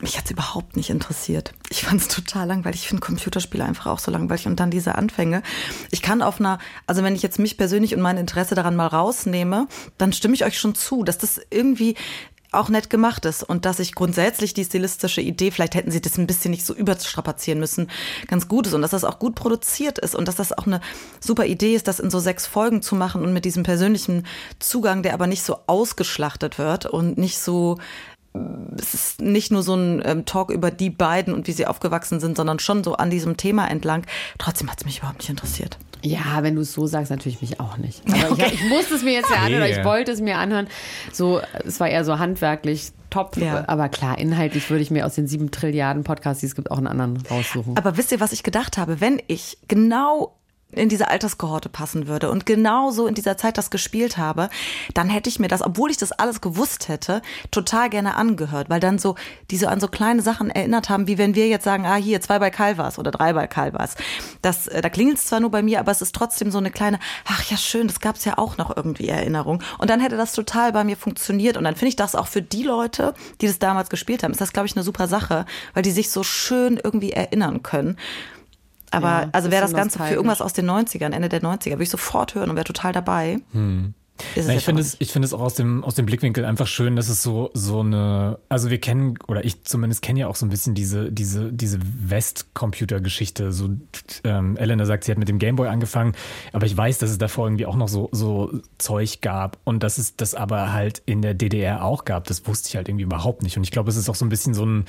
Mich 0.00 0.16
hat 0.16 0.26
es 0.26 0.30
überhaupt 0.30 0.76
nicht 0.76 0.90
interessiert. 0.90 1.52
Ich 1.70 1.82
fand 1.82 2.00
es 2.00 2.08
total 2.08 2.46
langweilig. 2.46 2.82
Ich 2.82 2.88
finde 2.88 3.04
Computerspiele 3.04 3.64
einfach 3.64 3.86
auch 3.86 3.98
so 3.98 4.12
langweilig. 4.12 4.46
Und 4.46 4.60
dann 4.60 4.70
diese 4.70 4.94
Anfänge. 4.94 5.42
Ich 5.90 6.02
kann 6.02 6.22
auf 6.22 6.38
einer, 6.40 6.58
also 6.86 7.02
wenn 7.02 7.16
ich 7.16 7.22
jetzt 7.22 7.38
mich 7.38 7.56
persönlich 7.56 7.94
und 7.94 8.00
mein 8.00 8.16
Interesse 8.16 8.54
daran 8.54 8.76
mal 8.76 8.86
rausnehme, 8.86 9.66
dann 9.98 10.12
stimme 10.12 10.34
ich 10.34 10.44
euch 10.44 10.58
schon 10.58 10.76
zu, 10.76 11.02
dass 11.02 11.18
das 11.18 11.40
irgendwie 11.50 11.96
auch 12.50 12.68
nett 12.70 12.88
gemacht 12.88 13.24
ist 13.26 13.42
und 13.42 13.66
dass 13.66 13.78
ich 13.78 13.94
grundsätzlich 13.94 14.54
die 14.54 14.64
stilistische 14.64 15.20
Idee, 15.20 15.50
vielleicht 15.50 15.74
hätten 15.74 15.90
sie 15.90 16.00
das 16.00 16.16
ein 16.16 16.26
bisschen 16.26 16.50
nicht 16.50 16.64
so 16.64 16.74
überstrapazieren 16.74 17.60
müssen, 17.60 17.90
ganz 18.26 18.48
gut 18.48 18.66
ist 18.66 18.72
und 18.72 18.80
dass 18.80 18.92
das 18.92 19.04
auch 19.04 19.18
gut 19.18 19.34
produziert 19.34 19.98
ist 19.98 20.14
und 20.14 20.26
dass 20.26 20.36
das 20.36 20.56
auch 20.56 20.66
eine 20.66 20.80
super 21.20 21.44
Idee 21.44 21.74
ist, 21.74 21.88
das 21.88 22.00
in 22.00 22.10
so 22.10 22.18
sechs 22.18 22.46
Folgen 22.46 22.80
zu 22.80 22.94
machen 22.94 23.22
und 23.22 23.34
mit 23.34 23.44
diesem 23.44 23.64
persönlichen 23.64 24.26
Zugang, 24.60 25.02
der 25.02 25.12
aber 25.12 25.26
nicht 25.26 25.42
so 25.42 25.58
ausgeschlachtet 25.66 26.58
wird 26.58 26.86
und 26.86 27.18
nicht 27.18 27.38
so 27.38 27.78
es 28.78 28.94
ist 28.94 29.20
nicht 29.20 29.50
nur 29.50 29.62
so 29.62 29.74
ein 29.74 30.02
ähm, 30.04 30.24
Talk 30.24 30.50
über 30.50 30.70
die 30.70 30.90
beiden 30.90 31.34
und 31.34 31.46
wie 31.46 31.52
sie 31.52 31.66
aufgewachsen 31.66 32.20
sind, 32.20 32.36
sondern 32.36 32.58
schon 32.58 32.84
so 32.84 32.94
an 32.94 33.10
diesem 33.10 33.36
Thema 33.36 33.68
entlang. 33.68 34.04
Trotzdem 34.38 34.70
hat 34.70 34.78
es 34.78 34.84
mich 34.84 34.98
überhaupt 34.98 35.18
nicht 35.18 35.30
interessiert. 35.30 35.78
Ja, 36.02 36.42
wenn 36.42 36.54
du 36.54 36.62
es 36.62 36.72
so 36.72 36.86
sagst, 36.86 37.10
natürlich 37.10 37.40
mich 37.40 37.58
auch 37.58 37.76
nicht. 37.76 38.02
Aber 38.12 38.32
okay. 38.32 38.46
ich, 38.46 38.54
ich, 38.54 38.68
musste 38.68 38.94
es 38.94 39.02
mir 39.02 39.14
jetzt 39.14 39.30
ja 39.30 39.42
anhören, 39.42 39.64
nee. 39.64 39.78
ich 39.78 39.84
wollte 39.84 40.12
es 40.12 40.20
mir 40.20 40.38
anhören. 40.38 40.68
So, 41.12 41.40
es 41.64 41.80
war 41.80 41.88
eher 41.88 42.04
so 42.04 42.18
handwerklich 42.18 42.92
top. 43.10 43.36
Ja. 43.36 43.64
Aber 43.66 43.88
klar, 43.88 44.18
inhaltlich 44.18 44.70
würde 44.70 44.82
ich 44.82 44.90
mir 44.90 45.06
aus 45.06 45.14
den 45.14 45.26
sieben 45.26 45.50
Trilliarden 45.50 46.04
Podcasts, 46.04 46.40
die 46.40 46.46
es 46.46 46.54
gibt, 46.54 46.70
auch 46.70 46.78
einen 46.78 46.86
anderen 46.86 47.16
raussuchen. 47.28 47.76
Aber 47.76 47.96
wisst 47.96 48.12
ihr, 48.12 48.20
was 48.20 48.32
ich 48.32 48.42
gedacht 48.42 48.78
habe? 48.78 49.00
Wenn 49.00 49.20
ich 49.26 49.58
genau 49.66 50.37
in 50.72 50.90
diese 50.90 51.08
Alterskohorte 51.08 51.70
passen 51.70 52.08
würde 52.08 52.30
und 52.30 52.44
genauso 52.44 53.06
in 53.06 53.14
dieser 53.14 53.38
Zeit 53.38 53.56
das 53.56 53.70
gespielt 53.70 54.18
habe, 54.18 54.50
dann 54.92 55.08
hätte 55.08 55.30
ich 55.30 55.38
mir 55.38 55.48
das, 55.48 55.62
obwohl 55.62 55.90
ich 55.90 55.96
das 55.96 56.12
alles 56.12 56.42
gewusst 56.42 56.88
hätte, 56.88 57.22
total 57.50 57.88
gerne 57.88 58.16
angehört, 58.16 58.68
weil 58.68 58.78
dann 58.78 58.98
so 58.98 59.14
diese 59.50 59.70
an 59.70 59.80
so 59.80 59.88
kleine 59.88 60.20
Sachen 60.20 60.50
erinnert 60.50 60.90
haben, 60.90 61.06
wie 61.06 61.16
wenn 61.16 61.34
wir 61.34 61.48
jetzt 61.48 61.64
sagen, 61.64 61.86
ah 61.86 61.94
hier 61.94 62.20
zwei 62.20 62.38
bei 62.38 62.50
Calvas 62.50 62.98
oder 62.98 63.10
drei 63.10 63.32
bei 63.32 63.46
Calvas. 63.46 63.94
Das 64.42 64.68
äh, 64.68 64.82
da 64.82 64.90
klingelt 64.90 65.16
es 65.16 65.24
zwar 65.24 65.40
nur 65.40 65.50
bei 65.50 65.62
mir, 65.62 65.80
aber 65.80 65.90
es 65.90 66.02
ist 66.02 66.14
trotzdem 66.14 66.50
so 66.50 66.58
eine 66.58 66.70
kleine, 66.70 66.98
ach 67.26 67.50
ja 67.50 67.56
schön, 67.56 67.86
das 67.86 68.00
gab 68.00 68.16
es 68.16 68.26
ja 68.26 68.36
auch 68.36 68.58
noch 68.58 68.76
irgendwie 68.76 69.08
Erinnerung 69.08 69.62
und 69.78 69.88
dann 69.88 70.00
hätte 70.00 70.18
das 70.18 70.34
total 70.34 70.72
bei 70.72 70.84
mir 70.84 70.98
funktioniert 70.98 71.56
und 71.56 71.64
dann 71.64 71.76
finde 71.76 71.88
ich 71.88 71.96
das 71.96 72.14
auch 72.14 72.26
für 72.26 72.42
die 72.42 72.62
Leute, 72.62 73.14
die 73.40 73.46
das 73.46 73.58
damals 73.58 73.88
gespielt 73.88 74.22
haben, 74.22 74.32
ist 74.32 74.40
das 74.42 74.52
glaube 74.52 74.66
ich 74.66 74.76
eine 74.76 74.84
super 74.84 75.08
Sache, 75.08 75.46
weil 75.72 75.82
die 75.82 75.92
sich 75.92 76.10
so 76.10 76.22
schön 76.22 76.78
irgendwie 76.82 77.12
erinnern 77.12 77.62
können. 77.62 77.96
Aber 78.90 79.08
ja, 79.08 79.28
also 79.32 79.50
wäre 79.50 79.62
das 79.62 79.74
Ganze 79.74 79.98
für 79.98 80.14
irgendwas 80.14 80.40
aus 80.40 80.52
den 80.52 80.68
90ern, 80.68 81.12
Ende 81.12 81.28
der 81.28 81.42
90er, 81.42 81.72
würde 81.72 81.82
ich 81.82 81.90
sofort 81.90 82.34
hören 82.34 82.50
und 82.50 82.56
wäre 82.56 82.64
total 82.64 82.92
dabei. 82.92 83.38
Hm. 83.52 83.94
Na, 84.36 84.54
ich 84.54 84.64
finde 84.64 84.82
es, 84.82 84.96
ich 84.98 85.12
finde 85.12 85.26
es 85.26 85.34
auch 85.34 85.40
aus 85.40 85.54
dem, 85.54 85.84
aus 85.84 85.94
dem 85.94 86.06
Blickwinkel 86.06 86.44
einfach 86.44 86.66
schön, 86.66 86.96
dass 86.96 87.08
es 87.08 87.22
so, 87.22 87.50
so 87.54 87.80
eine, 87.80 88.38
also 88.48 88.70
wir 88.70 88.78
kennen, 88.78 89.14
oder 89.28 89.44
ich 89.44 89.64
zumindest 89.64 90.02
kenne 90.02 90.20
ja 90.20 90.28
auch 90.28 90.36
so 90.36 90.46
ein 90.46 90.48
bisschen 90.48 90.74
diese, 90.74 91.12
diese, 91.12 91.52
diese 91.52 91.78
West-Computer-Geschichte. 91.80 93.52
So, 93.52 93.70
ähm, 94.24 94.56
Elena 94.56 94.84
sagt, 94.86 95.04
sie 95.04 95.12
hat 95.12 95.18
mit 95.18 95.28
dem 95.28 95.38
Gameboy 95.38 95.68
angefangen, 95.68 96.14
aber 96.52 96.66
ich 96.66 96.76
weiß, 96.76 96.98
dass 96.98 97.10
es 97.10 97.18
davor 97.18 97.46
irgendwie 97.46 97.66
auch 97.66 97.76
noch 97.76 97.88
so, 97.88 98.08
so 98.12 98.60
Zeug 98.78 99.20
gab 99.20 99.58
und 99.64 99.82
dass 99.82 99.98
es 99.98 100.16
das 100.16 100.34
aber 100.34 100.72
halt 100.72 101.02
in 101.06 101.22
der 101.22 101.34
DDR 101.34 101.84
auch 101.84 102.04
gab. 102.04 102.24
Das 102.24 102.46
wusste 102.46 102.68
ich 102.68 102.76
halt 102.76 102.88
irgendwie 102.88 103.04
überhaupt 103.04 103.42
nicht. 103.42 103.56
Und 103.56 103.64
ich 103.64 103.70
glaube, 103.70 103.90
es 103.90 103.96
ist 103.96 104.08
auch 104.08 104.14
so 104.14 104.24
ein 104.24 104.30
bisschen 104.30 104.54
so 104.54 104.64
ein, 104.64 104.84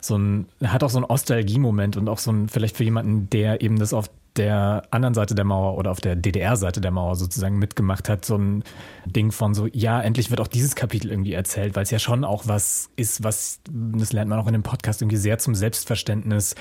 so 0.00 0.16
ein, 0.16 0.46
hat 0.64 0.82
auch 0.82 0.90
so 0.90 0.98
einen 0.98 1.06
Nostalgie-Moment 1.08 1.96
und 1.96 2.08
auch 2.08 2.18
so 2.18 2.32
ein, 2.32 2.48
vielleicht 2.48 2.76
für 2.76 2.84
jemanden, 2.84 3.30
der 3.30 3.60
eben 3.62 3.78
das 3.78 3.92
auf 3.92 4.10
der 4.36 4.82
anderen 4.90 5.14
Seite 5.14 5.34
der 5.34 5.44
Mauer 5.44 5.76
oder 5.76 5.90
auf 5.90 6.00
der 6.00 6.16
DDR-Seite 6.16 6.80
der 6.80 6.90
Mauer 6.90 7.16
sozusagen 7.16 7.58
mitgemacht 7.58 8.08
hat, 8.08 8.24
so 8.24 8.36
ein 8.36 8.64
Ding 9.04 9.30
von 9.30 9.54
so, 9.54 9.68
ja, 9.72 10.00
endlich 10.00 10.30
wird 10.30 10.40
auch 10.40 10.48
dieses 10.48 10.74
Kapitel 10.74 11.10
irgendwie 11.10 11.34
erzählt, 11.34 11.76
weil 11.76 11.82
es 11.82 11.90
ja 11.90 11.98
schon 11.98 12.24
auch 12.24 12.46
was 12.46 12.90
ist, 12.96 13.22
was, 13.22 13.60
das 13.70 14.12
lernt 14.12 14.30
man 14.30 14.38
auch 14.38 14.46
in 14.46 14.54
dem 14.54 14.62
Podcast, 14.62 15.02
irgendwie 15.02 15.18
sehr 15.18 15.38
zum 15.38 15.54
Selbstverständnis 15.54 16.54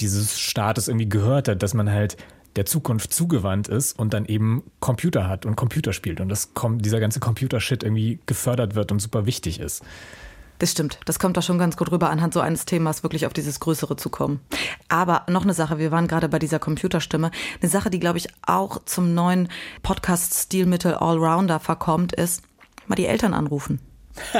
dieses 0.00 0.38
Staates 0.38 0.88
irgendwie 0.88 1.08
gehört 1.08 1.48
hat, 1.48 1.62
dass 1.62 1.74
man 1.74 1.90
halt 1.90 2.16
der 2.54 2.64
Zukunft 2.64 3.12
zugewandt 3.12 3.68
ist 3.68 3.98
und 3.98 4.14
dann 4.14 4.24
eben 4.24 4.62
Computer 4.80 5.28
hat 5.28 5.46
und 5.46 5.56
Computer 5.56 5.92
spielt 5.92 6.20
und 6.20 6.28
das 6.28 6.54
kommt, 6.54 6.84
dieser 6.84 7.00
ganze 7.00 7.20
Computer-Shit 7.20 7.82
irgendwie 7.82 8.18
gefördert 8.26 8.74
wird 8.74 8.92
und 8.92 9.00
super 9.00 9.26
wichtig 9.26 9.60
ist. 9.60 9.84
Das 10.58 10.70
stimmt. 10.72 10.98
Das 11.04 11.18
kommt 11.18 11.36
da 11.36 11.42
schon 11.42 11.58
ganz 11.58 11.76
gut 11.76 11.90
rüber, 11.92 12.08
anhand 12.10 12.32
so 12.34 12.40
eines 12.40 12.64
Themas 12.64 13.02
wirklich 13.02 13.26
auf 13.26 13.32
dieses 13.32 13.60
Größere 13.60 13.96
zu 13.96 14.08
kommen. 14.10 14.40
Aber 14.88 15.24
noch 15.28 15.42
eine 15.42 15.52
Sache, 15.54 15.78
wir 15.78 15.90
waren 15.90 16.08
gerade 16.08 16.28
bei 16.28 16.38
dieser 16.38 16.58
Computerstimme. 16.58 17.30
Eine 17.60 17.70
Sache, 17.70 17.90
die, 17.90 18.00
glaube 18.00 18.18
ich, 18.18 18.28
auch 18.46 18.84
zum 18.86 19.14
neuen 19.14 19.48
Podcast-Stilmittel 19.82 20.94
Allrounder 20.94 21.60
verkommt, 21.60 22.12
ist, 22.14 22.42
mal 22.86 22.94
die 22.96 23.06
Eltern 23.06 23.34
anrufen. 23.34 23.80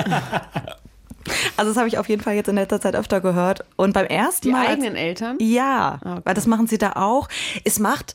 Also 1.56 1.72
das 1.72 1.76
habe 1.76 1.88
ich 1.88 1.98
auf 1.98 2.08
jeden 2.08 2.22
Fall 2.22 2.34
jetzt 2.34 2.46
in 2.48 2.54
letzter 2.54 2.80
Zeit 2.80 2.94
öfter 2.94 3.20
gehört. 3.20 3.64
Und 3.74 3.94
beim 3.94 4.06
ersten 4.06 4.46
Die 4.46 4.52
Mal. 4.52 4.60
als- 4.60 4.70
eigenen 4.74 4.94
Eltern? 4.94 5.36
Ja, 5.40 5.98
Okay. 6.04 6.20
weil 6.22 6.34
das 6.34 6.46
machen 6.46 6.68
sie 6.68 6.78
da 6.78 6.92
auch. 6.92 7.28
Es 7.64 7.80
macht, 7.80 8.14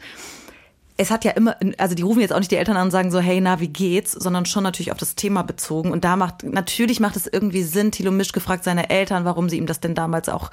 es 1.01 1.09
hat 1.09 1.25
ja 1.25 1.31
immer, 1.31 1.57
also 1.79 1.95
die 1.95 2.03
rufen 2.03 2.21
jetzt 2.21 2.31
auch 2.31 2.37
nicht 2.37 2.51
die 2.51 2.57
Eltern 2.57 2.77
an 2.77 2.83
und 2.83 2.91
sagen 2.91 3.09
so, 3.09 3.19
hey, 3.19 3.41
na, 3.41 3.59
wie 3.59 3.69
geht's, 3.69 4.11
sondern 4.11 4.45
schon 4.45 4.61
natürlich 4.61 4.91
auf 4.91 4.99
das 4.99 5.15
Thema 5.15 5.41
bezogen. 5.41 5.91
Und 5.91 6.03
da 6.03 6.15
macht, 6.15 6.43
natürlich 6.43 6.99
macht 6.99 7.15
es 7.15 7.25
irgendwie 7.25 7.63
Sinn, 7.63 7.91
Thilo 7.91 8.11
Misch 8.11 8.33
gefragt 8.33 8.63
seine 8.63 8.91
Eltern, 8.91 9.25
warum 9.25 9.49
sie 9.49 9.57
ihm 9.57 9.65
das 9.65 9.79
denn 9.79 9.95
damals 9.95 10.29
auch 10.29 10.51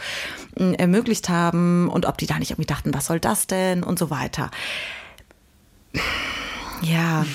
mh, 0.58 0.76
ermöglicht 0.76 1.28
haben 1.28 1.90
und 1.90 2.06
ob 2.06 2.16
die 2.16 2.26
da 2.26 2.38
nicht 2.38 2.52
irgendwie 2.52 2.66
dachten, 2.66 2.94
was 2.94 3.04
soll 3.04 3.20
das 3.20 3.46
denn 3.46 3.82
und 3.82 3.98
so 3.98 4.08
weiter. 4.08 4.50
Ja. 6.80 7.26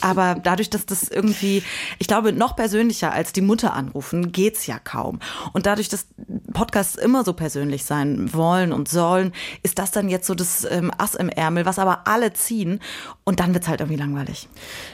Aber 0.00 0.36
dadurch, 0.42 0.70
dass 0.70 0.86
das 0.86 1.08
irgendwie, 1.08 1.62
ich 1.98 2.06
glaube, 2.06 2.32
noch 2.32 2.56
persönlicher 2.56 3.12
als 3.12 3.32
die 3.32 3.40
Mutter 3.40 3.72
anrufen, 3.74 4.32
geht's 4.32 4.66
ja 4.66 4.78
kaum. 4.78 5.20
Und 5.52 5.66
dadurch, 5.66 5.88
dass 5.88 6.06
Podcasts 6.52 6.96
immer 6.96 7.24
so 7.24 7.32
persönlich 7.32 7.84
sein 7.84 8.32
wollen 8.32 8.72
und 8.72 8.88
sollen, 8.88 9.32
ist 9.62 9.78
das 9.78 9.90
dann 9.90 10.08
jetzt 10.08 10.26
so 10.26 10.34
das 10.34 10.66
ähm, 10.70 10.90
Ass 10.98 11.14
im 11.14 11.28
Ärmel, 11.28 11.66
was 11.66 11.78
aber 11.78 12.06
alle 12.06 12.32
ziehen. 12.32 12.80
Und 13.24 13.40
dann 13.40 13.54
wird's 13.54 13.68
halt 13.68 13.80
irgendwie 13.80 13.98
langweilig. 13.98 14.48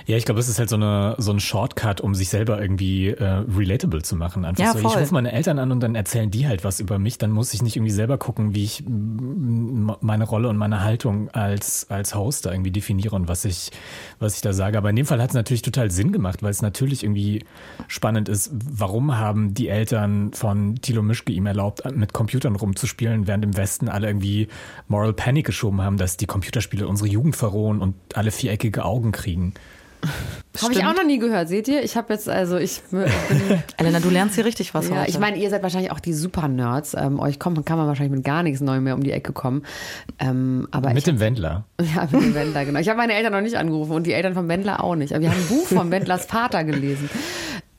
Ja, 0.07 0.17
ich 0.17 0.25
glaube, 0.25 0.41
es 0.41 0.49
ist 0.49 0.59
halt 0.59 0.69
so, 0.69 0.77
eine, 0.77 1.15
so 1.19 1.33
ein 1.33 1.41
Shortcut, 1.41 2.01
um 2.01 2.15
sich 2.15 2.29
selber 2.29 2.61
irgendwie 2.61 3.09
äh, 3.09 3.25
relatable 3.25 4.03
zu 4.03 4.17
machen. 4.17 4.45
Einfach 4.45 4.63
Ja, 4.63 4.73
so, 4.73 4.79
voll. 4.79 4.93
ich 4.93 4.97
rufe 5.03 5.15
meine 5.15 5.33
Eltern 5.33 5.59
an 5.59 5.71
und 5.73 5.81
dann 5.81 5.95
erzählen 5.95 6.31
die 6.31 6.47
halt 6.47 6.65
was 6.65 6.81
über 6.81 6.99
mich. 6.99 7.19
Dann 7.19 7.31
muss 7.31 7.53
ich 7.55 7.63
nicht 7.63 7.77
irgendwie 7.77 7.93
selber 7.93 8.19
gucken, 8.19 8.55
wie 8.55 8.65
ich 8.65 8.85
meine 8.87 10.25
Rolle 10.25 10.49
und 10.49 10.57
meine 10.57 10.83
Haltung 10.83 11.29
als, 11.31 11.87
als 11.91 12.15
Host 12.15 12.47
da 12.47 12.53
irgendwie 12.53 12.71
definiere 12.71 13.15
und 13.17 13.29
was 13.29 13.45
ich, 13.45 13.71
was 14.19 14.37
ich 14.37 14.41
da 14.41 14.53
sage. 14.53 14.79
Aber 14.79 14.92
in 14.93 14.97
dem 14.97 15.07
Fall 15.07 15.23
hat 15.23 15.31
es 15.31 15.35
natürlich 15.35 15.63
total 15.63 15.91
Sinn 15.91 16.13
gemacht, 16.13 16.43
weil 16.43 16.51
es 16.51 16.61
natürlich 16.61 17.03
irgendwie 17.03 17.47
spannend 17.89 18.29
ist, 18.29 18.51
warum 18.53 19.17
haben 19.17 19.55
die 19.55 19.69
Eltern 19.69 20.35
von 20.35 20.75
Thilo 20.83 21.01
Mischke 21.01 21.33
ihm 21.33 21.47
erlaubt, 21.47 21.83
mit 21.97 22.13
Computern 22.13 22.57
rumzuspielen, 22.57 23.27
während 23.27 23.43
im 23.43 23.57
Westen 23.57 23.89
alle 23.89 24.09
irgendwie 24.09 24.49
Moral 24.89 25.15
Panic 25.15 25.47
geschoben 25.47 25.81
haben, 25.81 25.97
dass 25.97 26.19
die 26.19 26.27
Computerspiele 26.27 26.87
unsere 26.87 27.09
Jugend 27.09 27.37
verrohen 27.37 27.81
und 27.81 27.95
alle 28.15 28.31
viereckige 28.31 28.85
Augen 28.85 29.13
kriegen. 29.13 29.55
Habe 30.61 30.73
ich 30.75 30.85
auch 30.85 30.95
noch 30.95 31.05
nie 31.05 31.19
gehört, 31.19 31.49
seht 31.49 31.67
ihr? 31.69 31.83
Ich 31.83 31.97
habe 31.97 32.13
jetzt, 32.13 32.29
also 32.29 32.59
ich 32.59 32.83
bin 32.91 33.05
Elena, 33.79 34.01
du 34.01 34.11
lernst 34.11 34.35
hier 34.35 34.45
richtig 34.45 34.75
was 34.75 34.89
Ja, 34.89 34.97
heute. 35.01 35.11
ich 35.11 35.19
meine, 35.19 35.39
ihr 35.39 35.49
seid 35.49 35.63
wahrscheinlich 35.63 35.91
auch 35.93 36.01
die 36.01 36.13
Super-Nerds. 36.13 36.95
Ähm, 36.95 37.19
euch 37.21 37.39
kommt, 37.39 37.65
kann 37.65 37.79
man 37.79 37.87
wahrscheinlich 37.87 38.15
mit 38.17 38.25
gar 38.25 38.43
nichts 38.43 38.61
Neuem 38.61 38.85
mehr 38.85 38.95
um 38.95 39.03
die 39.03 39.13
Ecke 39.13 39.33
kommen. 39.33 39.65
Ähm, 40.19 40.69
aber 40.71 40.93
Mit 40.93 41.07
dem 41.07 41.21
Wendler. 41.21 41.65
ja, 41.95 42.03
mit 42.11 42.21
dem 42.21 42.35
Wendler, 42.35 42.65
genau. 42.65 42.81
Ich 42.81 42.89
habe 42.89 42.99
meine 42.99 43.15
Eltern 43.15 43.33
noch 43.33 43.41
nicht 43.41 43.57
angerufen 43.57 43.93
und 43.93 44.07
die 44.07 44.13
Eltern 44.13 44.35
vom 44.35 44.49
Wendler 44.49 44.85
auch 44.85 44.95
nicht. 44.95 45.13
Aber 45.15 45.23
wir 45.23 45.31
haben 45.31 45.39
ein 45.41 45.49
Buch 45.49 45.67
vom 45.67 45.91
Wendlers 45.91 46.27
Vater 46.27 46.65
gelesen. 46.65 47.09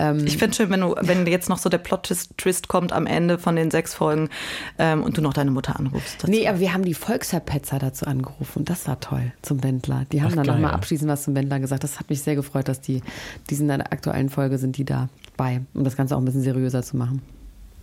Ähm, 0.04 0.26
ich 0.26 0.38
finde 0.38 0.56
schön, 0.56 0.70
wenn 0.70 0.82
du, 0.82 0.96
wenn 1.00 1.26
jetzt 1.28 1.50
noch 1.50 1.58
so 1.58 1.70
der 1.70 1.78
Plot-Twist 1.78 2.68
kommt 2.68 2.92
am 2.92 3.06
Ende 3.06 3.38
von 3.38 3.56
den 3.56 3.72
sechs 3.72 3.94
Folgen 3.94 4.30
ähm, 4.78 5.04
und 5.04 5.18
du 5.18 5.22
noch 5.22 5.34
deine 5.34 5.52
Mutter 5.52 5.80
anrufst. 5.80 6.16
dazu. 6.16 6.32
Nee, 6.32 6.48
aber 6.48 6.60
wir 6.60 6.74
haben 6.74 6.84
die 6.84 6.94
Volksverpetzer 6.94 7.80
dazu 7.80 8.06
angerufen 8.06 8.60
und 8.60 8.70
das 8.70 8.88
war 8.88 9.00
toll 9.00 9.32
zum 9.42 9.64
Wendler. 9.64 10.06
Die 10.12 10.22
haben 10.22 10.32
Ach, 10.32 10.44
dann 10.44 10.46
nochmal 10.48 10.72
abschließend 10.72 11.10
was 11.10 11.24
zum 11.24 11.36
Wendler 11.36 11.60
gesagt. 11.60 11.84
Das 11.84 12.00
hat 12.00 12.10
mich 12.10 12.22
sehr 12.22 12.36
gefreut, 12.36 12.68
dass 12.68 12.82
die, 12.82 13.02
die 13.50 13.56
sind 13.56 13.70
in 13.70 13.78
der 13.80 13.94
aktuellen 13.94 14.30
Folge 14.30 14.58
sind 14.58 14.78
die 14.78 14.86
dabei, 14.86 15.62
um 15.74 15.84
das 15.84 15.96
Ganze 15.96 16.16
auch 16.16 16.20
ein 16.20 16.26
bisschen 16.26 16.44
seriöser 16.44 16.84
zu 16.84 16.98
machen. 16.98 17.22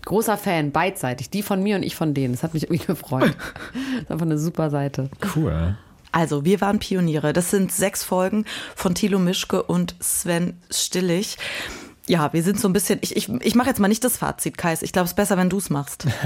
Großer 0.04 0.36
Fan, 0.36 0.72
beidseitig. 0.72 1.30
Die 1.30 1.42
von 1.42 1.62
mir 1.62 1.76
und 1.76 1.82
ich 1.82 1.94
von 1.94 2.14
denen. 2.14 2.34
Das 2.34 2.42
hat 2.42 2.54
mich 2.54 2.64
irgendwie 2.64 2.86
gefreut. 2.86 3.34
Das 3.72 4.02
ist 4.02 4.10
einfach 4.10 4.26
eine 4.26 4.38
super 4.38 4.70
Seite. 4.70 5.10
Cool. 5.36 5.76
Also, 6.12 6.44
wir 6.44 6.60
waren 6.60 6.78
Pioniere. 6.80 7.32
Das 7.32 7.50
sind 7.50 7.70
sechs 7.70 8.02
Folgen 8.02 8.44
von 8.74 8.94
Thilo 8.94 9.18
Mischke 9.18 9.62
und 9.62 9.94
Sven 10.00 10.54
Stillig. 10.70 11.36
Ja, 12.06 12.32
wir 12.32 12.42
sind 12.42 12.58
so 12.58 12.68
ein 12.68 12.72
bisschen. 12.72 12.98
Ich, 13.02 13.14
ich, 13.16 13.28
ich 13.28 13.54
mache 13.54 13.68
jetzt 13.68 13.78
mal 13.78 13.88
nicht 13.88 14.02
das 14.02 14.16
Fazit, 14.16 14.58
Kais. 14.58 14.82
Ich 14.82 14.92
glaube, 14.92 15.04
es 15.04 15.12
ist 15.12 15.16
besser, 15.16 15.36
wenn 15.36 15.48
du 15.48 15.58
es 15.58 15.70
machst. 15.70 16.06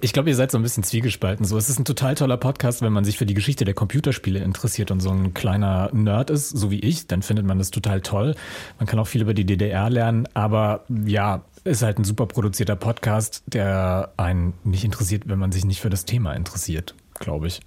Ich 0.00 0.12
glaube, 0.12 0.28
ihr 0.28 0.36
seid 0.36 0.50
so 0.50 0.58
ein 0.58 0.62
bisschen 0.62 0.82
zwiegespalten. 0.82 1.44
So, 1.44 1.56
es 1.56 1.68
ist 1.68 1.78
ein 1.78 1.84
total 1.84 2.14
toller 2.14 2.36
Podcast, 2.36 2.82
wenn 2.82 2.92
man 2.92 3.04
sich 3.04 3.18
für 3.18 3.26
die 3.26 3.34
Geschichte 3.34 3.64
der 3.64 3.74
Computerspiele 3.74 4.38
interessiert 4.40 4.90
und 4.90 5.00
so 5.00 5.10
ein 5.10 5.34
kleiner 5.34 5.90
Nerd 5.92 6.30
ist, 6.30 6.50
so 6.50 6.70
wie 6.70 6.80
ich, 6.80 7.06
dann 7.06 7.22
findet 7.22 7.46
man 7.46 7.58
das 7.58 7.70
total 7.70 8.00
toll. 8.00 8.34
Man 8.78 8.86
kann 8.86 8.98
auch 8.98 9.06
viel 9.06 9.22
über 9.22 9.34
die 9.34 9.44
DDR 9.44 9.90
lernen, 9.90 10.28
aber 10.34 10.84
ja, 11.04 11.42
ist 11.64 11.82
halt 11.82 11.98
ein 11.98 12.04
super 12.04 12.26
produzierter 12.26 12.76
Podcast, 12.76 13.42
der 13.46 14.12
einen 14.16 14.54
nicht 14.64 14.84
interessiert, 14.84 15.24
wenn 15.26 15.38
man 15.38 15.52
sich 15.52 15.64
nicht 15.64 15.80
für 15.80 15.90
das 15.90 16.04
Thema 16.04 16.32
interessiert, 16.34 16.94
glaube 17.14 17.48
ich. 17.48 17.60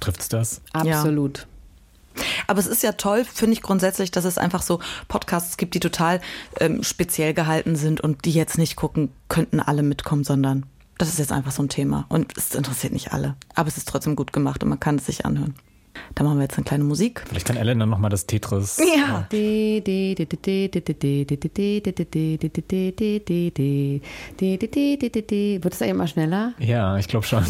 Trifft's 0.00 0.28
das? 0.28 0.60
Absolut. 0.72 1.46
Aber 2.46 2.60
es 2.60 2.66
ist 2.66 2.82
ja 2.82 2.92
toll, 2.92 3.24
finde 3.24 3.54
ich 3.54 3.62
grundsätzlich, 3.62 4.10
dass 4.10 4.24
es 4.24 4.38
einfach 4.38 4.62
so 4.62 4.80
Podcasts 5.08 5.56
gibt, 5.56 5.74
die 5.74 5.80
total 5.80 6.20
ähm, 6.60 6.82
speziell 6.82 7.34
gehalten 7.34 7.76
sind 7.76 8.00
und 8.00 8.24
die 8.24 8.32
jetzt 8.32 8.58
nicht 8.58 8.76
gucken, 8.76 9.10
könnten 9.28 9.60
alle 9.60 9.82
mitkommen, 9.82 10.24
sondern 10.24 10.66
das 10.98 11.08
ist 11.08 11.18
jetzt 11.18 11.32
einfach 11.32 11.52
so 11.52 11.62
ein 11.62 11.68
Thema. 11.68 12.06
Und 12.08 12.36
es 12.36 12.54
interessiert 12.54 12.92
nicht 12.92 13.12
alle. 13.12 13.36
Aber 13.54 13.68
es 13.68 13.76
ist 13.76 13.88
trotzdem 13.88 14.16
gut 14.16 14.32
gemacht 14.32 14.62
und 14.62 14.70
man 14.70 14.80
kann 14.80 14.96
es 14.96 15.06
sich 15.06 15.26
anhören. 15.26 15.54
Da 16.14 16.24
machen 16.24 16.38
wir 16.38 16.44
jetzt 16.44 16.56
eine 16.56 16.64
kleine 16.64 16.84
Musik. 16.84 17.22
Vielleicht 17.28 17.46
kann 17.46 17.56
Ellen 17.56 17.78
dann 17.78 17.88
nochmal 17.88 18.10
das 18.10 18.26
Tetris. 18.26 18.78
Ja. 18.78 19.26
Wird 19.30 19.88
es 25.72 25.82
eigentlich 25.82 25.90
immer 25.90 26.06
schneller? 26.06 26.52
Ja, 26.58 26.96
ich 26.96 27.08
glaube 27.08 27.26
schon. 27.26 27.44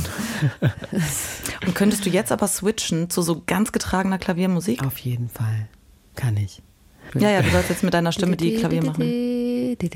Und 1.67 1.75
könntest 1.75 2.07
du 2.07 2.11
jetzt 2.11 2.33
aber 2.33 2.49
switchen 2.49 3.11
zu 3.11 3.23
so 3.23 3.43
ganz 3.47 3.73
getragener 3.73 4.19
Klaviermusik? 4.19 4.85
Auf 4.85 4.99
jeden 4.99 5.29
Fall. 5.29 5.69
Kann 6.15 6.37
ich. 6.37 6.63
Ja, 7.15 7.31
ja, 7.31 7.43
du 7.43 7.51
sollst 7.51 7.71
jetzt 7.71 7.85
mit 7.85 7.95
deiner 7.95 8.11
Stimme 8.11 8.37
die 8.37 8.57
Klavier 8.57 8.85
machen. 8.85 9.77
Das 9.79 9.89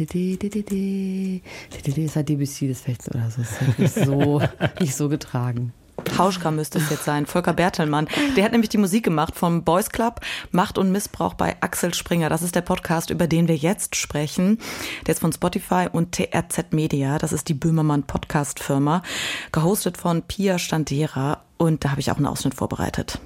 ist 1.96 2.16
halt 2.16 2.28
Debussy, 2.28 2.68
das 2.68 2.82
fällt 2.82 3.00
oder 3.08 3.28
so. 3.30 3.42
Das 3.42 3.50
ist 3.50 3.60
halt 3.60 3.78
nicht 3.78 3.94
so, 3.94 4.40
nicht 4.78 4.94
so 4.94 5.08
getragen. 5.08 5.72
Hauschka 6.20 6.50
müsste 6.50 6.76
es 6.76 6.90
jetzt 6.90 7.06
sein. 7.06 7.24
Volker 7.24 7.54
Bertelmann. 7.54 8.06
Der 8.36 8.44
hat 8.44 8.52
nämlich 8.52 8.68
die 8.68 8.76
Musik 8.76 9.04
gemacht 9.04 9.34
vom 9.34 9.64
Boys 9.64 9.88
Club 9.88 10.20
Macht 10.50 10.76
und 10.76 10.92
Missbrauch 10.92 11.32
bei 11.32 11.56
Axel 11.62 11.94
Springer. 11.94 12.28
Das 12.28 12.42
ist 12.42 12.54
der 12.54 12.60
Podcast, 12.60 13.08
über 13.08 13.26
den 13.26 13.48
wir 13.48 13.56
jetzt 13.56 13.96
sprechen. 13.96 14.58
Der 15.06 15.14
ist 15.14 15.20
von 15.22 15.32
Spotify 15.32 15.86
und 15.90 16.12
TRZ 16.12 16.72
Media. 16.72 17.16
Das 17.16 17.32
ist 17.32 17.48
die 17.48 17.54
Böhmermann 17.54 18.02
Podcast 18.02 18.60
Firma. 18.60 19.02
Gehostet 19.50 19.96
von 19.96 20.20
Pia 20.20 20.58
Standera. 20.58 21.42
Und 21.56 21.86
da 21.86 21.92
habe 21.92 22.02
ich 22.02 22.10
auch 22.10 22.18
einen 22.18 22.26
Ausschnitt 22.26 22.52
vorbereitet. 22.52 23.18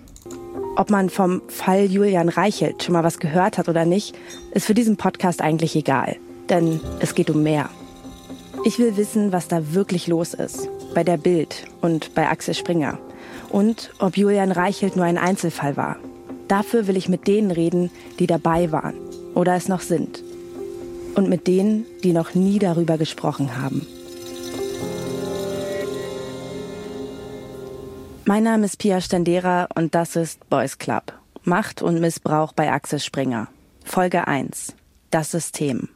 Ob 0.76 0.88
man 0.90 1.11
vom 1.11 1.42
Fall 1.48 1.87
Julian 1.87 2.28
Reichelt 2.28 2.85
schon 2.85 2.92
mal 2.92 3.02
was 3.02 3.18
gehört 3.18 3.59
hat 3.59 3.68
oder 3.68 3.85
nicht, 3.85 4.14
ist 4.52 4.66
für 4.66 4.74
diesen 4.74 4.96
Podcast 4.96 5.42
eigentlich 5.42 5.74
egal. 5.74 6.14
Denn 6.48 6.78
es 7.00 7.16
geht 7.16 7.28
um 7.28 7.42
mehr. 7.42 7.70
Ich 8.64 8.78
will 8.78 8.96
wissen, 8.96 9.33
was 9.33 9.48
da 9.48 9.74
wirklich 9.74 10.07
los 10.07 10.33
ist. 10.33 10.68
Bei 10.94 11.02
der 11.02 11.16
Bild 11.16 11.66
und 11.80 12.14
bei 12.14 12.28
Axel 12.28 12.54
Springer. 12.54 12.98
Und 13.50 13.90
ob 13.98 14.16
Julian 14.16 14.52
Reichelt 14.52 14.94
nur 14.96 15.04
ein 15.04 15.18
Einzelfall 15.18 15.76
war. 15.76 15.96
Dafür 16.48 16.87
will 16.87 16.96
ich 16.96 17.09
mit 17.09 17.26
denen 17.26 17.50
reden, 17.50 17.90
die 18.18 18.26
dabei 18.26 18.70
waren 18.70 18.94
oder 19.35 19.54
es 19.54 19.68
noch 19.68 19.80
sind. 19.80 20.22
Und 21.14 21.28
mit 21.28 21.46
denen, 21.46 21.85
die 22.02 22.12
noch 22.12 22.35
nie 22.35 22.59
darüber 22.59 22.96
gesprochen 22.96 23.61
haben. 23.61 23.87
Mein 28.24 28.44
Name 28.44 28.64
ist 28.64 28.78
Pia 28.78 29.00
Standera 29.00 29.68
und 29.74 29.94
das 29.94 30.16
ist 30.16 30.48
Boys 30.48 30.78
Club. 30.78 31.12
Macht 31.42 31.83
und 31.83 32.00
Missbrauch 32.00 32.52
bei 32.52 32.72
Axel 32.72 32.98
Springer. 32.98 33.48
Folge 33.85 34.26
1. 34.26 34.74
Das 35.11 35.30
System. 35.30 35.88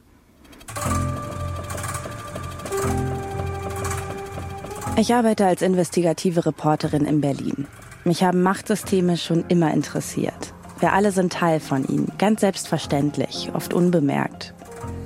Ich 4.99 5.13
arbeite 5.13 5.45
als 5.45 5.61
investigative 5.61 6.45
Reporterin 6.45 7.05
in 7.05 7.21
Berlin. 7.21 7.67
Mich 8.03 8.21
haben 8.21 8.41
Machtsysteme 8.41 9.15
schon 9.15 9.45
immer 9.47 9.73
interessiert. 9.73 10.53
Wir 10.81 10.91
alle 10.91 11.13
sind 11.13 11.31
Teil 11.31 11.61
von 11.61 11.87
ihnen, 11.87 12.11
ganz 12.17 12.41
selbstverständlich, 12.41 13.49
oft 13.53 13.73
unbemerkt. 13.73 14.53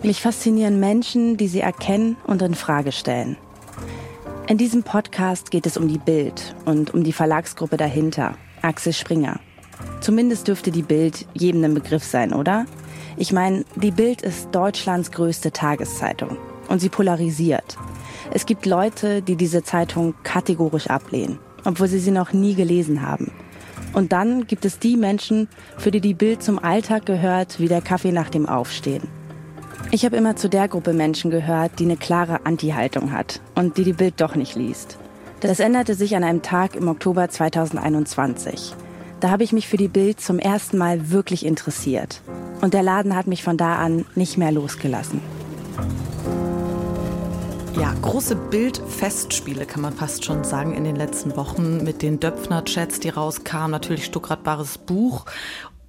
Mich 0.02 0.20
faszinieren 0.20 0.80
Menschen, 0.80 1.38
die 1.38 1.48
sie 1.48 1.60
erkennen 1.60 2.18
und 2.26 2.42
in 2.42 2.56
Frage 2.56 2.92
stellen. 2.92 3.38
In 4.48 4.58
diesem 4.58 4.82
Podcast 4.82 5.52
geht 5.52 5.68
es 5.68 5.78
um 5.78 5.88
die 5.88 6.00
Bild 6.00 6.56
und 6.66 6.92
um 6.92 7.04
die 7.04 7.14
Verlagsgruppe 7.14 7.78
dahinter, 7.78 8.34
Axel 8.64 8.94
Springer. 8.94 9.40
Zumindest 10.02 10.48
dürfte 10.48 10.72
die 10.72 10.82
Bild 10.82 11.28
jedem 11.36 11.64
ein 11.66 11.76
Begriff 11.76 12.04
sein, 12.04 12.34
oder? 12.34 12.66
Ich 13.16 13.32
meine, 13.32 13.64
die 13.76 13.92
Bild 13.92 14.24
ist 14.24 14.48
Deutschlands 14.56 15.12
größte 15.12 15.52
Tageszeitung 15.52 16.36
und 16.68 16.80
sie 16.80 16.90
polarisiert. 16.90 17.78
Es 18.36 18.48
gibt 18.48 18.66
Leute, 18.66 19.22
die 19.22 19.36
diese 19.36 19.62
Zeitung 19.62 20.16
kategorisch 20.24 20.88
ablehnen, 20.88 21.38
obwohl 21.66 21.88
sie 21.88 22.00
sie 22.00 22.10
noch 22.10 22.34
nie 22.34 22.56
gelesen 22.56 23.04
haben. 23.04 23.32
Und 23.94 24.12
dann 24.12 24.48
gibt 24.48 24.66
es 24.66 24.80
die 24.80 24.98
Menschen, 24.98 25.48
für 25.78 25.92
die 25.92 26.02
die 26.02 26.16
Bild 26.16 26.42
zum 26.42 26.58
Alltag 26.58 27.06
gehört 27.06 27.60
wie 27.60 27.68
der 27.68 27.84
Kaffee 27.84 28.12
nach 28.12 28.32
dem 28.32 28.50
Aufstehen. 28.50 29.04
Ich 29.92 30.04
habe 30.04 30.16
immer 30.16 30.36
zu 30.36 30.50
der 30.50 30.68
Gruppe 30.68 30.94
Menschen 30.94 31.30
gehört, 31.30 31.78
die 31.78 31.84
eine 31.84 31.96
klare 31.96 32.44
Anti-Haltung 32.44 33.12
hat 33.12 33.40
und 33.54 33.78
die 33.78 33.84
die 33.84 33.94
Bild 33.94 34.16
doch 34.20 34.34
nicht 34.34 34.56
liest. 34.56 34.98
Das 35.42 35.60
änderte 35.60 35.94
sich 35.94 36.16
an 36.16 36.24
einem 36.24 36.42
Tag 36.42 36.76
im 36.76 36.88
Oktober 36.88 37.30
2021. 37.30 38.74
Da 39.20 39.30
habe 39.30 39.44
ich 39.44 39.54
mich 39.54 39.68
für 39.68 39.78
die 39.78 39.90
Bild 39.90 40.20
zum 40.20 40.40
ersten 40.40 40.80
Mal 40.80 41.12
wirklich 41.12 41.46
interessiert. 41.46 42.24
Und 42.62 42.74
der 42.74 42.82
Laden 42.82 43.16
hat 43.16 43.28
mich 43.28 43.44
von 43.44 43.58
da 43.58 43.76
an 43.76 44.06
nicht 44.16 44.40
mehr 44.40 44.52
losgelassen. 44.52 45.22
Ja, 47.76 47.94
große 48.02 48.36
Bildfestspiele 48.36 49.66
kann 49.66 49.82
man 49.82 49.94
fast 49.94 50.24
schon 50.24 50.44
sagen 50.44 50.76
in 50.76 50.84
den 50.84 50.96
letzten 50.96 51.36
Wochen 51.36 51.84
mit 51.84 52.02
den 52.02 52.20
Döpfner-Chats, 52.20 53.00
die 53.00 53.10
rauskamen, 53.10 53.72
natürlich 53.72 54.06
Stuckrad 54.06 54.44
Buch 54.86 55.26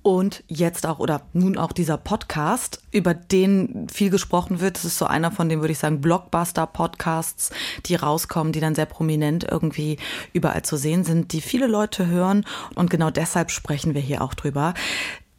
und 0.05 0.45
jetzt 0.49 0.87
auch 0.87 0.99
oder 0.99 1.23
nun 1.33 1.57
auch 1.57 1.73
dieser 1.73 1.97
Podcast, 1.97 2.83
über 2.91 3.15
den 3.15 3.87
viel 3.91 4.11
gesprochen 4.11 4.61
wird. 4.61 4.77
Das 4.77 4.85
ist 4.85 4.99
so 4.99 5.07
einer 5.07 5.31
von 5.31 5.49
den, 5.49 5.61
würde 5.61 5.73
ich 5.73 5.79
sagen, 5.79 6.01
Blockbuster-Podcasts, 6.01 7.51
die 7.87 7.95
rauskommen, 7.95 8.53
die 8.53 8.61
dann 8.61 8.75
sehr 8.75 8.87
prominent 8.87 9.47
irgendwie 9.51 9.99
überall 10.33 10.63
zu 10.63 10.77
sehen 10.77 11.05
sind, 11.05 11.33
die 11.33 11.41
viele 11.41 11.67
Leute 11.67 12.07
hören. 12.07 12.45
Und 12.75 12.91
genau 12.91 13.11
deshalb 13.11 13.51
sprechen 13.51 13.95
wir 13.95 14.03
hier 14.03 14.21
auch 14.23 14.35
drüber. 14.35 14.75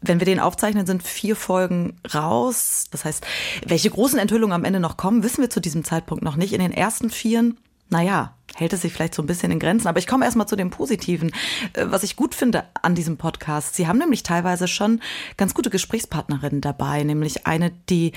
Wenn 0.08 0.20
wir 0.20 0.26
den 0.26 0.40
aufzeichnen, 0.40 0.86
sind 0.86 1.04
vier 1.04 1.36
Folgen 1.36 1.98
raus. 2.14 2.86
Das 2.92 3.06
heißt, 3.06 3.26
welche 3.66 3.90
großen 3.90 4.20
Enthüllungen 4.20 4.56
am 4.56 4.64
Ende 4.64 4.80
noch 4.80 4.98
kommen, 4.98 5.24
wissen 5.24 5.42
wir 5.42 5.50
zu 5.50 5.60
diesem 5.60 5.84
Zeitpunkt 5.84 6.24
noch 6.24 6.36
nicht. 6.36 6.54
In 6.54 6.60
den 6.60 6.72
ersten 6.72 7.10
vieren 7.10 7.58
naja, 7.90 8.34
hält 8.56 8.74
es 8.74 8.82
sich 8.82 8.94
vielleicht 8.94 9.14
so 9.14 9.22
ein 9.22 9.28
bisschen 9.28 9.52
in 9.52 9.60
Grenzen. 9.60 9.88
Aber 9.88 10.00
ich 10.00 10.08
komme 10.08 10.26
erstmal 10.26 10.48
zu 10.48 10.56
dem 10.56 10.70
Positiven, 10.70 11.32
äh, 11.74 11.86
was 11.88 12.04
ich 12.04 12.16
gut 12.16 12.34
finde 12.34 12.64
an 12.82 12.96
diesem 12.96 13.18
Podcast. 13.18 13.76
Sie 13.76 13.88
haben 13.88 14.00
nämlich 14.00 14.24
teilweise 14.24 14.68
schon 14.68 15.02
ganz 15.38 15.54
gute 15.54 15.70
Gesprächspartnerinnen 15.70 16.62
dabei, 16.62 17.04
nämlich 17.04 17.46
eine, 17.46 17.72
die 17.90 18.14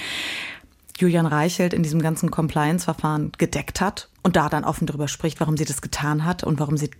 Julian 0.96 1.26
Reichelt 1.26 1.74
in 1.74 1.82
diesem 1.82 2.02
ganzen 2.02 2.30
Compliance-Verfahren 2.30 3.32
gedeckt 3.38 3.80
hat 3.80 4.08
und 4.22 4.36
da 4.36 4.48
dann 4.48 4.64
offen 4.64 4.86
darüber 4.86 5.06
spricht, 5.06 5.38
warum 5.38 5.56
sie 5.56 5.64
das 5.64 5.80
getan 5.80 6.24
hat 6.24 6.42
und 6.44 6.58
warum 6.58 6.76
sie 6.76 6.90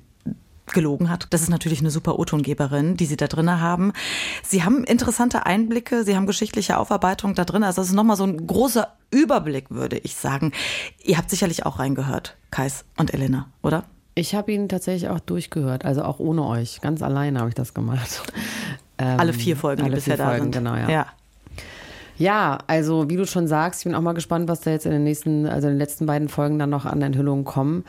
gelogen 0.73 1.11
hat. 1.11 1.27
Das 1.31 1.43
ist 1.43 1.49
natürlich 1.49 1.81
eine 1.81 1.91
super 1.91 2.19
O-Tongeberin, 2.19 2.97
die 2.97 3.07
Sie 3.07 3.17
da 3.17 3.27
drin 3.27 3.61
haben. 3.61 3.93
Sie 4.43 4.65
haben 4.65 4.85
interessante 4.85 5.47
Einblicke, 5.47 6.05
Sie 6.05 6.17
haben 6.17 6.27
geschichtliche 6.27 6.79
Aufarbeitung 6.79 7.35
da 7.35 7.45
drin. 7.45 7.63
Also 7.63 7.81
das 7.81 7.89
ist 7.89 7.95
nochmal 7.95 8.17
so 8.17 8.25
ein 8.25 8.47
großer 8.47 8.89
Überblick, 9.11 9.71
würde 9.71 9.99
ich 9.99 10.17
sagen. 10.17 10.53
Ihr 11.03 11.19
habt 11.19 11.31
sicherlich 11.31 11.67
auch 11.67 11.79
reingehört, 11.79 12.37
Kais 12.51 12.85
und 12.97 13.15
Elena, 13.15 13.49
oder? 13.63 13.85
Ich 14.15 14.35
habe 14.35 14.53
ihn 14.53 14.69
tatsächlich 14.69 15.09
auch 15.11 15.21
durchgehört, 15.21 15.85
also 15.85 16.03
auch 16.03 16.19
ohne 16.19 16.45
euch. 16.45 16.81
Ganz 16.81 17.03
alleine 17.03 17.39
habe 17.39 17.51
ich 17.51 17.55
das 17.55 17.73
gemacht. 17.73 18.23
Ähm, 18.99 19.17
alle 19.21 19.33
vier 19.33 19.57
Folgen, 19.57 19.83
alle 19.83 19.91
die 19.91 19.97
bisher 19.97 20.17
vier 20.17 20.25
da 20.25 20.31
Folgen, 20.31 20.53
sind. 20.53 20.53
Genau, 20.53 20.75
ja. 20.75 20.89
ja. 20.89 21.07
Ja, 22.19 22.59
also 22.67 23.09
wie 23.09 23.17
du 23.17 23.27
schon 23.27 23.47
sagst, 23.47 23.81
ich 23.81 23.85
bin 23.85 23.95
auch 23.95 24.01
mal 24.01 24.13
gespannt, 24.13 24.49
was 24.49 24.61
da 24.61 24.73
jetzt 24.73 24.87
in 24.87 24.91
den 24.91 25.05
nächsten, 25.05 25.47
also 25.47 25.69
in 25.69 25.75
den 25.75 25.79
letzten 25.79 26.05
beiden 26.07 26.29
Folgen 26.29 26.59
dann 26.59 26.69
noch 26.69 26.85
an 26.85 27.01
Enthüllungen 27.01 27.45
kommen 27.45 27.85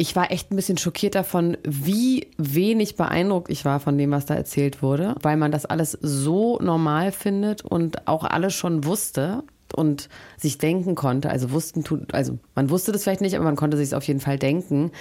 ich 0.00 0.14
war 0.14 0.30
echt 0.30 0.50
ein 0.50 0.56
bisschen 0.56 0.78
schockiert 0.78 1.16
davon, 1.16 1.56
wie 1.64 2.28
wenig 2.38 2.94
beeindruckt 2.96 3.50
ich 3.50 3.64
war 3.64 3.80
von 3.80 3.98
dem, 3.98 4.12
was 4.12 4.26
da 4.26 4.34
erzählt 4.34 4.80
wurde, 4.80 5.16
weil 5.22 5.36
man 5.36 5.50
das 5.50 5.66
alles 5.66 5.98
so 6.00 6.58
normal 6.60 7.10
findet 7.10 7.62
und 7.62 8.06
auch 8.06 8.22
alles 8.22 8.54
schon 8.54 8.84
wusste 8.84 9.42
und 9.74 10.08
sich 10.36 10.56
denken 10.56 10.94
konnte. 10.94 11.30
Also 11.30 11.50
wussten, 11.50 11.84
also 12.12 12.38
man 12.54 12.70
wusste 12.70 12.92
das 12.92 13.02
vielleicht 13.02 13.20
nicht, 13.20 13.34
aber 13.34 13.44
man 13.44 13.56
konnte 13.56 13.76
sich 13.76 13.88
es 13.88 13.92
auf 13.92 14.04
jeden 14.04 14.20
Fall 14.20 14.38
denken. 14.38 14.92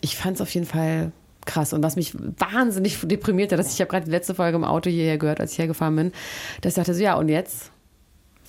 Ich 0.00 0.16
fand 0.16 0.36
es 0.36 0.40
auf 0.40 0.52
jeden 0.52 0.66
Fall 0.66 1.12
krass. 1.44 1.72
Und 1.74 1.82
was 1.82 1.96
mich 1.96 2.14
wahnsinnig 2.14 3.00
deprimiert 3.02 3.52
hat, 3.52 3.58
dass 3.58 3.74
ich 3.74 3.80
habe 3.80 3.90
gerade 3.90 4.06
die 4.06 4.10
letzte 4.10 4.34
Folge 4.34 4.56
im 4.56 4.64
Auto 4.64 4.88
hierher 4.88 5.18
gehört, 5.18 5.40
als 5.40 5.52
ich 5.52 5.58
hergefahren 5.58 5.96
bin, 5.96 6.12
dass 6.62 6.72
ich 6.72 6.76
dachte 6.76 6.94
so, 6.94 7.02
ja, 7.02 7.16
und 7.16 7.28
jetzt? 7.28 7.71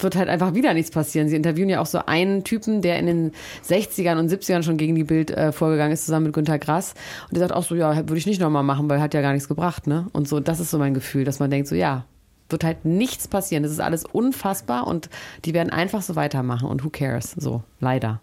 Wird 0.03 0.15
halt 0.15 0.29
einfach 0.29 0.53
wieder 0.53 0.73
nichts 0.73 0.91
passieren. 0.91 1.29
Sie 1.29 1.35
interviewen 1.35 1.69
ja 1.69 1.79
auch 1.79 1.85
so 1.85 1.99
einen 2.05 2.43
Typen, 2.43 2.81
der 2.81 2.99
in 2.99 3.05
den 3.05 3.31
60ern 3.67 4.19
und 4.19 4.31
70ern 4.31 4.63
schon 4.63 4.77
gegen 4.77 4.95
die 4.95 5.03
Bild 5.03 5.31
äh, 5.31 5.51
vorgegangen 5.51 5.93
ist, 5.93 6.05
zusammen 6.05 6.27
mit 6.27 6.33
Günter 6.33 6.59
Grass. 6.59 6.93
Und 7.23 7.33
der 7.33 7.39
sagt 7.39 7.53
auch 7.53 7.63
so, 7.63 7.75
ja, 7.75 7.95
würde 7.95 8.17
ich 8.17 8.25
nicht 8.25 8.41
nochmal 8.41 8.63
machen, 8.63 8.89
weil 8.89 9.01
hat 9.01 9.13
ja 9.13 9.21
gar 9.21 9.33
nichts 9.33 9.47
gebracht, 9.47 9.87
ne? 9.87 10.07
Und 10.13 10.27
so, 10.27 10.39
das 10.39 10.59
ist 10.59 10.71
so 10.71 10.77
mein 10.77 10.93
Gefühl, 10.93 11.23
dass 11.23 11.39
man 11.39 11.49
denkt 11.49 11.67
so, 11.67 11.75
ja, 11.75 12.05
wird 12.49 12.63
halt 12.63 12.85
nichts 12.85 13.27
passieren. 13.27 13.63
Das 13.63 13.71
ist 13.71 13.79
alles 13.79 14.05
unfassbar 14.05 14.87
und 14.87 15.09
die 15.45 15.53
werden 15.53 15.69
einfach 15.69 16.01
so 16.01 16.15
weitermachen 16.15 16.67
und 16.67 16.83
who 16.83 16.89
cares? 16.89 17.31
So, 17.31 17.63
leider. 17.79 18.21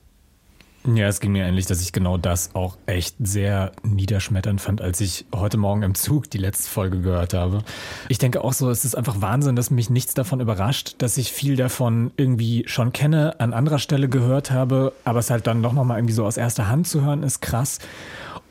Ja, 0.86 1.08
es 1.08 1.20
ging 1.20 1.32
mir 1.32 1.44
ähnlich, 1.44 1.66
dass 1.66 1.82
ich 1.82 1.92
genau 1.92 2.16
das 2.16 2.54
auch 2.54 2.78
echt 2.86 3.14
sehr 3.18 3.72
niederschmetternd 3.82 4.62
fand, 4.62 4.80
als 4.80 5.02
ich 5.02 5.26
heute 5.34 5.58
Morgen 5.58 5.82
im 5.82 5.94
Zug 5.94 6.30
die 6.30 6.38
letzte 6.38 6.70
Folge 6.70 7.02
gehört 7.02 7.34
habe. 7.34 7.62
Ich 8.08 8.16
denke 8.16 8.42
auch 8.42 8.54
so, 8.54 8.70
es 8.70 8.86
ist 8.86 8.94
einfach 8.94 9.20
Wahnsinn, 9.20 9.56
dass 9.56 9.70
mich 9.70 9.90
nichts 9.90 10.14
davon 10.14 10.40
überrascht, 10.40 10.94
dass 10.98 11.18
ich 11.18 11.32
viel 11.32 11.56
davon 11.56 12.12
irgendwie 12.16 12.64
schon 12.66 12.94
kenne, 12.94 13.38
an 13.40 13.52
anderer 13.52 13.78
Stelle 13.78 14.08
gehört 14.08 14.52
habe, 14.52 14.94
aber 15.04 15.18
es 15.18 15.28
halt 15.28 15.46
dann 15.46 15.62
doch 15.62 15.74
nochmal 15.74 15.98
irgendwie 15.98 16.14
so 16.14 16.24
aus 16.24 16.38
erster 16.38 16.68
Hand 16.68 16.88
zu 16.88 17.02
hören, 17.02 17.24
ist 17.24 17.40
krass. 17.42 17.78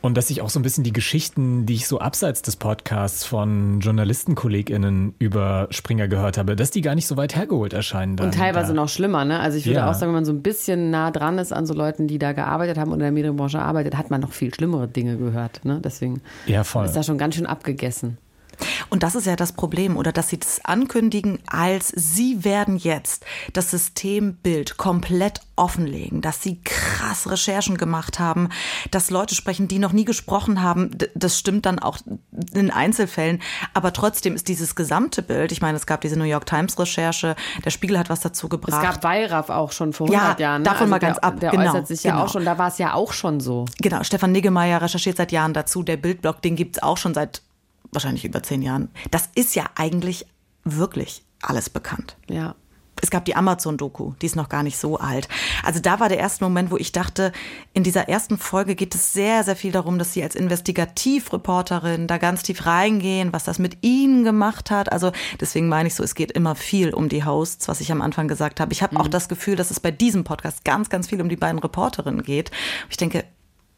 Und 0.02 0.16
dass 0.16 0.30
ich 0.30 0.42
auch 0.42 0.50
so 0.50 0.60
ein 0.60 0.64
bisschen 0.64 0.86
die 0.86 0.94
Geschichten, 0.94 1.66
die 1.66 1.74
ich 1.74 1.86
so 1.88 2.00
abseits 2.00 2.42
des 2.42 2.56
Podcasts 2.56 3.26
von 3.26 3.82
JournalistenkollegInnen 3.82 5.14
über 5.20 5.68
Springer 5.72 6.08
gehört 6.08 6.38
habe, 6.38 6.56
dass 6.56 6.72
die 6.72 6.80
gar 6.82 6.96
nicht 6.96 7.06
so 7.08 7.18
weit 7.18 7.36
hergeholt 7.36 7.74
erscheinen. 7.74 8.16
Dann 8.16 8.28
und 8.28 8.34
teilweise 8.36 8.74
noch 8.74 8.88
schlimmer, 8.88 9.26
ne? 9.26 9.40
Also 9.42 9.58
ich 9.58 9.66
würde 9.66 9.80
Ja. 9.80 9.90
auch 9.90 9.94
sagen, 9.94 10.12
wenn 10.12 10.16
man 10.18 10.26
so 10.26 10.32
ein 10.32 10.42
bisschen 10.42 10.90
nah 10.90 11.12
dran 11.12 11.38
ist 11.38 11.52
an 11.52 11.66
so 11.66 11.74
Leuten, 11.74 12.08
die 12.08 12.18
da 12.18 12.32
gearbeitet 12.32 12.78
haben 12.78 12.92
und 12.92 13.00
in 13.00 13.04
der 13.04 13.12
Medienbranche 13.12 13.60
arbeitet, 13.60 13.98
hat 13.98 14.10
man 14.10 14.22
noch 14.22 14.32
viel 14.32 14.54
schlimmere 14.54 14.88
Dinge 14.88 15.18
gehört. 15.18 15.66
Ne? 15.66 15.82
Deswegen 15.84 16.22
Ja, 16.46 16.64
voll. 16.64 16.86
ist 16.86 16.96
da 16.96 17.04
schon 17.04 17.18
ganz 17.18 17.36
schön 17.36 17.46
abgegessen. 17.46 18.18
Und 18.89 19.04
das 19.04 19.15
ist 19.15 19.26
ja 19.26 19.36
das 19.36 19.54
Problem, 19.54 19.98
oder 19.98 20.12
dass 20.12 20.30
sie 20.30 20.39
das 20.39 20.63
ankündigen, 20.65 21.39
als 21.48 21.89
sie 21.95 22.43
werden 22.43 22.78
jetzt 22.78 23.26
das 23.54 23.72
Systembild 23.72 24.78
komplett 24.78 25.41
offenlegen, 25.56 26.22
dass 26.22 26.41
sie 26.41 26.62
krass 26.63 27.30
Recherchen 27.30 27.78
gemacht 27.78 28.17
haben, 28.19 28.50
dass 28.91 29.10
Leute 29.10 29.36
sprechen, 29.36 29.67
die 29.67 29.78
noch 29.80 29.91
nie 29.91 30.06
gesprochen 30.06 30.62
haben. 30.62 30.91
Das 31.15 31.38
stimmt 31.38 31.65
dann 31.65 31.80
auch 31.80 31.98
in 32.54 32.72
Einzelfällen. 32.72 33.41
Aber 33.74 33.91
trotzdem 33.93 34.36
ist 34.36 34.48
dieses 34.48 34.76
gesamte 34.76 35.22
Bild, 35.22 35.52
ich 35.52 35.62
meine, 35.62 35.78
es 35.78 35.86
gab 35.86 36.02
diese 36.02 36.17
New 36.17 36.24
York 36.24 36.45
Times 36.45 36.80
Recherche, 36.80 37.36
der 37.65 37.69
Spiegel 37.72 38.00
hat 38.00 38.10
was 38.10 38.22
dazu 38.22 38.48
Es 38.48 38.50
gebracht. 38.52 38.82
gab 38.82 39.04
Weyraff 39.04 39.50
auch 39.50 39.72
schon 39.74 39.91
vor 39.93 40.10
Ja, 40.10 40.19
100 40.19 40.39
Jahren. 40.39 40.62
Ne? 40.62 40.69
davon 40.69 40.89
mal 40.89 41.00
der, 41.00 41.10
ganz 41.10 41.19
ab, 41.19 41.39
Der 41.39 41.52
genau, 41.52 41.63
äußert 41.72 41.88
sich 41.88 42.04
ja 42.04 42.12
genau. 42.12 42.24
auch 42.24 42.30
schon, 42.30 42.45
da 42.45 42.58
war 42.58 42.69
es 42.69 42.78
ja 42.78 42.93
auch 42.93 43.12
schon 43.12 43.39
so. 43.39 43.65
Genau, 43.82 44.04
Stefan 44.04 44.32
Niggemeier 44.32 44.82
recherchiert 44.82 45.17
seit 45.17 45.32
Jahren 45.32 45.54
dazu. 45.54 45.84
Der 45.84 45.98
Bildblog, 45.98 46.41
den 46.41 46.56
gibt's 46.56 46.82
auch 46.82 46.98
schon 46.98 47.13
seit 47.13 47.41
wahrscheinlich 47.91 48.25
über 48.25 48.43
zehn 48.43 48.62
Jahren. 48.62 48.89
Das 49.12 49.30
ist 49.36 49.56
ja 49.56 49.65
eigentlich 49.75 50.25
wirklich 50.63 51.23
alles 51.41 51.69
bekannt. 51.69 52.17
Ja. 52.30 52.56
Es 53.02 53.10
gab 53.10 53.25
die 53.25 53.36
Amazon-Doku, 53.36 54.13
die 54.21 54.25
ist 54.25 54.36
noch 54.36 54.49
gar 54.49 54.63
nicht 54.63 54.78
so 54.78 54.97
alt. 54.97 55.30
Also 55.63 55.80
da 55.80 55.99
war 55.99 56.10
der 56.10 56.17
erste 56.17 56.43
Moment, 56.43 56.69
wo 56.71 56.78
ich 56.78 56.91
dachte, 56.91 57.32
in 57.73 57.84
dieser 57.84 58.10
ersten 58.10 58.38
Folge 58.38 58.75
geht 58.75 58.93
es 58.93 59.13
sehr, 59.13 59.43
sehr 59.43 59.56
viel 59.56 59.71
darum, 59.71 59.97
dass 59.97 60.13
sie 60.13 60.23
als 60.23 60.36
Investigativreporterin 60.36 62.08
da 62.08 62.17
ganz 62.17 62.43
tief 62.43 62.65
reingehen, 62.65 63.32
was 63.32 63.45
das 63.45 63.60
mit 63.60 63.78
ihnen 63.82 64.23
gemacht 64.23 64.69
hat. 64.69 64.91
Also 64.91 65.12
deswegen 65.39 65.69
meine 65.69 65.88
ich 65.88 65.95
so, 65.95 66.04
es 66.04 66.15
geht 66.15 66.32
immer 66.32 66.56
viel 66.56 66.93
um 66.93 67.10
die 67.10 67.23
Hosts, 67.23 67.67
was 67.67 67.80
ich 67.82 67.91
am 67.91 68.02
Anfang 68.02 68.28
gesagt 68.28 68.60
habe. 68.60 68.73
Ich 68.73 68.84
habe 68.84 68.99
auch 68.99 69.08
das 69.08 69.30
Gefühl, 69.30 69.56
dass 69.56 69.71
es 69.71 69.80
bei 69.80 69.91
diesem 69.91 70.23
Podcast 70.23 70.65
ganz, 70.65 70.89
ganz 70.89 71.08
viel 71.08 71.21
um 71.21 71.30
die 71.30 71.38
beiden 71.38 71.60
Reporterinnen 71.60 72.23
geht. 72.23 72.52
Ich 72.89 72.97
denke, 72.97 73.23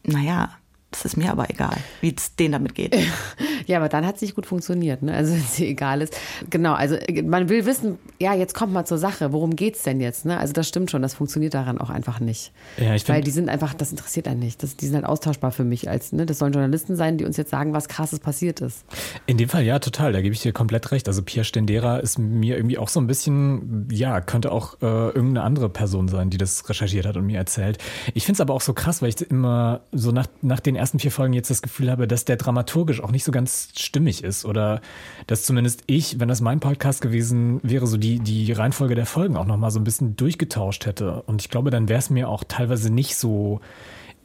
naja, 0.03 0.49
Das 0.91 1.05
ist 1.05 1.15
mir 1.15 1.31
aber 1.31 1.49
egal, 1.49 1.77
wie 2.01 2.13
es 2.15 2.35
denen 2.35 2.51
damit 2.51 2.75
geht. 2.75 2.95
ja, 3.65 3.77
aber 3.77 3.87
dann 3.87 4.05
hat 4.05 4.15
es 4.15 4.21
nicht 4.21 4.35
gut 4.35 4.45
funktioniert, 4.45 5.01
ne? 5.01 5.13
Also 5.13 5.33
wenn 5.33 5.39
es 5.39 5.55
dir 5.55 5.67
egal 5.67 6.01
ist. 6.01 6.15
Genau, 6.49 6.73
also 6.73 6.97
man 7.23 7.47
will 7.47 7.65
wissen, 7.65 7.97
ja, 8.19 8.33
jetzt 8.33 8.53
kommt 8.53 8.73
mal 8.73 8.85
zur 8.85 8.97
Sache, 8.97 9.31
worum 9.31 9.55
geht's 9.55 9.83
denn 9.83 10.01
jetzt? 10.01 10.25
Ne? 10.25 10.37
Also 10.37 10.51
das 10.51 10.67
stimmt 10.67 10.91
schon, 10.91 11.01
das 11.01 11.13
funktioniert 11.13 11.53
daran 11.53 11.77
auch 11.77 11.89
einfach 11.89 12.19
nicht. 12.19 12.51
Ja, 12.77 12.93
ich 12.93 13.07
Weil 13.07 13.21
die 13.23 13.31
sind 13.31 13.49
einfach, 13.49 13.73
das 13.73 13.91
interessiert 13.91 14.27
einen 14.27 14.41
nicht. 14.41 14.61
Das, 14.63 14.75
die 14.75 14.85
sind 14.85 14.95
halt 14.95 15.05
austauschbar 15.05 15.51
für 15.51 15.63
mich. 15.63 15.89
Als, 15.89 16.11
ne? 16.11 16.25
Das 16.25 16.39
sollen 16.39 16.51
Journalisten 16.51 16.97
sein, 16.97 17.17
die 17.17 17.23
uns 17.23 17.37
jetzt 17.37 17.51
sagen, 17.51 17.73
was 17.73 17.87
krasses 17.87 18.19
passiert 18.19 18.59
ist. 18.59 18.83
In 19.27 19.37
dem 19.37 19.47
Fall 19.47 19.63
ja, 19.63 19.79
total. 19.79 20.11
Da 20.11 20.21
gebe 20.21 20.35
ich 20.35 20.41
dir 20.41 20.51
komplett 20.51 20.91
recht. 20.91 21.07
Also 21.07 21.23
Pia 21.23 21.45
Stendera 21.45 21.97
ist 21.97 22.19
mir 22.19 22.57
irgendwie 22.57 22.77
auch 22.77 22.89
so 22.89 22.99
ein 22.99 23.07
bisschen, 23.07 23.87
ja, 23.89 24.19
könnte 24.19 24.51
auch 24.51 24.81
äh, 24.81 24.85
irgendeine 24.85 25.43
andere 25.43 25.69
Person 25.69 26.09
sein, 26.09 26.29
die 26.29 26.37
das 26.37 26.67
recherchiert 26.67 27.05
hat 27.05 27.15
und 27.15 27.25
mir 27.25 27.37
erzählt. 27.37 27.77
Ich 28.13 28.25
finde 28.25 28.35
es 28.35 28.41
aber 28.41 28.53
auch 28.53 28.61
so 28.61 28.73
krass, 28.73 29.01
weil 29.01 29.09
ich 29.09 29.21
immer 29.21 29.81
so 29.93 30.11
nach, 30.11 30.27
nach 30.41 30.59
den 30.59 30.75
ersten 30.81 30.99
vier 30.99 31.11
Folgen 31.11 31.33
jetzt 31.33 31.49
das 31.49 31.61
Gefühl 31.61 31.89
habe, 31.89 32.07
dass 32.07 32.25
der 32.25 32.35
dramaturgisch 32.35 33.01
auch 33.01 33.11
nicht 33.11 33.23
so 33.23 33.31
ganz 33.31 33.69
stimmig 33.77 34.23
ist 34.23 34.43
oder 34.43 34.81
dass 35.27 35.43
zumindest 35.43 35.83
ich, 35.87 36.19
wenn 36.19 36.27
das 36.27 36.41
mein 36.41 36.59
Podcast 36.59 37.01
gewesen 37.01 37.59
wäre, 37.63 37.87
so 37.87 37.97
die, 37.97 38.19
die 38.19 38.51
Reihenfolge 38.51 38.95
der 38.95 39.05
Folgen 39.05 39.37
auch 39.37 39.45
nochmal 39.45 39.71
so 39.71 39.79
ein 39.79 39.85
bisschen 39.85 40.17
durchgetauscht 40.17 40.85
hätte. 40.85 41.21
Und 41.21 41.41
ich 41.41 41.49
glaube, 41.49 41.69
dann 41.69 41.87
wäre 41.87 41.99
es 41.99 42.09
mir 42.09 42.27
auch 42.27 42.43
teilweise 42.43 42.91
nicht 42.91 43.15
so 43.15 43.61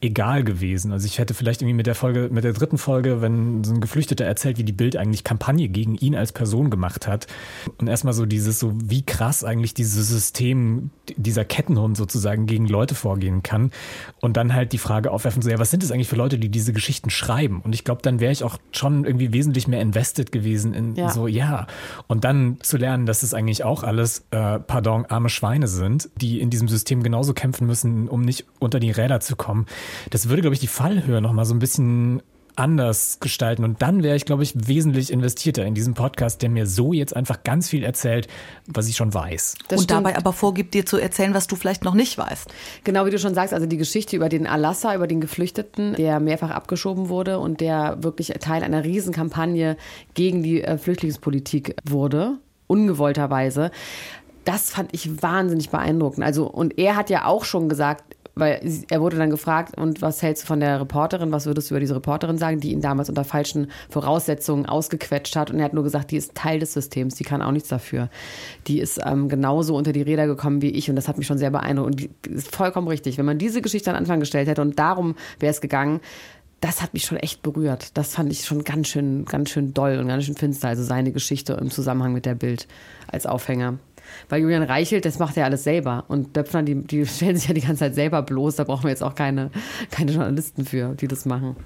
egal 0.01 0.45
gewesen. 0.45 0.93
Also 0.93 1.07
ich 1.07 1.19
hätte 1.19 1.33
vielleicht 1.33 1.63
irgendwie 1.63 1.77
mit 1.77 1.87
der 1.87 1.95
Folge, 1.95 2.29
mit 2.31 2.45
der 2.45 2.53
dritten 2.53 2.77
Folge, 2.77 3.23
wenn 3.23 3.65
so 3.65 3.73
ein 3.73 3.81
Geflüchteter 3.81 4.25
erzählt, 4.25 4.59
wie 4.59 4.65
die 4.65 4.73
Bild 4.73 4.97
eigentlich 4.97 5.25
Kampagne 5.25 5.69
gegen 5.69 5.95
ihn 5.95 6.15
als 6.15 6.33
Person 6.33 6.71
gemacht 6.71 7.07
hat 7.07 7.27
und 7.79 7.89
erstmal 7.89 8.13
so 8.13 8.27
dieses, 8.27 8.59
so 8.59 8.75
wie 8.77 9.05
krass 9.05 9.43
eigentlich 9.43 9.73
dieses 9.73 10.09
System, 10.09 10.91
dieser 11.17 11.45
Kettenhund 11.45 11.97
sozusagen 11.97 12.47
gegen 12.47 12.67
Leute 12.67 12.95
vorgehen 12.95 13.43
kann 13.43 13.71
und 14.21 14.37
dann 14.37 14.53
halt 14.53 14.73
die 14.73 14.79
Frage 14.79 15.11
aufwerfen, 15.11 15.41
so 15.41 15.49
ja, 15.49 15.59
was 15.59 15.71
sind 15.71 15.83
es 15.83 15.91
eigentlich 15.91 16.09
für 16.09 16.17
Leute, 16.17 16.39
die 16.39 16.51
diese 16.51 16.75
Geschichten 16.75 17.09
schreiben? 17.09 17.63
Und 17.63 17.75
ich 17.75 17.85
glaube, 17.85 18.03
dann 18.03 18.21
wäre 18.21 18.33
ich 18.33 18.45
auch 18.45 18.59
schon 18.73 19.05
irgendwie 19.05 19.33
wesentlich 19.33 19.67
mehr 19.67 19.81
invested 19.81 20.31
gewesen 20.31 20.75
in 20.75 20.95
ja. 20.95 21.09
so, 21.09 21.27
ja. 21.27 21.67
Und 22.07 22.25
dann 22.25 22.59
zu 22.61 22.77
lernen, 22.77 23.07
dass 23.07 23.23
es 23.23 23.33
eigentlich 23.33 23.65
auch 23.65 23.83
alles, 23.83 24.27
äh, 24.31 24.59
pardon, 24.59 25.07
arme 25.07 25.31
Schweine 25.31 25.69
sind, 25.69 26.11
die 26.21 26.41
in 26.41 26.51
diesem 26.51 26.69
System 26.69 27.03
genauso 27.03 27.33
kämpfen 27.33 27.67
müssen, 27.67 28.09
um 28.09 28.21
nicht 28.21 28.45
unter 28.59 28.79
die 28.79 28.91
Räder 28.91 29.21
zu 29.21 29.37
kommen 29.37 29.67
das 30.11 30.29
würde, 30.29 30.43
glaube 30.43 30.55
ich, 30.55 30.61
die 30.61 30.67
Fallhöhe 30.67 31.21
nochmal 31.21 31.45
so 31.45 31.55
ein 31.55 31.59
bisschen 31.59 32.23
anders 32.57 33.21
gestalten. 33.21 33.65
Und 33.65 33.83
dann 33.83 34.03
wäre 34.03 34.17
ich, 34.17 34.25
glaube 34.25 34.43
ich, 34.43 34.67
wesentlich 34.67 35.13
investierter 35.13 35.65
in 35.65 35.75
diesem 35.75 35.95
Podcast, 35.95 36.43
der 36.43 36.49
mir 36.49 36.67
so 36.67 36.93
jetzt 36.93 37.15
einfach 37.15 37.45
ganz 37.45 37.69
viel 37.69 37.85
erzählt, 37.85 38.29
was 38.67 38.89
ich 38.89 38.97
schon 38.97 39.13
weiß. 39.13 39.57
Das 39.69 39.81
und 39.81 39.85
stimmt. 39.85 39.91
dabei 39.91 40.17
aber 40.17 40.33
vorgibt, 40.33 40.75
dir 40.75 40.87
zu 40.87 40.97
erzählen, 40.97 41.35
was 41.35 41.47
du 41.47 41.57
vielleicht 41.57 41.85
noch 41.85 41.95
nicht 41.95 42.19
weißt. 42.19 42.49
Genau 42.85 43.07
wie 43.07 43.11
du 43.11 43.19
schon 43.19 43.35
sagst, 43.35 43.55
also 43.55 43.67
die 43.67 43.77
Geschichte 43.77 44.17
über 44.17 44.29
den 44.29 44.47
Alassa, 44.47 44.95
über 44.95 45.07
den 45.07 45.21
Geflüchteten, 45.21 45.95
der 45.95 46.19
mehrfach 46.19 46.51
abgeschoben 46.51 47.09
wurde 47.09 47.39
und 47.39 47.61
der 47.61 48.03
wirklich 48.03 48.29
Teil 48.41 48.65
einer 48.65 48.85
Riesenkampagne 48.85 49.77
gegen 50.15 50.43
die 50.43 50.63
äh, 50.63 50.79
Flüchtlingspolitik 50.79 51.77
wurde, 51.85 52.39
ungewollterweise. 52.67 53.71
Das 54.45 54.71
fand 54.71 54.95
ich 54.95 55.23
wahnsinnig 55.23 55.71
beeindruckend. 55.71 56.25
Also, 56.25 56.47
und 56.47 56.79
er 56.79 56.97
hat 56.97 57.11
ja 57.11 57.27
auch 57.27 57.45
schon 57.45 57.69
gesagt, 57.69 58.16
weil 58.39 58.61
er 58.91 59.01
wurde 59.01 59.17
dann 59.17 59.31
gefragt, 59.31 59.79
und 59.79 60.03
was 60.03 60.21
hältst 60.21 60.43
du 60.43 60.47
von 60.47 60.61
der 60.61 60.79
Reporterin, 60.79 61.33
was 61.33 61.47
würdest 61.47 61.71
du 61.71 61.75
über 61.75 61.81
diese 61.81 61.95
Reporterin 61.95 62.37
sagen, 62.37 62.61
die 62.61 62.71
ihn 62.71 62.83
damals 62.83 63.09
unter 63.09 63.25
falschen 63.25 63.71
Voraussetzungen 63.89 64.67
ausgequetscht 64.67 65.35
hat. 65.37 65.51
Und 65.51 65.59
er 65.59 65.65
hat 65.65 65.73
nur 65.73 65.85
gesagt, 65.85 66.11
die 66.11 66.19
ist 66.19 66.35
Teil 66.35 66.59
des 66.59 66.75
Systems, 66.75 67.15
die 67.15 67.25
kann 67.25 67.41
auch 67.41 67.51
nichts 67.51 67.71
dafür. 67.71 68.11
Die 68.67 68.79
ist 68.79 69.01
ähm, 69.03 69.31
genauso 69.31 69.75
unter 69.75 69.93
die 69.93 70.03
Räder 70.03 70.27
gekommen 70.27 70.61
wie 70.61 70.69
ich 70.69 70.91
und 70.91 70.97
das 70.97 71.09
hat 71.09 71.17
mich 71.17 71.27
schon 71.27 71.39
sehr 71.39 71.51
beeindruckt. 71.51 71.91
Und 71.91 72.01
die 72.01 72.11
ist 72.29 72.55
vollkommen 72.55 72.89
richtig. 72.89 73.17
Wenn 73.17 73.25
man 73.25 73.39
diese 73.39 73.63
Geschichte 73.63 73.89
an 73.89 73.97
Anfang 73.97 74.21
gestellt 74.21 74.49
hätte 74.49 74.61
und 74.61 74.79
darum 74.79 75.15
wäre 75.41 75.51
es 75.51 75.63
gegangen, 75.63 76.01
das 76.61 76.83
hat 76.83 76.93
mich 76.93 77.05
schon 77.05 77.17
echt 77.17 77.43
berührt. 77.43 77.97
Das 77.97 78.15
fand 78.15 78.31
ich 78.31 78.45
schon 78.45 78.65
ganz 78.65 78.89
schön, 78.89 79.25
ganz 79.25 79.49
schön 79.49 79.73
doll 79.73 79.99
und 79.99 80.09
ganz 80.09 80.25
schön 80.25 80.37
finster. 80.37 80.69
Also 80.69 80.83
seine 80.83 81.13
Geschichte 81.13 81.55
im 81.55 81.71
Zusammenhang 81.71 82.13
mit 82.13 82.27
der 82.27 82.35
Bild 82.35 82.69
als 83.09 83.25
Aufhänger. 83.25 83.79
Weil 84.29 84.43
Julian 84.43 84.63
Reichelt, 84.63 85.05
das 85.05 85.19
macht 85.19 85.37
ja 85.37 85.45
alles 85.45 85.65
selber. 85.65 86.05
Und 86.09 86.37
Döpfner, 86.37 86.63
die, 86.63 86.75
die 86.75 87.07
stellen 87.07 87.37
sich 87.37 87.49
ja 87.49 87.55
die 87.55 87.61
ganze 87.61 87.81
Zeit 87.81 87.95
selber 87.95 88.23
bloß. 88.23 88.57
Da 88.57 88.65
brauchen 88.65 88.85
wir 88.85 88.91
jetzt 88.91 89.03
auch 89.03 89.15
keine, 89.15 89.51
keine 89.91 90.13
Journalisten 90.13 90.65
für, 90.65 90.95
die 90.95 91.09
das 91.09 91.25
machen. 91.25 91.57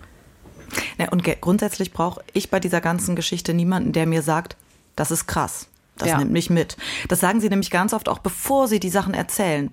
Ja, 0.99 1.09
und 1.11 1.25
grundsätzlich 1.41 1.93
brauche 1.93 2.23
ich 2.33 2.51
bei 2.51 2.61
dieser 2.61 2.81
ganzen 2.81 3.17
Geschichte 3.17 3.55
niemanden, 3.55 3.93
der 3.93 4.07
mir 4.07 4.23
sagt, 4.23 4.57
das 4.97 5.11
ist 5.11 5.27
krass. 5.27 5.69
Das 5.97 6.09
ja. 6.09 6.19
nimmt 6.19 6.33
mich 6.33 6.49
mit. 6.49 6.77
Das 7.09 7.21
sagen 7.21 7.41
sie 7.41 7.49
nämlich 7.49 7.71
ganz 7.71 7.93
oft 7.93 8.09
auch, 8.09 8.19
bevor 8.19 8.69
sie 8.69 8.81
die 8.81 8.89
Sachen 8.89 9.15
erzählen 9.15 9.71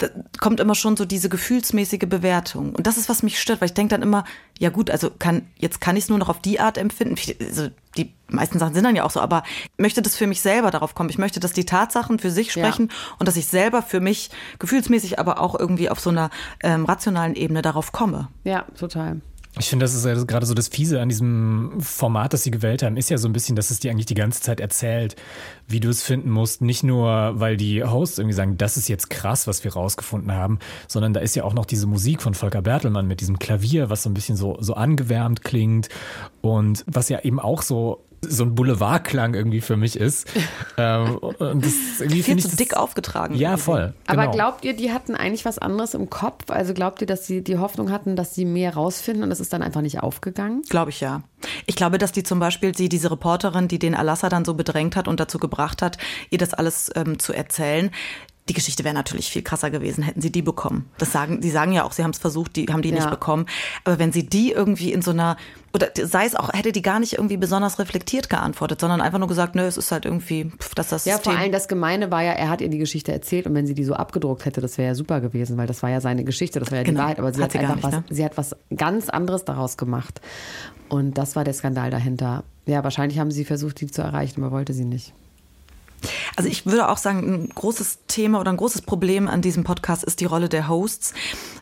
da 0.00 0.08
kommt 0.40 0.60
immer 0.60 0.74
schon 0.74 0.96
so 0.96 1.04
diese 1.04 1.28
gefühlsmäßige 1.28 2.08
Bewertung. 2.08 2.74
Und 2.74 2.86
das 2.86 2.96
ist, 2.96 3.10
was 3.10 3.22
mich 3.22 3.38
stört, 3.38 3.60
weil 3.60 3.66
ich 3.66 3.74
denke 3.74 3.90
dann 3.94 4.02
immer, 4.02 4.24
ja 4.58 4.70
gut, 4.70 4.90
also 4.90 5.10
kann, 5.10 5.46
jetzt 5.58 5.80
kann 5.80 5.96
ich 5.96 6.04
es 6.04 6.08
nur 6.08 6.18
noch 6.18 6.30
auf 6.30 6.40
die 6.40 6.58
Art 6.58 6.78
empfinden. 6.78 7.16
Also 7.40 7.68
die 7.98 8.14
meisten 8.28 8.58
Sachen 8.58 8.72
sind 8.72 8.84
dann 8.84 8.96
ja 8.96 9.04
auch 9.04 9.10
so, 9.10 9.20
aber 9.20 9.42
ich 9.64 9.78
möchte 9.78 10.00
das 10.00 10.16
für 10.16 10.26
mich 10.26 10.40
selber 10.40 10.70
darauf 10.70 10.94
kommen. 10.94 11.10
Ich 11.10 11.18
möchte, 11.18 11.38
dass 11.38 11.52
die 11.52 11.66
Tatsachen 11.66 12.18
für 12.18 12.30
sich 12.30 12.50
sprechen 12.50 12.88
ja. 12.90 13.16
und 13.18 13.28
dass 13.28 13.36
ich 13.36 13.46
selber 13.46 13.82
für 13.82 14.00
mich 14.00 14.30
gefühlsmäßig, 14.58 15.18
aber 15.18 15.40
auch 15.40 15.58
irgendwie 15.58 15.90
auf 15.90 16.00
so 16.00 16.08
einer 16.08 16.30
ähm, 16.62 16.86
rationalen 16.86 17.34
Ebene 17.34 17.60
darauf 17.60 17.92
komme. 17.92 18.28
Ja, 18.44 18.64
total. 18.78 19.20
Ich 19.58 19.68
finde, 19.68 19.84
das 19.84 19.94
ist 19.94 20.04
ja 20.04 20.14
gerade 20.24 20.46
so 20.46 20.54
das 20.54 20.68
Fiese 20.68 21.00
an 21.00 21.08
diesem 21.08 21.80
Format, 21.80 22.32
das 22.32 22.44
sie 22.44 22.52
gewählt 22.52 22.84
haben, 22.84 22.96
ist 22.96 23.10
ja 23.10 23.18
so 23.18 23.28
ein 23.28 23.32
bisschen, 23.32 23.56
dass 23.56 23.70
es 23.70 23.80
dir 23.80 23.90
eigentlich 23.90 24.06
die 24.06 24.14
ganze 24.14 24.40
Zeit 24.40 24.60
erzählt, 24.60 25.16
wie 25.66 25.80
du 25.80 25.88
es 25.88 26.04
finden 26.04 26.30
musst. 26.30 26.62
Nicht 26.62 26.84
nur, 26.84 27.32
weil 27.40 27.56
die 27.56 27.82
Hosts 27.82 28.18
irgendwie 28.18 28.36
sagen, 28.36 28.58
das 28.58 28.76
ist 28.76 28.88
jetzt 28.88 29.10
krass, 29.10 29.48
was 29.48 29.64
wir 29.64 29.72
rausgefunden 29.72 30.32
haben, 30.32 30.60
sondern 30.86 31.14
da 31.14 31.20
ist 31.20 31.34
ja 31.34 31.42
auch 31.42 31.52
noch 31.52 31.66
diese 31.66 31.88
Musik 31.88 32.22
von 32.22 32.34
Volker 32.34 32.62
Bertelmann 32.62 33.08
mit 33.08 33.20
diesem 33.20 33.40
Klavier, 33.40 33.90
was 33.90 34.04
so 34.04 34.10
ein 34.10 34.14
bisschen 34.14 34.36
so, 34.36 34.56
so 34.60 34.74
angewärmt 34.74 35.42
klingt 35.42 35.88
und 36.42 36.84
was 36.86 37.08
ja 37.08 37.20
eben 37.20 37.40
auch 37.40 37.62
so 37.62 38.04
so 38.22 38.44
ein 38.44 38.54
Boulevardklang 38.54 39.34
irgendwie 39.34 39.60
für 39.60 39.76
mich 39.76 39.96
ist. 39.98 40.28
ähm, 40.76 41.16
und 41.16 41.64
das 41.64 42.00
irgendwie 42.00 42.22
Viel 42.22 42.38
zu 42.38 42.48
so 42.48 42.56
dick 42.56 42.76
aufgetragen. 42.76 43.34
Ja, 43.34 43.56
voll. 43.56 43.94
Genau. 44.06 44.22
Aber 44.22 44.30
glaubt 44.30 44.64
ihr, 44.64 44.74
die 44.74 44.92
hatten 44.92 45.14
eigentlich 45.14 45.44
was 45.44 45.58
anderes 45.58 45.94
im 45.94 46.10
Kopf? 46.10 46.50
Also 46.50 46.74
glaubt 46.74 47.00
ihr, 47.00 47.06
dass 47.06 47.26
sie 47.26 47.42
die 47.42 47.58
Hoffnung 47.58 47.90
hatten, 47.90 48.16
dass 48.16 48.34
sie 48.34 48.44
mehr 48.44 48.74
rausfinden 48.74 49.24
und 49.24 49.30
es 49.30 49.40
ist 49.40 49.52
dann 49.52 49.62
einfach 49.62 49.80
nicht 49.80 50.02
aufgegangen? 50.02 50.62
Glaube 50.68 50.90
ich 50.90 51.00
ja. 51.00 51.22
Ich 51.66 51.76
glaube, 51.76 51.98
dass 51.98 52.12
die 52.12 52.22
zum 52.22 52.38
Beispiel, 52.38 52.76
sie, 52.76 52.88
diese 52.88 53.10
Reporterin, 53.10 53.68
die 53.68 53.78
den 53.78 53.94
Alassa 53.94 54.28
dann 54.28 54.44
so 54.44 54.54
bedrängt 54.54 54.96
hat 54.96 55.08
und 55.08 55.20
dazu 55.20 55.38
gebracht 55.38 55.80
hat, 55.80 55.96
ihr 56.28 56.38
das 56.38 56.52
alles 56.52 56.90
ähm, 56.94 57.18
zu 57.18 57.32
erzählen, 57.32 57.90
die 58.48 58.54
Geschichte 58.54 58.82
wäre 58.82 58.94
natürlich 58.94 59.30
viel 59.30 59.42
krasser 59.42 59.70
gewesen, 59.70 60.02
hätten 60.02 60.20
sie 60.20 60.32
die 60.32 60.42
bekommen. 60.42 60.90
Das 60.98 61.12
sagen, 61.12 61.40
sie 61.40 61.50
sagen 61.50 61.72
ja 61.72 61.84
auch, 61.84 61.92
sie 61.92 62.02
haben 62.02 62.10
es 62.10 62.18
versucht, 62.18 62.56
die 62.56 62.66
haben 62.66 62.82
die 62.82 62.88
ja. 62.88 62.96
nicht 62.96 63.10
bekommen. 63.10 63.46
Aber 63.84 63.98
wenn 63.98 64.12
sie 64.12 64.26
die 64.26 64.50
irgendwie 64.50 64.92
in 64.92 65.02
so 65.02 65.12
einer, 65.12 65.36
oder 65.72 65.88
sei 65.94 66.24
es 66.24 66.34
auch, 66.34 66.52
hätte 66.52 66.72
die 66.72 66.82
gar 66.82 66.98
nicht 66.98 67.12
irgendwie 67.12 67.36
besonders 67.36 67.78
reflektiert 67.78 68.28
geantwortet, 68.28 68.80
sondern 68.80 69.00
einfach 69.00 69.18
nur 69.18 69.28
gesagt, 69.28 69.54
nö, 69.54 69.62
es 69.62 69.76
ist 69.76 69.92
halt 69.92 70.04
irgendwie, 70.04 70.50
pff, 70.58 70.74
dass 70.74 70.88
das 70.88 71.04
Ja, 71.04 71.14
System 71.14 71.32
vor 71.32 71.40
allem 71.40 71.52
das 71.52 71.68
Gemeine 71.68 72.10
war 72.10 72.22
ja, 72.22 72.32
er 72.32 72.48
hat 72.48 72.60
ihr 72.60 72.68
die 72.68 72.78
Geschichte 72.78 73.12
erzählt 73.12 73.46
und 73.46 73.54
wenn 73.54 73.66
sie 73.66 73.74
die 73.74 73.84
so 73.84 73.94
abgedruckt 73.94 74.44
hätte, 74.44 74.60
das 74.60 74.78
wäre 74.78 74.88
ja 74.88 74.94
super 74.94 75.20
gewesen, 75.20 75.56
weil 75.56 75.68
das 75.68 75.82
war 75.82 75.90
ja 75.90 76.00
seine 76.00 76.24
Geschichte, 76.24 76.58
das 76.58 76.70
war 76.72 76.78
ja 76.78 76.84
die 76.84 76.90
genau. 76.90 77.02
Wahrheit, 77.02 77.18
aber 77.20 77.32
sie 77.32 77.42
hat, 77.42 77.44
hat 77.44 77.52
sie 77.52 77.58
einfach 77.58 77.76
nicht, 77.76 77.84
was, 77.84 77.92
ne? 77.92 78.04
sie 78.10 78.24
hat 78.24 78.36
was 78.36 78.56
ganz 78.74 79.08
anderes 79.08 79.44
daraus 79.44 79.76
gemacht. 79.76 80.20
Und 80.88 81.18
das 81.18 81.36
war 81.36 81.44
der 81.44 81.54
Skandal 81.54 81.90
dahinter. 81.90 82.42
Ja, 82.66 82.82
wahrscheinlich 82.82 83.20
haben 83.20 83.30
sie 83.30 83.44
versucht, 83.44 83.80
die 83.80 83.86
zu 83.86 84.02
erreichen, 84.02 84.42
aber 84.42 84.50
wollte 84.50 84.72
sie 84.72 84.84
nicht. 84.84 85.14
Also 86.40 86.48
ich 86.48 86.64
würde 86.64 86.88
auch 86.88 86.96
sagen, 86.96 87.34
ein 87.34 87.48
großes 87.50 87.98
Thema 88.08 88.40
oder 88.40 88.50
ein 88.50 88.56
großes 88.56 88.80
Problem 88.80 89.28
an 89.28 89.42
diesem 89.42 89.62
Podcast 89.62 90.04
ist 90.04 90.20
die 90.20 90.24
Rolle 90.24 90.48
der 90.48 90.68
Hosts, 90.68 91.12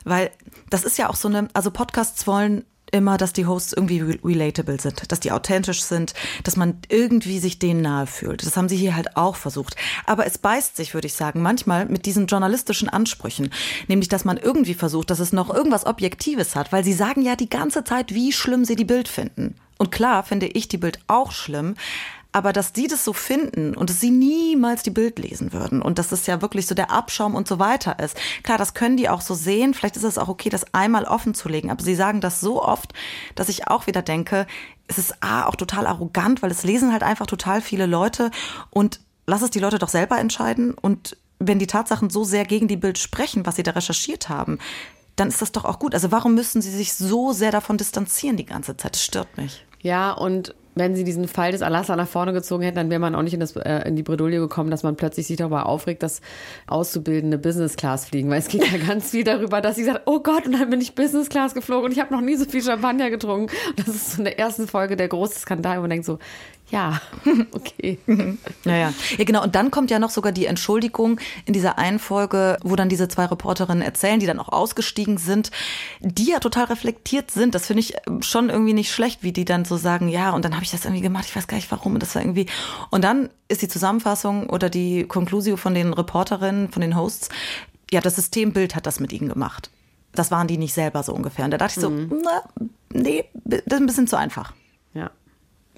weil 0.05 0.31
das 0.69 0.85
ist 0.85 0.97
ja 0.97 1.09
auch 1.09 1.17
so 1.17 1.27
eine, 1.27 1.49
also 1.51 1.69
Podcasts 1.69 2.25
wollen 2.27 2.63
immer, 2.89 3.17
dass 3.17 3.33
die 3.33 3.45
Hosts 3.45 3.73
irgendwie 3.73 3.99
relatable 4.23 4.79
sind, 4.79 5.11
dass 5.11 5.19
die 5.19 5.33
authentisch 5.33 5.81
sind, 5.81 6.13
dass 6.45 6.55
man 6.55 6.77
irgendwie 6.87 7.39
sich 7.39 7.59
denen 7.59 7.81
nahe 7.81 8.07
fühlt. 8.07 8.45
Das 8.45 8.55
haben 8.55 8.69
sie 8.69 8.77
hier 8.77 8.95
halt 8.95 9.17
auch 9.17 9.35
versucht. 9.35 9.75
Aber 10.05 10.25
es 10.25 10.37
beißt 10.37 10.77
sich, 10.77 10.93
würde 10.93 11.07
ich 11.07 11.13
sagen, 11.13 11.41
manchmal 11.41 11.85
mit 11.85 12.05
diesen 12.05 12.27
journalistischen 12.27 12.87
Ansprüchen. 12.87 13.51
Nämlich, 13.89 14.07
dass 14.07 14.23
man 14.23 14.37
irgendwie 14.37 14.75
versucht, 14.75 15.09
dass 15.09 15.19
es 15.19 15.33
noch 15.33 15.53
irgendwas 15.53 15.85
Objektives 15.85 16.55
hat, 16.55 16.71
weil 16.71 16.85
sie 16.85 16.93
sagen 16.93 17.21
ja 17.21 17.35
die 17.35 17.49
ganze 17.49 17.83
Zeit, 17.83 18.13
wie 18.13 18.31
schlimm 18.31 18.63
sie 18.63 18.77
die 18.77 18.85
Bild 18.85 19.09
finden. 19.09 19.55
Und 19.77 19.91
klar 19.91 20.23
finde 20.23 20.47
ich 20.47 20.69
die 20.69 20.77
Bild 20.77 20.99
auch 21.07 21.33
schlimm, 21.33 21.75
aber 22.31 22.53
dass 22.53 22.73
die 22.73 22.87
das 22.87 23.03
so 23.03 23.13
finden 23.13 23.75
und 23.75 23.89
dass 23.89 23.99
sie 23.99 24.11
niemals 24.11 24.83
die 24.83 24.91
Bild 24.91 25.17
lesen 25.17 25.51
würden 25.51 25.81
und 25.81 25.97
dass 25.97 26.09
das 26.09 26.27
ja 26.27 26.41
wirklich 26.41 26.67
so 26.67 26.75
der 26.75 26.91
Abschaum 26.91 27.33
und 27.33 27.47
so 27.47 27.57
weiter 27.57 27.97
ist. 27.99 28.15
Klar, 28.43 28.59
das 28.59 28.75
können 28.75 28.97
die 28.97 29.09
auch 29.09 29.21
so 29.21 29.33
sehen. 29.33 29.73
Vielleicht 29.73 29.97
ist 29.97 30.03
es 30.03 30.19
auch 30.19 30.27
okay, 30.27 30.49
das 30.49 30.73
einmal 30.73 31.05
offen 31.05 31.33
zu 31.33 31.49
legen. 31.49 31.71
Aber 31.71 31.83
sie 31.83 31.95
sagen 31.95 32.21
das 32.21 32.39
so 32.39 32.63
oft, 32.63 32.93
dass 33.33 33.49
ich 33.49 33.67
auch 33.67 33.87
wieder 33.87 34.03
denke, 34.03 34.45
es 34.87 34.99
ist 34.99 35.23
A, 35.23 35.45
auch 35.45 35.55
total 35.55 35.87
arrogant, 35.87 36.43
weil 36.43 36.51
es 36.51 36.63
lesen 36.63 36.93
halt 36.93 37.03
einfach 37.03 37.25
total 37.25 37.61
viele 37.61 37.87
Leute 37.87 38.29
und 38.69 38.99
lass 39.25 39.41
es 39.41 39.51
die 39.51 39.59
Leute 39.59 39.79
doch 39.79 39.89
selber 39.89 40.19
entscheiden. 40.19 40.75
Und 40.75 41.17
wenn 41.39 41.57
die 41.57 41.67
Tatsachen 41.67 42.11
so 42.11 42.23
sehr 42.23 42.45
gegen 42.45 42.67
die 42.67 42.77
Bild 42.77 42.99
sprechen, 42.99 43.45
was 43.45 43.55
sie 43.55 43.63
da 43.63 43.71
recherchiert 43.71 44.29
haben, 44.29 44.59
dann 45.15 45.29
ist 45.29 45.41
das 45.41 45.51
doch 45.51 45.65
auch 45.65 45.79
gut. 45.79 45.93
Also 45.93 46.11
warum 46.11 46.35
müssen 46.35 46.61
sie 46.61 46.71
sich 46.71 46.93
so 46.93 47.33
sehr 47.33 47.51
davon 47.51 47.77
distanzieren 47.77 48.37
die 48.37 48.45
ganze 48.45 48.77
Zeit? 48.77 48.93
Das 48.93 49.03
stört 49.03 49.37
mich. 49.37 49.65
Ja, 49.81 50.11
und 50.11 50.53
wenn 50.79 50.95
sie 50.95 51.03
diesen 51.03 51.27
Fall 51.27 51.51
des 51.51 51.61
Alassa 51.61 51.95
nach 51.95 52.07
vorne 52.07 52.33
gezogen 52.33 52.63
hätten, 52.63 52.77
dann 52.77 52.89
wäre 52.89 52.99
man 52.99 53.13
auch 53.13 53.21
nicht 53.21 53.35
in, 53.35 53.39
das, 53.39 53.55
äh, 53.55 53.87
in 53.87 53.95
die 53.95 54.01
Bredouille 54.03 54.39
gekommen, 54.39 54.71
dass 54.71 54.81
man 54.81 54.95
plötzlich 54.95 55.27
sich 55.27 55.37
darüber 55.37 55.67
aufregt, 55.67 56.01
dass 56.01 56.21
Auszubildende 56.65 57.37
Business 57.37 57.75
Class 57.75 58.05
fliegen. 58.05 58.29
Weil 58.31 58.39
es 58.39 58.47
geht 58.47 58.65
ja 58.71 58.77
ganz 58.87 59.11
viel 59.11 59.23
darüber, 59.23 59.61
dass 59.61 59.75
sie 59.75 59.83
sagt, 59.83 60.01
oh 60.05 60.21
Gott, 60.21 60.47
und 60.47 60.53
dann 60.53 60.69
bin 60.71 60.81
ich 60.81 60.95
Business 60.95 61.29
Class 61.29 61.53
geflogen 61.53 61.85
und 61.85 61.91
ich 61.91 61.99
habe 61.99 62.13
noch 62.13 62.21
nie 62.21 62.35
so 62.35 62.45
viel 62.45 62.63
Champagner 62.63 63.09
getrunken. 63.11 63.53
Und 63.69 63.79
das 63.79 63.95
ist 63.95 64.11
so 64.13 64.17
in 64.19 64.23
der 64.23 64.39
ersten 64.39 64.67
Folge 64.67 64.95
der 64.95 65.09
große 65.09 65.39
Skandal, 65.39 65.77
wo 65.77 65.81
man 65.81 65.91
denkt 65.91 66.05
so, 66.05 66.17
ja, 66.71 67.01
okay. 67.51 67.97
Naja. 68.63 68.93
Ja, 69.17 69.23
genau. 69.25 69.43
Und 69.43 69.55
dann 69.55 69.71
kommt 69.71 69.91
ja 69.91 69.99
noch 69.99 70.09
sogar 70.09 70.31
die 70.31 70.45
Entschuldigung 70.45 71.19
in 71.45 71.53
dieser 71.53 71.77
einen 71.77 71.99
Folge, 71.99 72.57
wo 72.63 72.75
dann 72.75 72.89
diese 72.89 73.07
zwei 73.07 73.25
Reporterinnen 73.25 73.81
erzählen, 73.81 74.19
die 74.19 74.25
dann 74.25 74.39
auch 74.39 74.49
ausgestiegen 74.49 75.17
sind, 75.17 75.51
die 75.99 76.25
ja 76.31 76.39
total 76.39 76.65
reflektiert 76.65 77.31
sind. 77.31 77.55
Das 77.55 77.67
finde 77.67 77.81
ich 77.81 77.95
schon 78.21 78.49
irgendwie 78.49 78.73
nicht 78.73 78.91
schlecht, 78.91 79.23
wie 79.23 79.31
die 79.31 79.45
dann 79.45 79.65
so 79.65 79.77
sagen, 79.77 80.07
ja, 80.09 80.31
und 80.31 80.45
dann 80.45 80.53
habe 80.53 80.63
ich 80.63 80.71
das 80.71 80.85
irgendwie 80.85 81.01
gemacht, 81.01 81.25
ich 81.27 81.35
weiß 81.35 81.47
gar 81.47 81.57
nicht 81.57 81.71
warum. 81.71 81.93
Und 81.95 82.03
das 82.03 82.15
war 82.15 82.21
irgendwie. 82.21 82.45
Und 82.89 83.03
dann 83.03 83.29
ist 83.47 83.61
die 83.61 83.67
Zusammenfassung 83.67 84.49
oder 84.49 84.69
die 84.69 85.03
Conclusio 85.05 85.57
von 85.57 85.73
den 85.73 85.93
Reporterinnen, 85.93 86.71
von 86.71 86.81
den 86.81 86.95
Hosts, 86.95 87.29
ja, 87.91 88.01
das 88.01 88.15
Systembild 88.15 88.75
hat 88.75 88.85
das 88.85 88.99
mit 88.99 89.11
ihnen 89.11 89.29
gemacht. 89.29 89.71
Das 90.13 90.31
waren 90.31 90.47
die 90.47 90.57
nicht 90.57 90.73
selber 90.73 91.03
so 91.03 91.13
ungefähr. 91.13 91.45
Und 91.45 91.51
da 91.51 91.57
dachte 91.57 91.73
ich 91.79 91.81
so, 91.81 91.89
Mhm. 91.89 92.21
na, 92.23 92.41
nee, 92.91 93.25
das 93.45 93.61
ist 93.65 93.73
ein 93.73 93.85
bisschen 93.85 94.07
zu 94.07 94.15
einfach. 94.17 94.53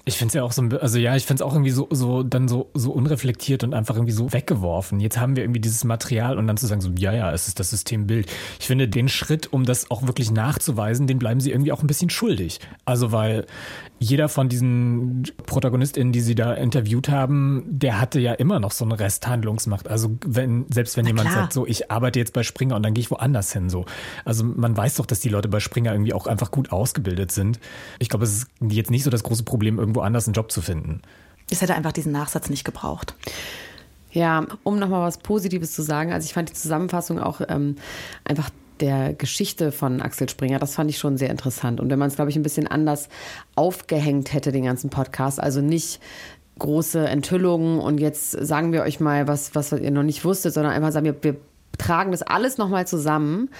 Ich 0.04 0.16
finde 0.16 0.28
es 0.28 0.34
ja 0.34 0.42
auch 0.42 0.52
so, 0.52 0.62
also 0.80 0.98
ja, 0.98 1.14
ich 1.14 1.26
finde 1.26 1.42
es 1.42 1.48
auch 1.48 1.52
irgendwie 1.52 1.70
so, 1.70 1.86
so, 1.90 2.24
dann 2.24 2.48
so, 2.48 2.70
so 2.74 2.90
unreflektiert 2.90 3.62
und 3.62 3.72
einfach 3.72 3.94
irgendwie 3.94 4.12
so 4.12 4.32
weggeworfen. 4.32 4.98
Jetzt 4.98 5.18
haben 5.18 5.36
wir 5.36 5.44
irgendwie 5.44 5.60
dieses 5.60 5.84
Material 5.84 6.38
und 6.38 6.48
dann 6.48 6.56
zu 6.56 6.66
sagen 6.66 6.80
so, 6.80 6.90
ja, 6.98 7.12
ja, 7.12 7.32
es 7.32 7.46
ist 7.46 7.60
das 7.60 7.70
Systembild. 7.70 8.26
Ich 8.58 8.66
finde 8.66 8.88
den 8.88 9.08
Schritt, 9.08 9.52
um 9.52 9.64
das 9.64 9.90
auch 9.90 10.06
wirklich 10.06 10.32
nachzuweisen, 10.32 11.06
den 11.06 11.20
bleiben 11.20 11.40
sie 11.40 11.52
irgendwie 11.52 11.70
auch 11.70 11.82
ein 11.82 11.86
bisschen 11.86 12.10
schuldig. 12.10 12.58
Also 12.84 13.12
weil 13.12 13.46
jeder 14.02 14.28
von 14.28 14.48
diesen 14.48 15.22
ProtagonistInnen, 15.46 16.12
die 16.12 16.20
sie 16.20 16.34
da 16.34 16.54
interviewt 16.54 17.08
haben, 17.08 17.62
der 17.68 18.00
hatte 18.00 18.18
ja 18.18 18.32
immer 18.32 18.58
noch 18.58 18.72
so 18.72 18.84
eine 18.84 18.98
Resthandlungsmacht. 18.98 19.88
Also 19.88 20.16
wenn, 20.26 20.66
selbst 20.70 20.96
wenn 20.96 21.06
jemand 21.06 21.28
klar. 21.28 21.42
sagt 21.42 21.52
so, 21.52 21.66
ich 21.66 21.90
arbeite 21.90 22.18
jetzt 22.18 22.32
bei 22.32 22.42
Springer 22.42 22.74
und 22.74 22.82
dann 22.82 22.94
gehe 22.94 23.02
ich 23.02 23.10
woanders 23.12 23.52
hin, 23.52 23.70
so. 23.70 23.84
Also 24.24 24.44
man 24.44 24.76
weiß 24.76 24.96
doch, 24.96 25.06
dass 25.06 25.20
die 25.20 25.28
Leute 25.28 25.48
bei 25.48 25.60
Springer 25.60 25.92
irgendwie 25.92 26.12
auch 26.12 26.26
einfach 26.26 26.50
gut 26.50 26.72
ausgebildet 26.72 27.30
sind. 27.30 27.60
Ich 28.00 28.08
glaube, 28.08 28.24
es 28.24 28.38
ist 28.38 28.48
jetzt 28.68 28.90
nicht 28.90 29.04
so 29.04 29.10
das 29.10 29.22
große 29.22 29.44
Problem, 29.44 29.78
irgendwo 29.92 30.00
anders 30.00 30.26
einen 30.26 30.34
Job 30.34 30.50
zu 30.50 30.62
finden. 30.62 31.02
Es 31.50 31.60
hätte 31.60 31.74
einfach 31.74 31.92
diesen 31.92 32.12
Nachsatz 32.12 32.48
nicht 32.48 32.64
gebraucht. 32.64 33.14
Ja, 34.10 34.46
um 34.62 34.78
nochmal 34.78 35.02
was 35.02 35.18
Positives 35.18 35.72
zu 35.72 35.82
sagen. 35.82 36.12
Also 36.12 36.26
ich 36.26 36.34
fand 36.34 36.48
die 36.48 36.54
Zusammenfassung 36.54 37.18
auch 37.18 37.40
ähm, 37.48 37.76
einfach 38.24 38.50
der 38.80 39.14
Geschichte 39.14 39.70
von 39.70 40.00
Axel 40.00 40.28
Springer, 40.28 40.58
das 40.58 40.74
fand 40.74 40.90
ich 40.90 40.98
schon 40.98 41.16
sehr 41.16 41.30
interessant. 41.30 41.80
Und 41.80 41.88
wenn 41.90 41.98
man 41.98 42.08
es, 42.08 42.16
glaube 42.16 42.30
ich, 42.30 42.36
ein 42.36 42.42
bisschen 42.42 42.66
anders 42.66 43.08
aufgehängt 43.54 44.32
hätte, 44.32 44.50
den 44.50 44.64
ganzen 44.64 44.90
Podcast, 44.90 45.40
also 45.40 45.60
nicht 45.60 46.00
große 46.58 47.06
Enthüllungen 47.06 47.78
und 47.78 48.00
jetzt 48.00 48.32
sagen 48.32 48.72
wir 48.72 48.82
euch 48.82 48.98
mal 48.98 49.28
was, 49.28 49.54
was 49.54 49.72
ihr 49.72 49.90
noch 49.90 50.02
nicht 50.02 50.24
wusstet, 50.24 50.52
sondern 50.52 50.72
einfach 50.72 50.92
sagen, 50.92 51.06
wir, 51.06 51.22
wir 51.22 51.36
tragen 51.78 52.12
das 52.12 52.22
alles 52.22 52.58
nochmal 52.58 52.86
zusammen 52.86 53.50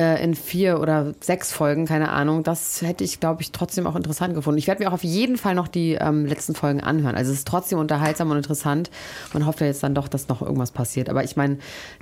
äh, 0.00 0.24
in 0.24 0.34
vier 0.34 0.80
oder 0.80 1.12
sechs 1.20 1.52
Folgen, 1.52 1.84
keine 1.84 2.10
Ahnung. 2.10 2.42
Das 2.42 2.80
hätte 2.80 3.04
ich, 3.04 3.20
glaube 3.20 3.42
ich, 3.42 3.52
trotzdem 3.52 3.86
auch 3.86 3.96
interessant 3.96 4.34
gefunden. 4.34 4.56
Ich 4.56 4.66
werde 4.66 4.82
mir 4.82 4.88
auch 4.88 4.94
auf 4.94 5.04
jeden 5.04 5.36
Fall 5.36 5.54
noch 5.54 5.68
die 5.68 5.92
ähm, 5.92 6.24
letzten 6.24 6.54
Folgen 6.54 6.80
anhören. 6.80 7.16
Also 7.16 7.32
es 7.32 7.40
ist 7.40 7.48
trotzdem 7.48 7.78
unterhaltsam 7.78 8.30
und 8.30 8.38
interessant. 8.38 8.90
Man 9.34 9.44
hofft 9.44 9.60
ja 9.60 9.66
jetzt 9.66 9.82
dann 9.82 9.94
doch, 9.94 10.08
dass 10.08 10.28
noch 10.28 10.40
irgendwas 10.40 10.70
passiert. 10.70 11.10
Aber 11.10 11.22
ich 11.22 11.36
meine, 11.36 11.58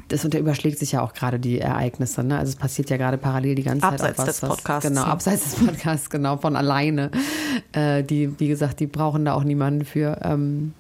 das 0.09 0.25
unter 0.25 0.39
überschlägt 0.39 0.79
sich 0.79 0.93
ja 0.93 1.03
auch 1.03 1.13
gerade 1.13 1.41
die 1.41 1.59
Ereignisse. 1.59 2.23
Ne? 2.23 2.39
Also 2.39 2.51
es 2.51 2.57
passiert 2.57 2.89
ja 2.89 2.99
gerade 2.99 3.19
parallel 3.19 3.57
die 3.57 3.65
ganze 3.65 3.85
Abseits 3.85 4.17
Zeit. 4.17 4.19
was, 4.19 4.41
des 4.41 4.49
Podcasts, 4.49 4.85
Was, 4.85 4.93
genau, 4.93 5.03
abseits 5.03 5.45
des 5.57 5.67
Podcasts, 5.67 6.11
genau, 6.11 6.37
von 6.37 6.55
alleine. 6.55 7.11
Äh, 7.73 8.05
die, 8.05 8.39
wie 8.39 8.47
gesagt, 8.47 8.79
die 8.79 8.87
brauchen 8.87 9.25
da 9.25 9.35
auch 9.35 9.43
niemanden 9.43 9.85
für. 9.85 10.21
Ähm, 10.23 10.73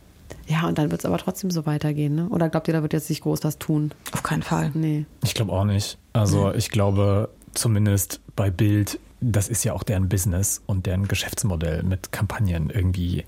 ja, 0.46 0.66
und 0.66 0.78
dann 0.78 0.90
wird 0.90 1.00
es 1.00 1.04
aber 1.04 1.18
trotzdem 1.18 1.50
so 1.50 1.66
weitergehen. 1.66 2.14
Ne? 2.14 2.28
Oder 2.30 2.48
glaubt 2.48 2.68
ihr, 2.68 2.74
da 2.74 2.82
wird 2.82 2.92
jetzt 2.92 3.08
nicht 3.10 3.22
groß 3.22 3.44
was 3.44 3.58
tun? 3.58 3.92
Auf 4.12 4.22
keinen 4.22 4.42
Fall. 4.42 4.70
Nee. 4.74 5.06
Ich 5.24 5.34
glaube 5.34 5.52
auch 5.52 5.64
nicht. 5.64 5.98
Also 6.12 6.52
ich 6.54 6.70
glaube 6.70 7.28
zumindest 7.54 8.20
bei 8.36 8.50
Bild, 8.50 8.98
das 9.20 9.48
ist 9.48 9.64
ja 9.64 9.72
auch 9.72 9.82
deren 9.82 10.08
Business 10.08 10.62
und 10.66 10.86
deren 10.86 11.08
Geschäftsmodell 11.08 11.82
mit 11.82 12.12
Kampagnen 12.12 12.70
irgendwie 12.70 13.24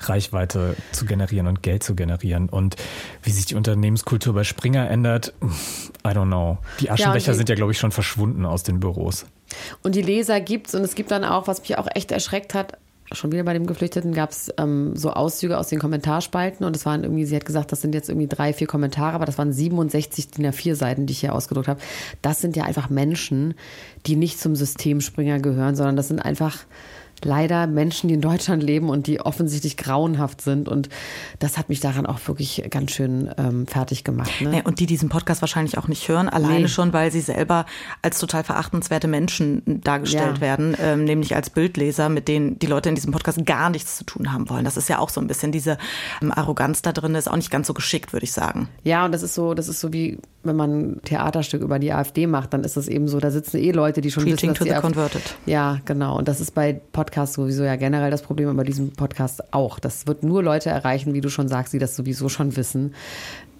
Reichweite 0.00 0.74
zu 0.92 1.04
generieren 1.06 1.46
und 1.46 1.62
Geld 1.62 1.82
zu 1.82 1.94
generieren. 1.94 2.48
Und 2.48 2.76
wie 3.22 3.30
sich 3.30 3.46
die 3.46 3.54
Unternehmenskultur 3.54 4.34
bei 4.34 4.44
Springer 4.44 4.90
ändert, 4.90 5.32
I 6.04 6.08
don't 6.10 6.26
know. 6.26 6.58
Die 6.80 6.90
Aschenbecher 6.90 7.32
die- 7.32 7.38
sind 7.38 7.48
ja, 7.48 7.54
glaube 7.54 7.72
ich, 7.72 7.78
schon 7.78 7.92
verschwunden 7.92 8.44
aus 8.46 8.62
den 8.62 8.80
Büros. 8.80 9.26
Und 9.82 9.94
die 9.94 10.02
Leser 10.02 10.40
gibt's 10.40 10.74
und 10.74 10.82
es 10.82 10.94
gibt 10.94 11.10
dann 11.10 11.24
auch, 11.24 11.46
was 11.46 11.60
mich 11.60 11.78
auch 11.78 11.86
echt 11.94 12.10
erschreckt 12.12 12.54
hat, 12.54 12.76
schon 13.12 13.32
wieder 13.32 13.42
bei 13.42 13.54
dem 13.54 13.66
Geflüchteten 13.66 14.12
gab 14.12 14.30
es 14.30 14.52
ähm, 14.58 14.94
so 14.96 15.10
Auszüge 15.10 15.58
aus 15.58 15.68
den 15.68 15.78
Kommentarspalten 15.78 16.66
und 16.66 16.76
es 16.76 16.84
waren 16.84 17.02
irgendwie, 17.02 17.24
sie 17.24 17.36
hat 17.36 17.44
gesagt, 17.44 17.72
das 17.72 17.80
sind 17.80 17.94
jetzt 17.94 18.08
irgendwie 18.08 18.28
drei, 18.28 18.52
vier 18.52 18.66
Kommentare, 18.66 19.14
aber 19.14 19.24
das 19.24 19.38
waren 19.38 19.52
67 19.52 20.30
DIN 20.30 20.46
A4 20.46 20.74
Seiten, 20.74 21.06
die 21.06 21.12
ich 21.12 21.20
hier 21.20 21.34
ausgedruckt 21.34 21.68
habe. 21.68 21.80
Das 22.22 22.40
sind 22.40 22.56
ja 22.56 22.64
einfach 22.64 22.90
Menschen, 22.90 23.54
die 24.06 24.16
nicht 24.16 24.38
zum 24.38 24.56
Systemspringer 24.56 25.40
gehören, 25.40 25.74
sondern 25.74 25.96
das 25.96 26.08
sind 26.08 26.20
einfach 26.20 26.58
leider 27.24 27.66
Menschen, 27.66 28.08
die 28.08 28.14
in 28.14 28.20
Deutschland 28.20 28.62
leben 28.62 28.88
und 28.90 29.06
die 29.06 29.20
offensichtlich 29.20 29.76
grauenhaft 29.76 30.40
sind. 30.40 30.68
Und 30.68 30.88
das 31.38 31.58
hat 31.58 31.68
mich 31.68 31.80
daran 31.80 32.06
auch 32.06 32.18
wirklich 32.26 32.64
ganz 32.70 32.92
schön 32.92 33.30
ähm, 33.38 33.66
fertig 33.66 34.04
gemacht. 34.04 34.30
Ne? 34.40 34.48
Nee, 34.50 34.62
und 34.64 34.80
die 34.80 34.86
diesen 34.86 35.08
Podcast 35.08 35.40
wahrscheinlich 35.42 35.78
auch 35.78 35.88
nicht 35.88 36.08
hören, 36.08 36.28
alleine 36.28 36.60
Nee. 36.60 36.68
schon, 36.68 36.92
weil 36.92 37.10
sie 37.12 37.20
selber 37.20 37.66
als 38.02 38.18
total 38.18 38.44
verachtenswerte 38.44 39.08
Menschen 39.08 39.62
dargestellt 39.82 40.36
Ja. 40.36 40.40
werden, 40.40 40.76
ähm, 40.80 41.04
nämlich 41.04 41.34
als 41.36 41.50
Bildleser, 41.50 42.08
mit 42.08 42.28
denen 42.28 42.58
die 42.58 42.66
Leute 42.66 42.88
in 42.88 42.94
diesem 42.94 43.12
Podcast 43.12 43.44
gar 43.46 43.70
nichts 43.70 43.96
zu 43.96 44.04
tun 44.04 44.32
haben 44.32 44.48
wollen. 44.48 44.64
Das 44.64 44.76
ist 44.76 44.88
ja 44.88 44.98
auch 44.98 45.10
so 45.10 45.20
ein 45.20 45.26
bisschen 45.26 45.52
diese 45.52 45.76
ähm, 46.22 46.32
Arroganz 46.32 46.82
da 46.82 46.92
drin, 46.92 47.14
ist 47.14 47.28
auch 47.30 47.36
nicht 47.36 47.50
ganz 47.50 47.66
so 47.66 47.74
geschickt, 47.74 48.12
würde 48.12 48.24
ich 48.24 48.32
sagen. 48.32 48.68
Ja, 48.84 49.04
und 49.04 49.12
das 49.12 49.22
ist 49.22 49.34
so, 49.34 49.54
das 49.54 49.68
ist 49.68 49.80
so 49.80 49.92
wie, 49.92 50.18
wenn 50.44 50.56
man 50.56 50.70
ein 50.80 51.02
Theaterstück 51.02 51.62
über 51.62 51.78
die 51.78 51.92
AfD 51.92 52.26
macht, 52.26 52.52
dann 52.54 52.64
ist 52.64 52.76
das 52.76 52.88
eben 52.88 53.08
so, 53.08 53.18
da 53.20 53.30
sitzen 53.30 53.58
eh 53.58 53.72
Leute, 53.72 54.00
die 54.00 54.10
schon 54.10 54.22
Preaching 54.24 54.50
wissen, 54.50 54.54
dass 54.54 54.58
to 54.58 54.64
the 54.64 54.70
AfD 54.72 54.82
converted. 54.86 55.22
Ja, 55.46 55.78
genau. 55.84 56.16
Und 56.16 56.28
das 56.28 56.40
ist 56.40 56.54
bei 56.54 56.72
Podcasts 56.92 57.07
sowieso 57.34 57.64
ja 57.64 57.76
generell 57.76 58.10
das 58.10 58.22
Problem, 58.22 58.48
aber 58.48 58.64
diesem 58.64 58.92
Podcast 58.92 59.52
auch. 59.52 59.78
Das 59.78 60.06
wird 60.06 60.22
nur 60.22 60.42
Leute 60.42 60.70
erreichen, 60.70 61.14
wie 61.14 61.20
du 61.20 61.28
schon 61.28 61.48
sagst, 61.48 61.72
die 61.72 61.78
das 61.78 61.96
sowieso 61.96 62.28
schon 62.28 62.56
wissen. 62.56 62.94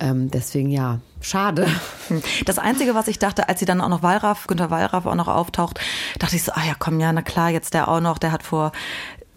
Ähm, 0.00 0.30
deswegen 0.30 0.70
ja, 0.70 1.00
schade. 1.20 1.66
Das 2.46 2.58
Einzige, 2.58 2.94
was 2.94 3.08
ich 3.08 3.18
dachte, 3.18 3.48
als 3.48 3.60
sie 3.60 3.66
dann 3.66 3.80
auch 3.80 3.88
noch 3.88 4.02
Wallraff, 4.02 4.46
Günter 4.46 4.70
Wallraff 4.70 5.06
auch 5.06 5.14
noch 5.14 5.28
auftaucht, 5.28 5.80
dachte 6.18 6.36
ich 6.36 6.42
so, 6.42 6.52
ah 6.52 6.64
ja, 6.66 6.74
komm, 6.78 7.00
ja, 7.00 7.12
na 7.12 7.22
klar, 7.22 7.50
jetzt 7.50 7.74
der 7.74 7.88
auch 7.88 8.00
noch, 8.00 8.18
der 8.18 8.32
hat 8.32 8.42
vor 8.42 8.72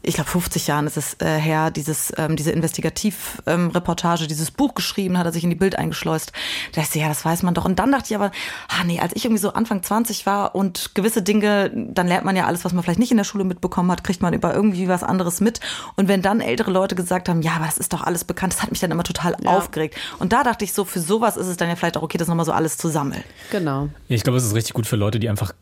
ich 0.04 0.16
glaube 0.16 0.30
50 0.30 0.68
Jahren 0.68 0.88
ist 0.88 0.97
es 0.97 1.16
äh, 1.20 1.38
her, 1.39 1.72
dieses, 1.72 2.12
ähm, 2.18 2.36
diese 2.36 2.52
Investigativreportage, 2.52 3.43
ähm, 3.47 3.70
Reportage, 3.70 4.28
dieses 4.28 4.52
Buch 4.52 4.74
geschrieben, 4.74 5.18
hat 5.18 5.26
er 5.26 5.32
sich 5.32 5.43
in 5.43 5.49
die 5.49 5.56
Bild 5.56 5.76
eingeschleust. 5.78 6.32
Da 6.74 6.82
dachte 6.82 6.97
ich, 6.97 7.02
ja, 7.02 7.08
das 7.08 7.24
weiß 7.24 7.43
man 7.43 7.54
doch. 7.54 7.66
Und 7.66 7.78
dann 7.80 7.91
dachte 7.91 8.06
ich 8.10 8.16
aber, 8.16 8.32
ah 8.68 8.84
nee, 8.84 8.99
als 8.99 9.16
ich 9.16 9.26
irgendwie 9.26 9.41
so 9.41 9.54
Anfang 9.54 9.84
20 9.84 10.26
war 10.26 10.56
und 10.56 10.95
gewisse 10.95 11.22
Dinge, 11.22 11.72
dann 11.74 12.08
lernt 12.08 12.26
man 12.26 12.36
ja 12.36 12.45
alles, 12.45 12.66
was 12.66 12.74
man 12.74 12.84
vielleicht 12.84 12.99
nicht 12.99 13.12
in 13.12 13.18
der 13.18 13.24
Schule 13.24 13.43
mitbekommen 13.43 13.91
hat, 13.91 14.04
kriegt 14.04 14.22
man 14.22 14.34
über 14.34 14.54
irgendwie 14.54 14.88
was 14.88 15.04
anderes 15.04 15.41
mit. 15.41 15.60
Und 15.95 16.08
wenn 16.08 16.22
dann 16.22 16.41
ältere 16.41 16.72
Leute 16.72 16.95
gesagt 16.95 17.30
haben, 17.30 17.41
ja, 17.41 17.54
aber 17.54 17.66
das 17.66 17.78
ist 17.78 17.93
doch 17.93 18.02
alles 18.02 18.24
bekannt, 18.24 18.54
das 18.54 18.62
hat 18.62 18.72
mich 18.72 18.80
dann 18.80 18.91
immer 18.91 19.04
total 19.04 19.36
aufgeregt. 19.45 19.97
Und 20.20 20.34
da 20.34 20.43
dachte 20.43 20.66
ich 20.66 20.74
so, 20.74 20.86
für 20.86 20.99
sowas 20.99 21.38
ist 21.38 21.47
es 21.47 21.58
dann 21.58 21.70
ja 21.70 21.76
vielleicht 21.76 21.97
auch 21.97 22.04
okay, 22.04 22.18
das 22.18 22.28
nochmal 22.28 22.45
so 22.45 22.52
alles 22.52 22.78
zu 22.78 22.89
sammeln. 22.89 23.24
Genau. 23.52 23.89
Ja, 24.08 24.16
ich 24.16 24.24
glaube, 24.24 24.38
es 24.38 24.45
ist 24.45 24.56
richtig 24.56 24.74
gut 24.74 24.88
für 24.88 24.95
Leute, 24.95 25.20
die 25.20 25.30
einfach 25.30 25.54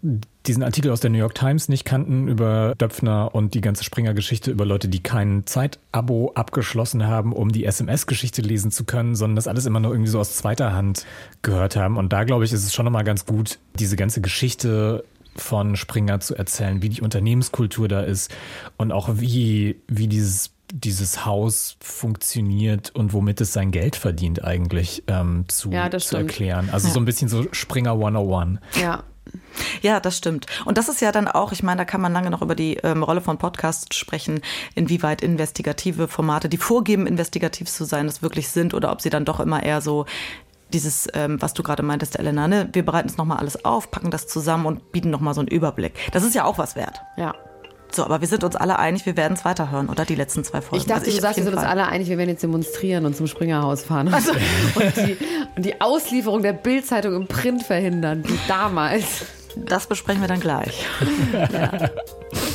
diesen 0.50 0.64
Artikel 0.64 0.92
aus 0.92 1.00
der 1.00 1.12
New 1.12 1.20
York 1.20 1.36
Times 1.36 1.70
nicht 1.70 1.86
kannten 1.86 2.28
über 2.28 2.74
Döpfner 2.76 3.34
und 3.36 3.54
die 3.54 3.62
ganze 3.62 3.84
Springer-Geschichte, 3.84 4.50
über 4.50 4.66
Leute, 4.66 4.88
die 4.88 5.02
kein 5.02 5.46
Zeitabo 5.46 6.32
abgeschlossen 6.34 7.06
haben, 7.06 7.34
um 7.34 7.52
die 7.52 7.66
SMS-Geschichte 7.66 8.42
lesen 8.42 8.72
zu 8.72 8.84
können, 8.84 9.16
sondern 9.16 9.36
das 9.36 9.48
alles 9.48 9.68
immer 9.68 9.80
nur 9.80 9.92
irgendwie 9.92 10.10
so 10.10 10.20
aus 10.20 10.36
zweiter 10.36 10.74
Hand 10.74 11.06
gehört 11.44 11.76
haben. 11.76 11.98
Und 11.98 12.12
da, 12.14 12.24
glaube 12.24 12.46
ich, 12.46 12.52
ist 12.52 12.64
es 12.64 12.74
schon 12.74 12.86
nochmal 12.86 13.04
ganz 13.04 13.28
gut, 13.28 13.60
diese 13.76 13.96
ganze 13.96 14.22
Geschichte 14.22 15.06
von 15.36 15.76
Springer 15.76 16.20
zu 16.20 16.36
erzählen, 16.36 16.82
wie 16.82 16.90
die 16.90 17.02
Unternehmenskultur 17.02 17.88
da 17.88 18.02
ist 18.02 18.32
und 18.78 18.92
auch 18.92 19.10
wie, 19.14 19.78
wie 19.88 20.08
dieses 20.08 20.52
dieses 20.72 21.26
Haus 21.26 21.78
funktioniert 21.80 22.92
und 22.96 23.12
womit 23.12 23.42
es 23.42 23.54
sein 23.54 23.72
Geld 23.72 23.96
verdient 23.96 24.44
eigentlich 24.44 25.04
ähm, 25.08 25.46
zu, 25.48 25.72
Ja, 25.72 25.90
zu 25.90 26.18
erklären. 26.18 26.70
Also 26.72 26.88
Ja. 26.88 26.94
so 26.94 27.00
ein 27.00 27.06
bisschen 27.06 27.28
so 27.28 27.48
Springer 27.52 27.94
101. 27.94 28.60
Ja. 28.80 29.04
Ja, 29.82 30.00
das 30.00 30.18
stimmt. 30.18 30.46
Und 30.66 30.78
das 30.78 30.90
ist 30.90 31.02
ja 31.02 31.12
dann 31.12 31.28
auch, 31.28 31.52
ich 31.52 31.64
meine, 31.64 31.80
da 31.80 31.86
kann 31.86 32.02
man 32.02 32.14
lange 32.14 32.30
noch 32.30 32.42
über 32.42 32.56
die 32.56 32.76
ähm, 32.78 33.04
Rolle 33.04 33.22
von 33.22 33.38
Podcasts 33.38 33.96
sprechen, 33.96 34.42
inwieweit 34.76 35.22
investigative 35.22 36.08
Formate, 36.08 36.50
die 36.50 36.58
vorgeben, 36.58 37.08
investigativ 37.08 37.70
zu 37.70 37.86
sein, 37.86 38.08
es 38.08 38.22
wirklich 38.22 38.50
sind 38.50 38.74
oder 38.74 38.92
ob 38.92 39.02
sie 39.02 39.10
dann 39.10 39.26
doch 39.26 39.40
immer 39.40 39.64
eher 39.64 39.82
so 39.82 40.06
dieses, 40.74 41.08
ähm, 41.14 41.42
was 41.42 41.54
du 41.54 41.64
gerade 41.64 41.84
meintest, 41.84 42.20
Elena, 42.20 42.48
ne? 42.48 42.70
wir 42.74 42.86
bereiten 42.86 43.10
es 43.10 43.18
nochmal 43.18 43.40
alles 43.40 43.66
auf, 43.66 43.90
packen 43.92 44.12
das 44.12 44.28
zusammen 44.28 44.66
und 44.66 44.92
bieten 44.92 45.10
nochmal 45.10 45.34
so 45.34 45.42
einen 45.42 45.48
Überblick. 45.48 45.94
Das 46.12 46.24
ist 46.24 46.36
ja 46.36 46.46
auch 46.46 46.58
was 46.58 46.76
wert. 46.76 47.02
Ja. 47.18 47.34
So, 47.92 48.04
aber 48.06 48.22
wir 48.22 48.28
sind 48.28 48.44
uns 48.44 48.56
alle 48.56 48.78
einig, 48.78 49.06
wir 49.06 49.18
werden 49.18 49.34
es 49.34 49.46
weiterhören, 49.46 49.90
oder? 49.90 50.06
Die 50.06 50.16
letzten 50.16 50.44
zwei 50.44 50.62
Folgen. 50.62 50.78
Ich 50.82 50.86
dachte, 50.88 51.06
Also 51.06 51.16
du 51.16 51.22
sagst, 51.22 51.38
wir 51.38 51.44
sind 51.44 51.56
uns 51.56 51.64
alle 51.64 51.88
einig, 51.88 52.08
wir 52.08 52.18
werden 52.18 52.30
jetzt 52.30 52.44
demonstrieren 52.44 53.06
und 53.06 53.16
zum 53.16 53.28
Springerhaus 53.28 53.84
fahren. 53.84 54.08
Und, 54.76 54.98
die, 54.98 55.18
und 55.56 55.66
die 55.66 55.82
Auslieferung 55.82 56.42
der 56.42 56.54
Bildzeitung 56.54 57.16
im 57.16 57.28
Print 57.28 57.64
verhindern, 57.64 58.24
wie 58.26 58.40
damals. 58.48 59.26
Das 59.56 59.88
besprechen 59.88 60.22
wir 60.22 60.28
dann 60.28 60.40
gleich. 60.40 60.86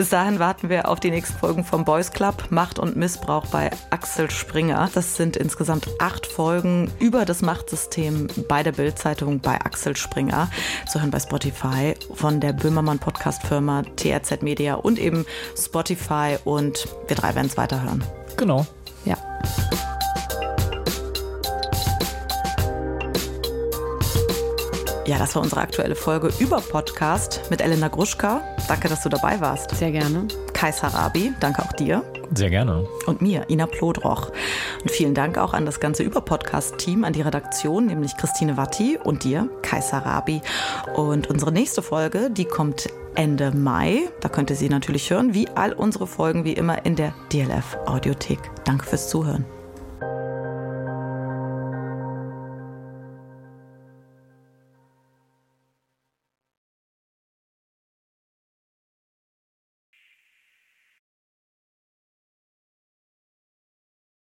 Bis 0.00 0.08
dahin 0.08 0.38
warten 0.38 0.70
wir 0.70 0.88
auf 0.88 0.98
die 0.98 1.10
nächsten 1.10 1.36
Folgen 1.36 1.62
vom 1.62 1.84
Boys 1.84 2.10
Club, 2.10 2.46
Macht 2.48 2.78
und 2.78 2.96
Missbrauch 2.96 3.44
bei 3.48 3.68
Axel 3.90 4.30
Springer. 4.30 4.88
Das 4.94 5.16
sind 5.16 5.36
insgesamt 5.36 5.90
acht 5.98 6.26
Folgen 6.26 6.90
über 6.98 7.26
das 7.26 7.42
Machtsystem 7.42 8.28
bei 8.48 8.62
der 8.62 8.72
Bildzeitung 8.72 9.40
bei 9.40 9.56
Axel 9.60 9.94
Springer. 9.98 10.50
Zu 10.90 11.00
hören 11.00 11.10
bei 11.10 11.20
Spotify 11.20 11.94
von 12.14 12.40
der 12.40 12.54
Böhmermann 12.54 12.98
Podcast 12.98 13.42
Firma 13.42 13.82
TRZ 13.96 14.40
Media 14.40 14.76
und 14.76 14.98
eben 14.98 15.26
Spotify 15.54 16.38
und 16.44 16.88
wir 17.06 17.16
drei 17.16 17.34
werden 17.34 17.48
es 17.48 17.58
weiterhören. 17.58 18.02
Genau. 18.38 18.66
Ja. 19.04 19.18
Ja, 25.10 25.18
das 25.18 25.34
war 25.34 25.42
unsere 25.42 25.60
aktuelle 25.60 25.96
Folge 25.96 26.30
über 26.38 26.60
Podcast 26.60 27.40
mit 27.50 27.60
Elena 27.60 27.88
Gruschka. 27.88 28.42
Danke, 28.68 28.88
dass 28.88 29.02
du 29.02 29.08
dabei 29.08 29.40
warst. 29.40 29.74
Sehr 29.74 29.90
gerne. 29.90 30.28
Kai 30.52 30.70
Sarabi, 30.70 31.32
danke 31.40 31.62
auch 31.62 31.72
dir. 31.72 32.04
Sehr 32.32 32.48
gerne. 32.48 32.86
Und 33.06 33.20
mir, 33.20 33.44
Ina 33.50 33.66
Plodroch. 33.66 34.30
Und 34.82 34.90
vielen 34.92 35.14
Dank 35.14 35.36
auch 35.36 35.52
an 35.52 35.66
das 35.66 35.80
ganze 35.80 36.04
Über-Podcast-Team, 36.04 37.02
an 37.02 37.12
die 37.12 37.22
Redaktion, 37.22 37.86
nämlich 37.86 38.16
Christine 38.18 38.56
Watti 38.56 39.00
und 39.02 39.24
dir, 39.24 39.48
Kai 39.62 39.80
Sarabi. 39.80 40.42
Und 40.94 41.28
unsere 41.28 41.50
nächste 41.50 41.82
Folge, 41.82 42.30
die 42.30 42.44
kommt 42.44 42.86
Ende 43.16 43.50
Mai. 43.50 44.08
Da 44.20 44.28
könnt 44.28 44.50
ihr 44.50 44.56
sie 44.56 44.68
natürlich 44.68 45.10
hören, 45.10 45.34
wie 45.34 45.48
all 45.56 45.72
unsere 45.72 46.06
Folgen 46.06 46.44
wie 46.44 46.52
immer 46.52 46.86
in 46.86 46.94
der 46.94 47.14
DLF 47.32 47.76
Audiothek. 47.86 48.38
Danke 48.64 48.86
fürs 48.86 49.08
Zuhören. 49.08 49.44